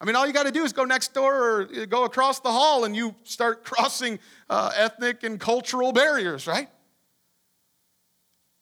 I 0.00 0.04
mean, 0.04 0.16
all 0.16 0.26
you 0.26 0.32
got 0.32 0.46
to 0.46 0.52
do 0.52 0.64
is 0.64 0.72
go 0.72 0.84
next 0.84 1.14
door 1.14 1.60
or 1.60 1.86
go 1.86 2.04
across 2.04 2.40
the 2.40 2.50
hall 2.50 2.84
and 2.84 2.94
you 2.94 3.14
start 3.22 3.64
crossing 3.70 4.18
uh, 4.50 4.72
ethnic 4.76 5.22
and 5.22 5.38
cultural 5.38 5.92
barriers, 5.92 6.46
right? 6.46 6.68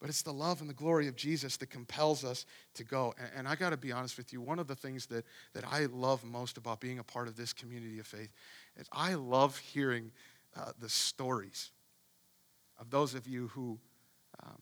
But 0.03 0.11
it's 0.11 0.23
the 0.23 0.33
love 0.33 0.61
and 0.61 0.69
the 0.69 0.75
glory 0.75 1.07
of 1.07 1.15
Jesus 1.15 1.57
that 1.59 1.71
compels 1.71 2.25
us 2.25 2.45
to 2.75 2.83
go. 2.83 3.15
And, 3.17 3.29
and 3.37 3.49
I 3.49 3.55
got 3.55 3.71
to 3.71 3.77
be 3.77 3.93
honest 3.93 4.19
with 4.19 4.33
you, 4.33 4.41
one 4.41 4.59
of 4.59 4.67
the 4.67 4.75
things 4.75 5.07
that, 5.07 5.25
that 5.55 5.63
I 5.71 5.87
love 5.87 6.25
most 6.25 6.59
about 6.59 6.81
being 6.81 6.99
a 6.99 7.05
part 7.05 7.29
of 7.29 7.37
this 7.37 7.53
community 7.53 8.01
of 8.01 8.07
faith 8.09 8.33
is 8.77 8.89
I 8.91 9.15
love 9.15 9.57
hearing 9.59 10.11
uh, 10.57 10.73
the 10.81 10.89
stories 10.89 11.71
of 12.81 12.91
those 12.91 13.15
of 13.15 13.29
you 13.29 13.47
who 13.55 13.79
um, 14.43 14.59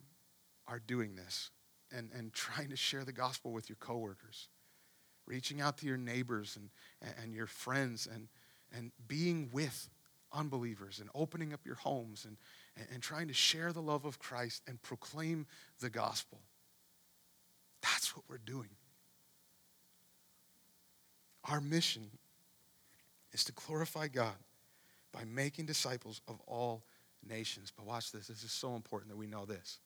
are 0.69 0.79
doing 0.79 1.17
this 1.17 1.51
and, 1.91 2.11
and 2.15 2.33
trying 2.35 2.69
to 2.69 2.77
share 2.77 3.05
the 3.05 3.13
gospel 3.13 3.51
with 3.51 3.71
your 3.71 3.77
coworkers 3.77 4.49
reaching 5.27 5.63
out 5.63 5.79
to 5.79 5.87
your 5.87 5.97
neighbors 5.97 6.59
and, 6.61 6.69
and 7.23 7.33
your 7.33 7.47
friends 7.47 8.07
and, 8.13 8.29
and 8.77 8.93
being 9.09 9.49
with 9.55 9.89
unbelievers 10.35 10.99
and 11.01 11.09
opening 11.15 11.55
up 11.55 11.61
your 11.65 11.77
homes 11.77 12.27
and, 12.27 12.37
and 12.93 13.03
trying 13.03 13.29
to 13.29 13.35
share 13.35 13.73
the 13.73 13.83
love 13.83 14.05
of 14.05 14.19
Christ 14.19 14.63
and 14.67 14.81
proclaim 14.83 15.47
the 15.81 15.91
gospel. 15.91 16.39
That's 17.83 18.17
what 18.17 18.25
we're 18.29 18.39
doing. 18.39 18.71
Our 21.45 21.61
mission 21.61 22.11
is 23.33 23.45
to 23.45 23.53
glorify 23.53 24.09
God 24.09 24.37
by 25.13 25.25
making 25.25 25.67
disciples 25.67 26.21
of 26.29 26.41
all 26.47 26.83
nations. 27.29 27.73
But 27.75 27.87
watch 27.87 28.13
this, 28.13 28.29
this 28.29 28.45
is 28.45 28.53
so 28.53 28.75
important 28.75 29.11
that 29.11 29.17
we 29.17 29.27
know 29.27 29.45
this. 29.45 29.79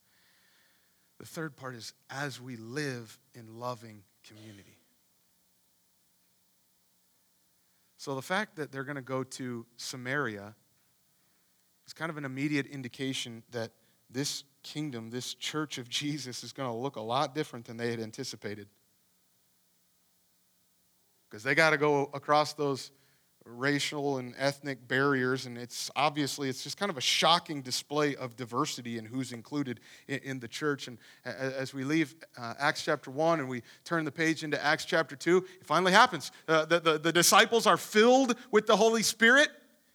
The 1.18 1.26
third 1.26 1.56
part 1.56 1.74
is 1.74 1.92
as 2.10 2.40
we 2.40 2.56
live 2.56 3.18
in 3.34 3.58
loving 3.58 4.02
community. 4.26 4.78
So 7.96 8.14
the 8.14 8.22
fact 8.22 8.56
that 8.56 8.70
they're 8.70 8.84
going 8.84 8.96
to 8.96 9.02
go 9.02 9.22
to 9.24 9.64
Samaria 9.76 10.54
is 11.86 11.92
kind 11.92 12.10
of 12.10 12.16
an 12.16 12.24
immediate 12.24 12.66
indication 12.66 13.42
that 13.50 13.70
this 14.10 14.44
kingdom, 14.62 15.10
this 15.10 15.34
church 15.34 15.78
of 15.78 15.88
Jesus, 15.88 16.44
is 16.44 16.52
going 16.52 16.68
to 16.68 16.74
look 16.74 16.96
a 16.96 17.00
lot 17.00 17.34
different 17.34 17.66
than 17.66 17.76
they 17.76 17.90
had 17.90 18.00
anticipated. 18.00 18.68
Because 21.30 21.42
they 21.42 21.54
got 21.54 21.70
to 21.70 21.78
go 21.78 22.10
across 22.14 22.54
those 22.54 22.90
racial 23.46 24.16
and 24.16 24.34
ethnic 24.38 24.88
barriers 24.88 25.44
and 25.44 25.58
it's 25.58 25.90
obviously 25.96 26.48
it's 26.48 26.64
just 26.64 26.78
kind 26.78 26.90
of 26.90 26.96
a 26.96 27.00
shocking 27.00 27.60
display 27.60 28.16
of 28.16 28.36
diversity 28.36 28.96
in 28.96 29.04
who's 29.04 29.32
included 29.32 29.80
in, 30.08 30.18
in 30.20 30.40
the 30.40 30.48
church. 30.48 30.88
And 30.88 30.96
as 31.26 31.74
we 31.74 31.84
leave 31.84 32.14
uh, 32.38 32.54
acts 32.58 32.82
chapter 32.82 33.10
1 33.10 33.40
and 33.40 33.48
we 33.48 33.62
turn 33.84 34.06
the 34.06 34.12
page 34.12 34.44
into 34.44 34.62
acts 34.64 34.86
chapter 34.86 35.14
2 35.14 35.44
it 35.60 35.66
finally 35.66 35.92
happens. 35.92 36.32
Uh, 36.48 36.64
the, 36.64 36.80
the, 36.80 36.98
the 36.98 37.12
disciples 37.12 37.66
are 37.66 37.76
filled 37.76 38.34
with 38.50 38.66
the 38.66 38.76
holy 38.76 39.02
spirit 39.02 39.50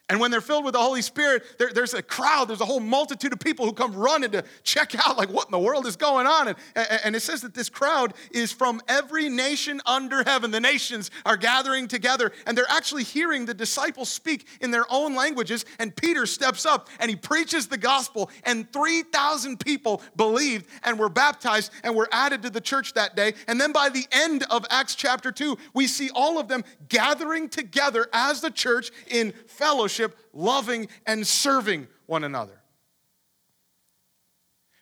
and 0.09 0.19
when 0.19 0.31
they're 0.31 0.41
filled 0.41 0.65
with 0.65 0.73
the 0.73 0.79
Holy 0.79 1.03
Spirit, 1.03 1.43
there, 1.59 1.71
there's 1.71 1.93
a 1.93 2.01
crowd, 2.01 2.47
there's 2.47 2.61
a 2.61 2.65
whole 2.65 2.79
multitude 2.79 3.31
of 3.31 3.39
people 3.39 3.67
who 3.67 3.73
come 3.73 3.93
running 3.93 4.31
to 4.31 4.43
check 4.63 4.95
out, 5.07 5.17
like, 5.17 5.29
what 5.29 5.45
in 5.45 5.51
the 5.51 5.59
world 5.59 5.85
is 5.85 5.95
going 5.95 6.25
on? 6.25 6.47
And, 6.47 6.57
and 7.03 7.15
it 7.15 7.19
says 7.19 7.41
that 7.41 7.53
this 7.53 7.69
crowd 7.69 8.15
is 8.31 8.51
from 8.51 8.81
every 8.87 9.29
nation 9.29 9.79
under 9.85 10.23
heaven. 10.23 10.49
The 10.49 10.59
nations 10.59 11.11
are 11.27 11.37
gathering 11.37 11.87
together, 11.87 12.31
and 12.47 12.57
they're 12.57 12.65
actually 12.69 13.03
hearing 13.03 13.45
the 13.45 13.53
disciples 13.53 14.09
speak 14.09 14.47
in 14.61 14.71
their 14.71 14.85
own 14.89 15.13
languages. 15.13 15.63
And 15.77 15.95
Peter 15.95 16.25
steps 16.25 16.65
up 16.65 16.89
and 16.99 17.09
he 17.11 17.15
preaches 17.15 17.67
the 17.67 17.77
gospel, 17.77 18.31
and 18.45 18.71
3,000 18.73 19.59
people 19.59 20.01
believed 20.15 20.65
and 20.83 20.97
were 20.97 21.09
baptized 21.09 21.71
and 21.83 21.95
were 21.95 22.09
added 22.11 22.41
to 22.41 22.49
the 22.49 22.61
church 22.61 22.93
that 22.93 23.15
day. 23.15 23.35
And 23.47 23.61
then 23.61 23.71
by 23.71 23.89
the 23.89 24.07
end 24.11 24.43
of 24.49 24.65
Acts 24.71 24.95
chapter 24.95 25.31
2, 25.31 25.55
we 25.75 25.85
see 25.85 26.09
all 26.15 26.39
of 26.39 26.47
them 26.47 26.63
gathering 26.87 27.47
together 27.47 28.07
as 28.11 28.41
the 28.41 28.49
church 28.49 28.89
in 29.07 29.33
fellowship 29.45 29.98
fellowship, 29.99 30.17
loving, 30.33 30.87
and 31.05 31.25
serving 31.25 31.87
one 32.05 32.23
another. 32.23 32.59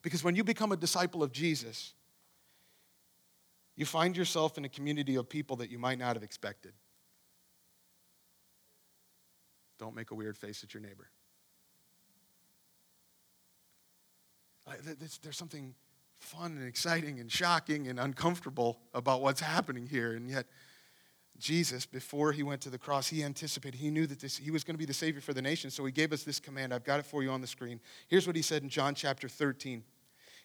Because 0.01 0.23
when 0.23 0.35
you 0.35 0.43
become 0.43 0.71
a 0.71 0.77
disciple 0.77 1.23
of 1.23 1.31
Jesus, 1.31 1.93
you 3.75 3.85
find 3.85 4.15
yourself 4.15 4.57
in 4.57 4.65
a 4.65 4.69
community 4.69 5.15
of 5.15 5.27
people 5.29 5.57
that 5.57 5.69
you 5.69 5.77
might 5.77 5.99
not 5.99 6.15
have 6.15 6.23
expected. 6.23 6.73
Don't 9.79 9.95
make 9.95 10.11
a 10.11 10.15
weird 10.15 10.37
face 10.37 10.63
at 10.63 10.73
your 10.73 10.81
neighbor. 10.81 11.09
There's 15.21 15.37
something 15.37 15.75
fun 16.19 16.57
and 16.57 16.67
exciting 16.67 17.19
and 17.19 17.31
shocking 17.31 17.87
and 17.87 17.99
uncomfortable 17.99 18.79
about 18.93 19.21
what's 19.21 19.39
happening 19.39 19.87
here. 19.87 20.13
And 20.13 20.29
yet, 20.29 20.47
Jesus, 21.39 21.85
before 21.85 22.31
he 22.31 22.41
went 22.41 22.61
to 22.61 22.69
the 22.69 22.77
cross, 22.77 23.07
he 23.07 23.23
anticipated, 23.23 23.77
he 23.77 23.91
knew 23.91 24.07
that 24.07 24.19
this, 24.19 24.37
he 24.37 24.49
was 24.49 24.63
going 24.63 24.73
to 24.73 24.79
be 24.79 24.85
the 24.85 24.93
Savior 24.93 25.21
for 25.21 25.33
the 25.33 25.41
nation. 25.41 25.69
So 25.69 25.85
he 25.85 25.91
gave 25.91 26.11
us 26.11 26.23
this 26.23 26.39
command. 26.39 26.73
I've 26.73 26.83
got 26.83 26.99
it 26.99 27.05
for 27.05 27.21
you 27.21 27.29
on 27.29 27.41
the 27.41 27.47
screen. 27.47 27.79
Here's 28.07 28.25
what 28.25 28.35
he 28.35 28.41
said 28.41 28.63
in 28.63 28.69
John 28.69 28.95
chapter 28.95 29.29
13 29.29 29.83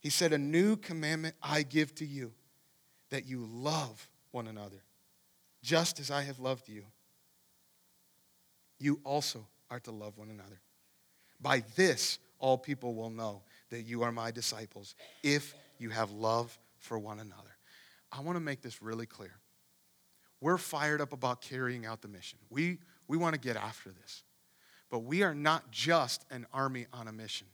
He 0.00 0.10
said, 0.10 0.32
A 0.32 0.38
new 0.38 0.76
commandment 0.76 1.34
I 1.42 1.62
give 1.62 1.94
to 1.96 2.04
you, 2.04 2.32
that 3.10 3.26
you 3.26 3.48
love 3.50 4.08
one 4.32 4.46
another, 4.46 4.82
just 5.62 5.98
as 5.98 6.10
I 6.10 6.22
have 6.22 6.38
loved 6.38 6.68
you. 6.68 6.84
You 8.78 9.00
also 9.04 9.46
are 9.70 9.80
to 9.80 9.92
love 9.92 10.18
one 10.18 10.28
another. 10.28 10.60
By 11.40 11.62
this, 11.76 12.18
all 12.38 12.58
people 12.58 12.94
will 12.94 13.10
know 13.10 13.42
that 13.70 13.82
you 13.82 14.02
are 14.02 14.12
my 14.12 14.30
disciples 14.30 14.94
if 15.22 15.54
you 15.78 15.90
have 15.90 16.10
love 16.10 16.58
for 16.78 16.98
one 16.98 17.20
another. 17.20 17.56
I 18.10 18.20
want 18.20 18.36
to 18.36 18.40
make 18.40 18.60
this 18.60 18.82
really 18.82 19.06
clear. 19.06 19.32
We're 20.42 20.58
fired 20.58 21.00
up 21.00 21.12
about 21.12 21.40
carrying 21.40 21.86
out 21.86 22.02
the 22.02 22.08
mission. 22.08 22.40
We, 22.50 22.78
we 23.06 23.16
want 23.16 23.34
to 23.34 23.40
get 23.40 23.56
after 23.56 23.90
this. 23.90 24.24
But 24.90 25.04
we 25.04 25.22
are 25.22 25.36
not 25.36 25.70
just 25.70 26.26
an 26.32 26.46
army 26.52 26.86
on 26.92 27.06
a 27.06 27.12
mission, 27.12 27.46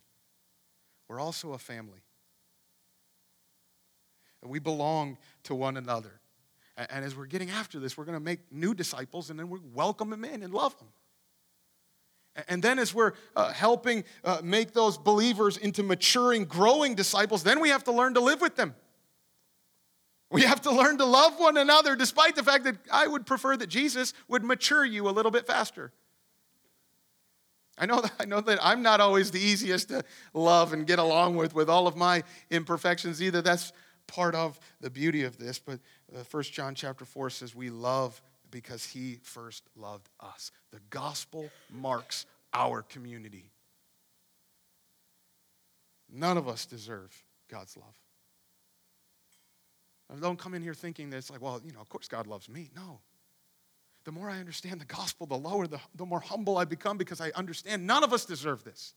we're 1.07 1.19
also 1.19 1.53
a 1.53 1.57
family. 1.57 2.01
And 4.41 4.49
we 4.49 4.59
belong 4.59 5.17
to 5.43 5.55
one 5.55 5.77
another. 5.77 6.19
And 6.77 7.03
as 7.03 7.15
we're 7.15 7.25
getting 7.25 7.49
after 7.49 7.77
this, 7.77 7.97
we're 7.97 8.05
going 8.05 8.17
to 8.17 8.23
make 8.23 8.39
new 8.51 8.73
disciples 8.73 9.29
and 9.29 9.37
then 9.37 9.49
we 9.49 9.59
welcome 9.73 10.09
them 10.09 10.23
in 10.23 10.43
and 10.43 10.53
love 10.53 10.77
them. 10.79 10.87
And 12.47 12.63
then, 12.63 12.79
as 12.79 12.93
we're 12.93 13.13
uh, 13.35 13.51
helping 13.51 14.05
uh, 14.23 14.39
make 14.41 14.71
those 14.71 14.97
believers 14.97 15.57
into 15.57 15.83
maturing, 15.83 16.45
growing 16.45 16.95
disciples, 16.95 17.43
then 17.43 17.59
we 17.59 17.69
have 17.69 17.83
to 17.83 17.91
learn 17.91 18.13
to 18.13 18.21
live 18.21 18.39
with 18.39 18.55
them. 18.55 18.75
We 20.31 20.43
have 20.43 20.61
to 20.61 20.71
learn 20.71 20.97
to 20.99 21.05
love 21.05 21.39
one 21.39 21.57
another, 21.57 21.95
despite 21.95 22.35
the 22.35 22.43
fact 22.43 22.63
that 22.65 22.77
I 22.91 23.07
would 23.07 23.25
prefer 23.25 23.57
that 23.57 23.67
Jesus 23.67 24.13
would 24.27 24.43
mature 24.43 24.85
you 24.85 25.09
a 25.09 25.11
little 25.11 25.31
bit 25.31 25.47
faster. 25.47 25.91
I 27.77 27.85
know 27.85 28.01
that, 28.01 28.11
I 28.19 28.25
know 28.25 28.41
that 28.41 28.59
I'm 28.61 28.83
not 28.83 28.99
always 28.99 29.31
the 29.31 29.39
easiest 29.39 29.89
to 29.89 30.03
love 30.33 30.73
and 30.73 30.85
get 30.85 30.99
along 30.99 31.35
with 31.37 31.55
with 31.55 31.69
all 31.69 31.87
of 31.87 31.95
my 31.95 32.23
imperfections 32.51 33.21
either. 33.23 33.41
That's 33.41 33.71
part 34.05 34.35
of 34.35 34.59
the 34.81 34.89
beauty 34.89 35.23
of 35.23 35.37
this. 35.37 35.59
But 35.59 35.79
uh, 36.15 36.23
First 36.23 36.53
John 36.53 36.75
chapter 36.75 37.05
4 37.05 37.29
says 37.29 37.55
we 37.55 37.69
love 37.69 38.21
because 38.51 38.85
he 38.85 39.19
first 39.23 39.63
loved 39.75 40.09
us. 40.19 40.51
The 40.71 40.79
gospel 40.89 41.49
marks 41.71 42.25
our 42.53 42.81
community. 42.81 43.51
None 46.11 46.37
of 46.37 46.47
us 46.47 46.65
deserve 46.65 47.23
God's 47.49 47.77
love. 47.77 47.95
Don't 50.19 50.39
come 50.39 50.53
in 50.53 50.61
here 50.61 50.73
thinking 50.73 51.09
that 51.11 51.17
it's 51.17 51.29
like, 51.29 51.41
well, 51.41 51.61
you 51.63 51.71
know, 51.71 51.79
of 51.79 51.89
course 51.89 52.07
God 52.07 52.25
loves 52.25 52.49
me. 52.49 52.69
No. 52.75 52.99
The 54.05 54.11
more 54.11 54.29
I 54.29 54.39
understand 54.39 54.81
the 54.81 54.85
gospel, 54.85 55.27
the 55.27 55.37
lower, 55.37 55.67
the, 55.67 55.79
the 55.95 56.05
more 56.05 56.19
humble 56.19 56.57
I 56.57 56.65
become 56.65 56.97
because 56.97 57.21
I 57.21 57.31
understand 57.35 57.85
none 57.85 58.03
of 58.03 58.11
us 58.11 58.25
deserve 58.25 58.63
this. 58.63 58.95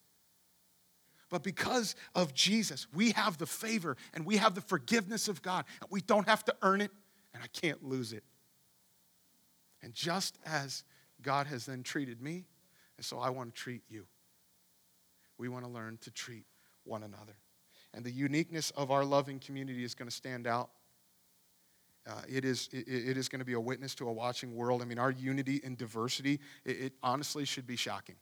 But 1.29 1.43
because 1.43 1.97
of 2.15 2.35
Jesus, 2.35 2.87
we 2.95 3.11
have 3.13 3.39
the 3.39 3.47
favor 3.47 3.97
and 4.15 4.25
we 4.25 4.37
have 4.37 4.55
the 4.55 4.61
forgiveness 4.61 5.29
of 5.29 5.43
God. 5.43 5.65
And 5.81 5.91
we 5.91 6.01
don't 6.03 6.29
have 6.29 6.45
to 6.45 6.55
earn 6.63 6.81
it, 6.81 6.91
and 7.35 7.43
I 7.43 7.47
can't 7.49 7.83
lose 7.83 8.13
it. 8.13 8.23
And 9.83 9.95
just 9.95 10.39
as 10.45 10.85
God 11.23 11.47
has 11.47 11.67
then 11.67 11.83
treated 11.83 12.21
me, 12.23 12.45
and 12.97 13.05
so 13.05 13.19
I 13.19 13.31
want 13.31 13.55
to 13.55 13.61
treat 13.61 13.83
you. 13.89 14.07
We 15.39 15.49
want 15.49 15.65
to 15.65 15.71
learn 15.71 15.99
to 16.03 16.11
treat 16.11 16.45
one 16.85 17.03
another. 17.03 17.35
And 17.95 18.05
the 18.05 18.11
uniqueness 18.11 18.71
of 18.73 18.91
our 18.91 19.05
loving 19.05 19.39
community 19.39 19.85
is 19.85 19.95
going 19.95 20.09
to 20.09 20.15
stand 20.15 20.47
out. 20.47 20.71
Uh, 22.09 22.21
it, 22.29 22.45
is, 22.45 22.69
it, 22.73 22.89
it 22.89 23.17
is 23.17 23.29
going 23.29 23.39
to 23.39 23.45
be 23.45 23.53
a 23.53 23.61
witness 23.61 23.95
to 23.95 24.09
a 24.09 24.13
watching 24.13 24.55
world. 24.57 24.83
I 24.83 24.85
mean, 24.85 24.99
our 24.99 25.13
unity 25.13 25.61
and 25.65 25.79
diversity, 25.79 26.41
it, 26.65 26.81
it 26.81 26.93
honestly 27.03 27.45
should 27.45 27.67
be 27.67 27.77
shocking. 27.77 28.17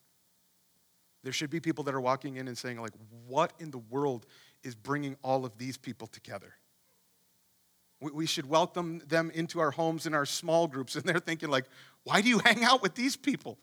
There 1.22 1.32
should 1.32 1.50
be 1.50 1.60
people 1.60 1.84
that 1.84 1.94
are 1.94 2.00
walking 2.00 2.36
in 2.36 2.48
and 2.48 2.56
saying, 2.56 2.80
like, 2.80 2.92
what 3.26 3.52
in 3.58 3.70
the 3.70 3.78
world 3.78 4.26
is 4.62 4.74
bringing 4.74 5.16
all 5.22 5.44
of 5.44 5.56
these 5.58 5.76
people 5.76 6.06
together? 6.06 6.54
We 8.00 8.10
we 8.12 8.26
should 8.26 8.48
welcome 8.48 9.02
them 9.06 9.30
into 9.34 9.60
our 9.60 9.70
homes 9.70 10.06
and 10.06 10.14
our 10.14 10.24
small 10.24 10.66
groups. 10.66 10.94
And 10.94 11.04
they're 11.04 11.18
thinking, 11.18 11.50
like, 11.50 11.66
why 12.04 12.22
do 12.22 12.28
you 12.28 12.38
hang 12.38 12.64
out 12.64 12.82
with 12.82 12.94
these 12.94 13.16
people? 13.16 13.58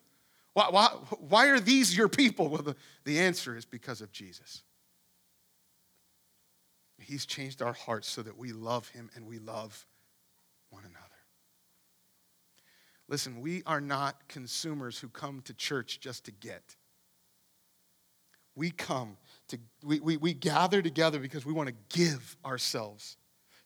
Why, 0.54 0.68
why, 0.70 0.86
why 1.18 1.46
are 1.48 1.60
these 1.60 1.96
your 1.96 2.08
people? 2.08 2.48
Well, 2.48 2.62
the, 2.62 2.76
the 3.04 3.20
answer 3.20 3.56
is 3.56 3.64
because 3.64 4.00
of 4.00 4.10
Jesus. 4.12 4.62
He's 6.98 7.26
changed 7.26 7.62
our 7.62 7.72
hearts 7.72 8.08
so 8.08 8.22
that 8.22 8.36
we 8.36 8.52
love 8.52 8.88
him 8.88 9.10
and 9.14 9.26
we 9.26 9.38
love 9.38 9.86
one 10.70 10.82
another. 10.84 10.98
Listen, 13.08 13.40
we 13.40 13.62
are 13.64 13.80
not 13.80 14.28
consumers 14.28 14.98
who 14.98 15.08
come 15.08 15.40
to 15.42 15.54
church 15.54 15.98
just 16.00 16.24
to 16.24 16.30
get. 16.30 16.76
We 18.54 18.70
come 18.70 19.16
to, 19.48 19.58
we, 19.82 20.00
we, 20.00 20.16
we 20.16 20.34
gather 20.34 20.82
together 20.82 21.18
because 21.18 21.46
we 21.46 21.52
want 21.52 21.68
to 21.68 21.96
give 21.96 22.36
ourselves 22.44 23.16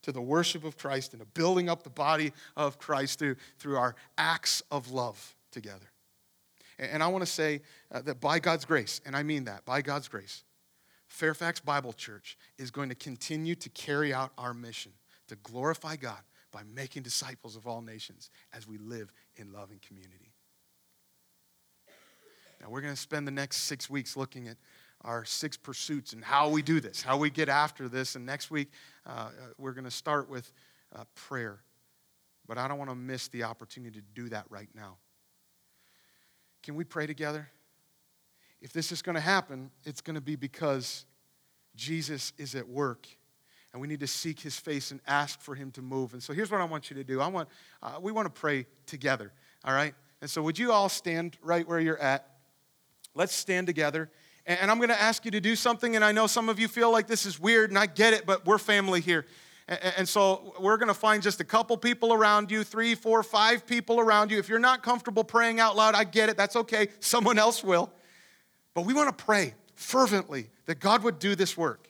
to 0.03 0.13
the 0.13 0.21
worship 0.21 0.65
of 0.65 0.77
Christ 0.77 1.13
and 1.13 1.21
to 1.21 1.27
building 1.27 1.69
up 1.69 1.83
the 1.83 1.91
body 1.91 2.33
of 2.57 2.79
Christ 2.79 3.19
through, 3.19 3.37
through 3.59 3.77
our 3.77 3.95
acts 4.19 4.63
of 4.71 4.91
love 4.91 5.35
together. 5.51 5.91
And, 6.79 6.91
and 6.93 7.03
I 7.03 7.09
want 7.09 7.25
to 7.25 7.31
say 7.31 7.63
uh, 7.91 8.03
that 8.03 8.21
by 8.21 8.39
God's 8.39 8.65
grace, 8.65 9.01
and 9.07 9.17
I 9.17 9.23
mean 9.23 9.45
that, 9.45 9.65
by 9.65 9.83
God's 9.83 10.09
grace, 10.09 10.45
Fairfax 11.09 11.61
Bible 11.61 11.93
Church 11.93 12.37
is 12.59 12.71
going 12.71 12.89
to 12.89 12.95
continue 12.95 13.55
to 13.57 13.69
carry 13.71 14.15
out 14.15 14.33
our 14.39 14.55
mission 14.55 14.93
to 15.29 15.37
glorify 15.37 15.97
God 15.97 16.21
by 16.53 16.63
making 16.75 17.03
disciples 17.03 17.57
of 17.57 17.67
all 17.67 17.81
nations 17.81 18.31
as 18.53 18.69
we 18.69 18.79
live 18.79 19.13
in 19.37 19.53
loving 19.53 19.81
community. 19.87 20.33
Now, 22.61 22.69
we're 22.71 22.83
going 22.83 22.95
to 22.95 23.01
spend 23.01 23.27
the 23.27 23.33
next 23.33 23.63
six 23.63 23.91
weeks 23.91 24.17
looking 24.17 24.47
at 24.47 24.57
our 25.01 25.25
six 25.25 25.57
pursuits 25.57 26.13
and 26.13 26.23
how 26.23 26.49
we 26.49 26.63
do 26.63 26.79
this, 26.79 27.03
how 27.03 27.17
we 27.17 27.29
get 27.29 27.49
after 27.49 27.89
this. 27.89 28.15
And 28.15 28.25
next 28.25 28.51
week, 28.53 28.71
uh, 29.05 29.31
we're 29.59 29.73
going 29.73 29.85
to 29.85 29.91
start 29.91 30.31
with 30.31 30.53
uh, 30.95 31.05
prayer. 31.17 31.59
But 32.47 32.59
I 32.59 32.69
don't 32.69 32.79
want 32.79 32.91
to 32.91 32.97
miss 32.97 33.27
the 33.29 33.43
opportunity 33.43 34.01
to 34.01 34.07
do 34.15 34.29
that 34.29 34.45
right 34.49 34.69
now. 34.75 34.99
Can 36.63 36.77
we 36.77 36.85
pray 36.85 37.07
together? 37.07 37.49
If 38.61 38.73
this 38.73 38.93
is 38.93 39.03
going 39.03 39.17
to 39.17 39.21
happen, 39.21 39.73
it's 39.85 40.01
going 40.01 40.15
to 40.15 40.21
be 40.21 40.37
because 40.37 41.05
Jesus 41.75 42.33
is 42.39 42.55
at 42.55 42.69
work 42.69 43.09
and 43.73 43.81
we 43.81 43.89
need 43.89 44.01
to 44.01 44.07
seek 44.07 44.41
his 44.41 44.59
face 44.59 44.91
and 44.91 45.01
ask 45.07 45.41
for 45.41 45.55
him 45.55 45.71
to 45.73 45.83
move. 45.83 46.13
And 46.13 46.23
so 46.23 46.33
here's 46.33 46.51
what 46.51 46.61
I 46.61 46.65
want 46.65 46.91
you 46.91 46.97
to 46.97 47.05
do. 47.05 47.21
I 47.21 47.29
want, 47.29 47.49
uh, 47.83 47.99
we 48.01 48.13
want 48.13 48.27
to 48.27 48.41
pray 48.41 48.67
together, 48.87 49.33
all 49.65 49.75
right? 49.75 49.95
And 50.21 50.29
so 50.29 50.43
would 50.43 50.59
you 50.59 50.73
all 50.73 50.89
stand 50.89 51.39
right 51.43 51.67
where 51.67 51.81
you're 51.81 51.99
at? 51.99 52.29
Let's 53.15 53.35
stand 53.35 53.67
together. 53.67 54.11
And 54.45 54.71
I'm 54.71 54.79
going 54.79 54.89
to 54.89 55.01
ask 55.01 55.25
you 55.25 55.31
to 55.31 55.41
do 55.41 55.55
something, 55.55 55.95
and 55.95 56.05
I 56.05 56.11
know 56.11 56.27
some 56.27 56.49
of 56.49 56.59
you 56.59 56.67
feel 56.67 56.91
like 56.91 57.07
this 57.07 57.27
is 57.27 57.39
weird, 57.39 57.71
and 57.71 57.79
I 57.79 57.87
get 57.87 58.13
it, 58.13 58.27
but 58.27 58.45
we're 58.45 58.59
family 58.59 59.01
here. 59.01 59.25
And 59.69 60.09
so 60.09 60.55
we're 60.59 60.77
going 60.77 60.89
to 60.89 60.95
find 60.95 61.23
just 61.23 61.41
a 61.41 61.45
couple 61.45 61.77
people 61.77 62.13
around 62.13 62.51
you, 62.51 62.65
three, 62.65 62.97
four, 62.97 63.23
five 63.23 63.65
people 63.67 64.01
around 64.01 64.33
you. 64.33 64.39
If 64.39 64.49
you're 64.49 64.59
not 64.59 64.83
comfortable 64.83 65.23
praying 65.23 65.61
out 65.61 65.77
loud, 65.77 65.95
I 65.95 66.03
get 66.03 66.29
it. 66.29 66.37
That's 66.37 66.57
okay. 66.57 66.89
Someone 66.99 67.39
else 67.39 67.63
will. 67.63 67.91
But 68.75 68.85
we 68.85 68.93
want 68.93 69.17
to 69.17 69.25
pray 69.25 69.55
fervently 69.77 70.51
that 70.67 70.81
God 70.81 71.05
would 71.05 71.21
do 71.21 71.37
this 71.37 71.57
work 71.57 71.89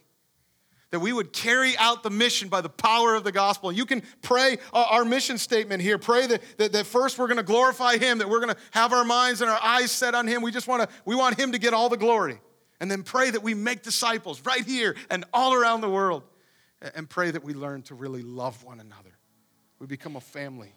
that 0.93 1.01
we 1.01 1.13
would 1.13 1.33
carry 1.33 1.77
out 1.79 2.03
the 2.03 2.11
mission 2.11 2.49
by 2.49 2.61
the 2.61 2.69
power 2.69 3.15
of 3.15 3.25
the 3.25 3.33
gospel. 3.33 3.73
You 3.73 3.87
can 3.87 4.03
pray 4.21 4.59
our 4.75 5.07
mission 5.07 5.39
statement 5.39 5.83
here. 5.83 5.97
Pray 5.97 6.27
that, 6.27 6.43
that, 6.59 6.73
that 6.73 6.87
first 6.87 7.19
we're 7.19 7.29
going 7.29 7.39
to 7.39 7.43
glorify 7.43 7.97
Him, 7.97 8.19
that 8.19 8.29
we're 8.29 8.41
going 8.41 8.55
to 8.55 8.61
have 8.73 8.93
our 8.93 9.05
minds 9.05 9.41
and 9.41 9.51
our 9.51 9.59
eyes 9.63 9.91
set 9.91 10.15
on 10.15 10.29
Him. 10.29 10.43
We 10.43 10.53
just 10.53 10.69
want 10.69 10.83
to, 10.83 10.95
we 11.07 11.17
want 11.17 11.41
Him 11.41 11.53
to 11.53 11.59
get 11.59 11.73
all 11.73 11.89
the 11.89 11.97
glory. 11.97 12.39
And 12.79 12.91
then 12.91 13.03
pray 13.03 13.31
that 13.31 13.43
we 13.43 13.55
make 13.55 13.83
disciples 13.83 14.43
right 14.45 14.65
here 14.65 14.95
and 15.11 15.25
all 15.33 15.55
around 15.55 15.81
the 15.81 15.89
world. 15.89 16.25
And 16.95 17.09
pray 17.09 17.31
that 17.31 17.43
we 17.43 17.55
learn 17.55 17.83
to 17.83 17.95
really 17.95 18.23
love 18.23 18.63
one 18.63 18.79
another. 18.79 19.17
We 19.79 19.87
become 19.87 20.17
a 20.17 20.21
family 20.21 20.75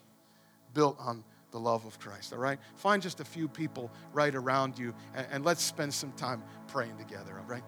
built 0.72 0.96
on 0.98 1.24
the 1.50 1.60
love 1.60 1.84
of 1.84 1.98
Christ, 1.98 2.32
all 2.32 2.38
right? 2.38 2.58
Find 2.76 3.02
just 3.02 3.20
a 3.20 3.24
few 3.24 3.48
people 3.48 3.90
right 4.14 4.34
around 4.34 4.78
you 4.78 4.94
and, 5.14 5.26
and 5.30 5.44
let's 5.44 5.62
spend 5.62 5.92
some 5.92 6.12
time 6.12 6.42
praying 6.68 6.96
together, 6.96 7.38
all 7.38 7.46
right? 7.46 7.62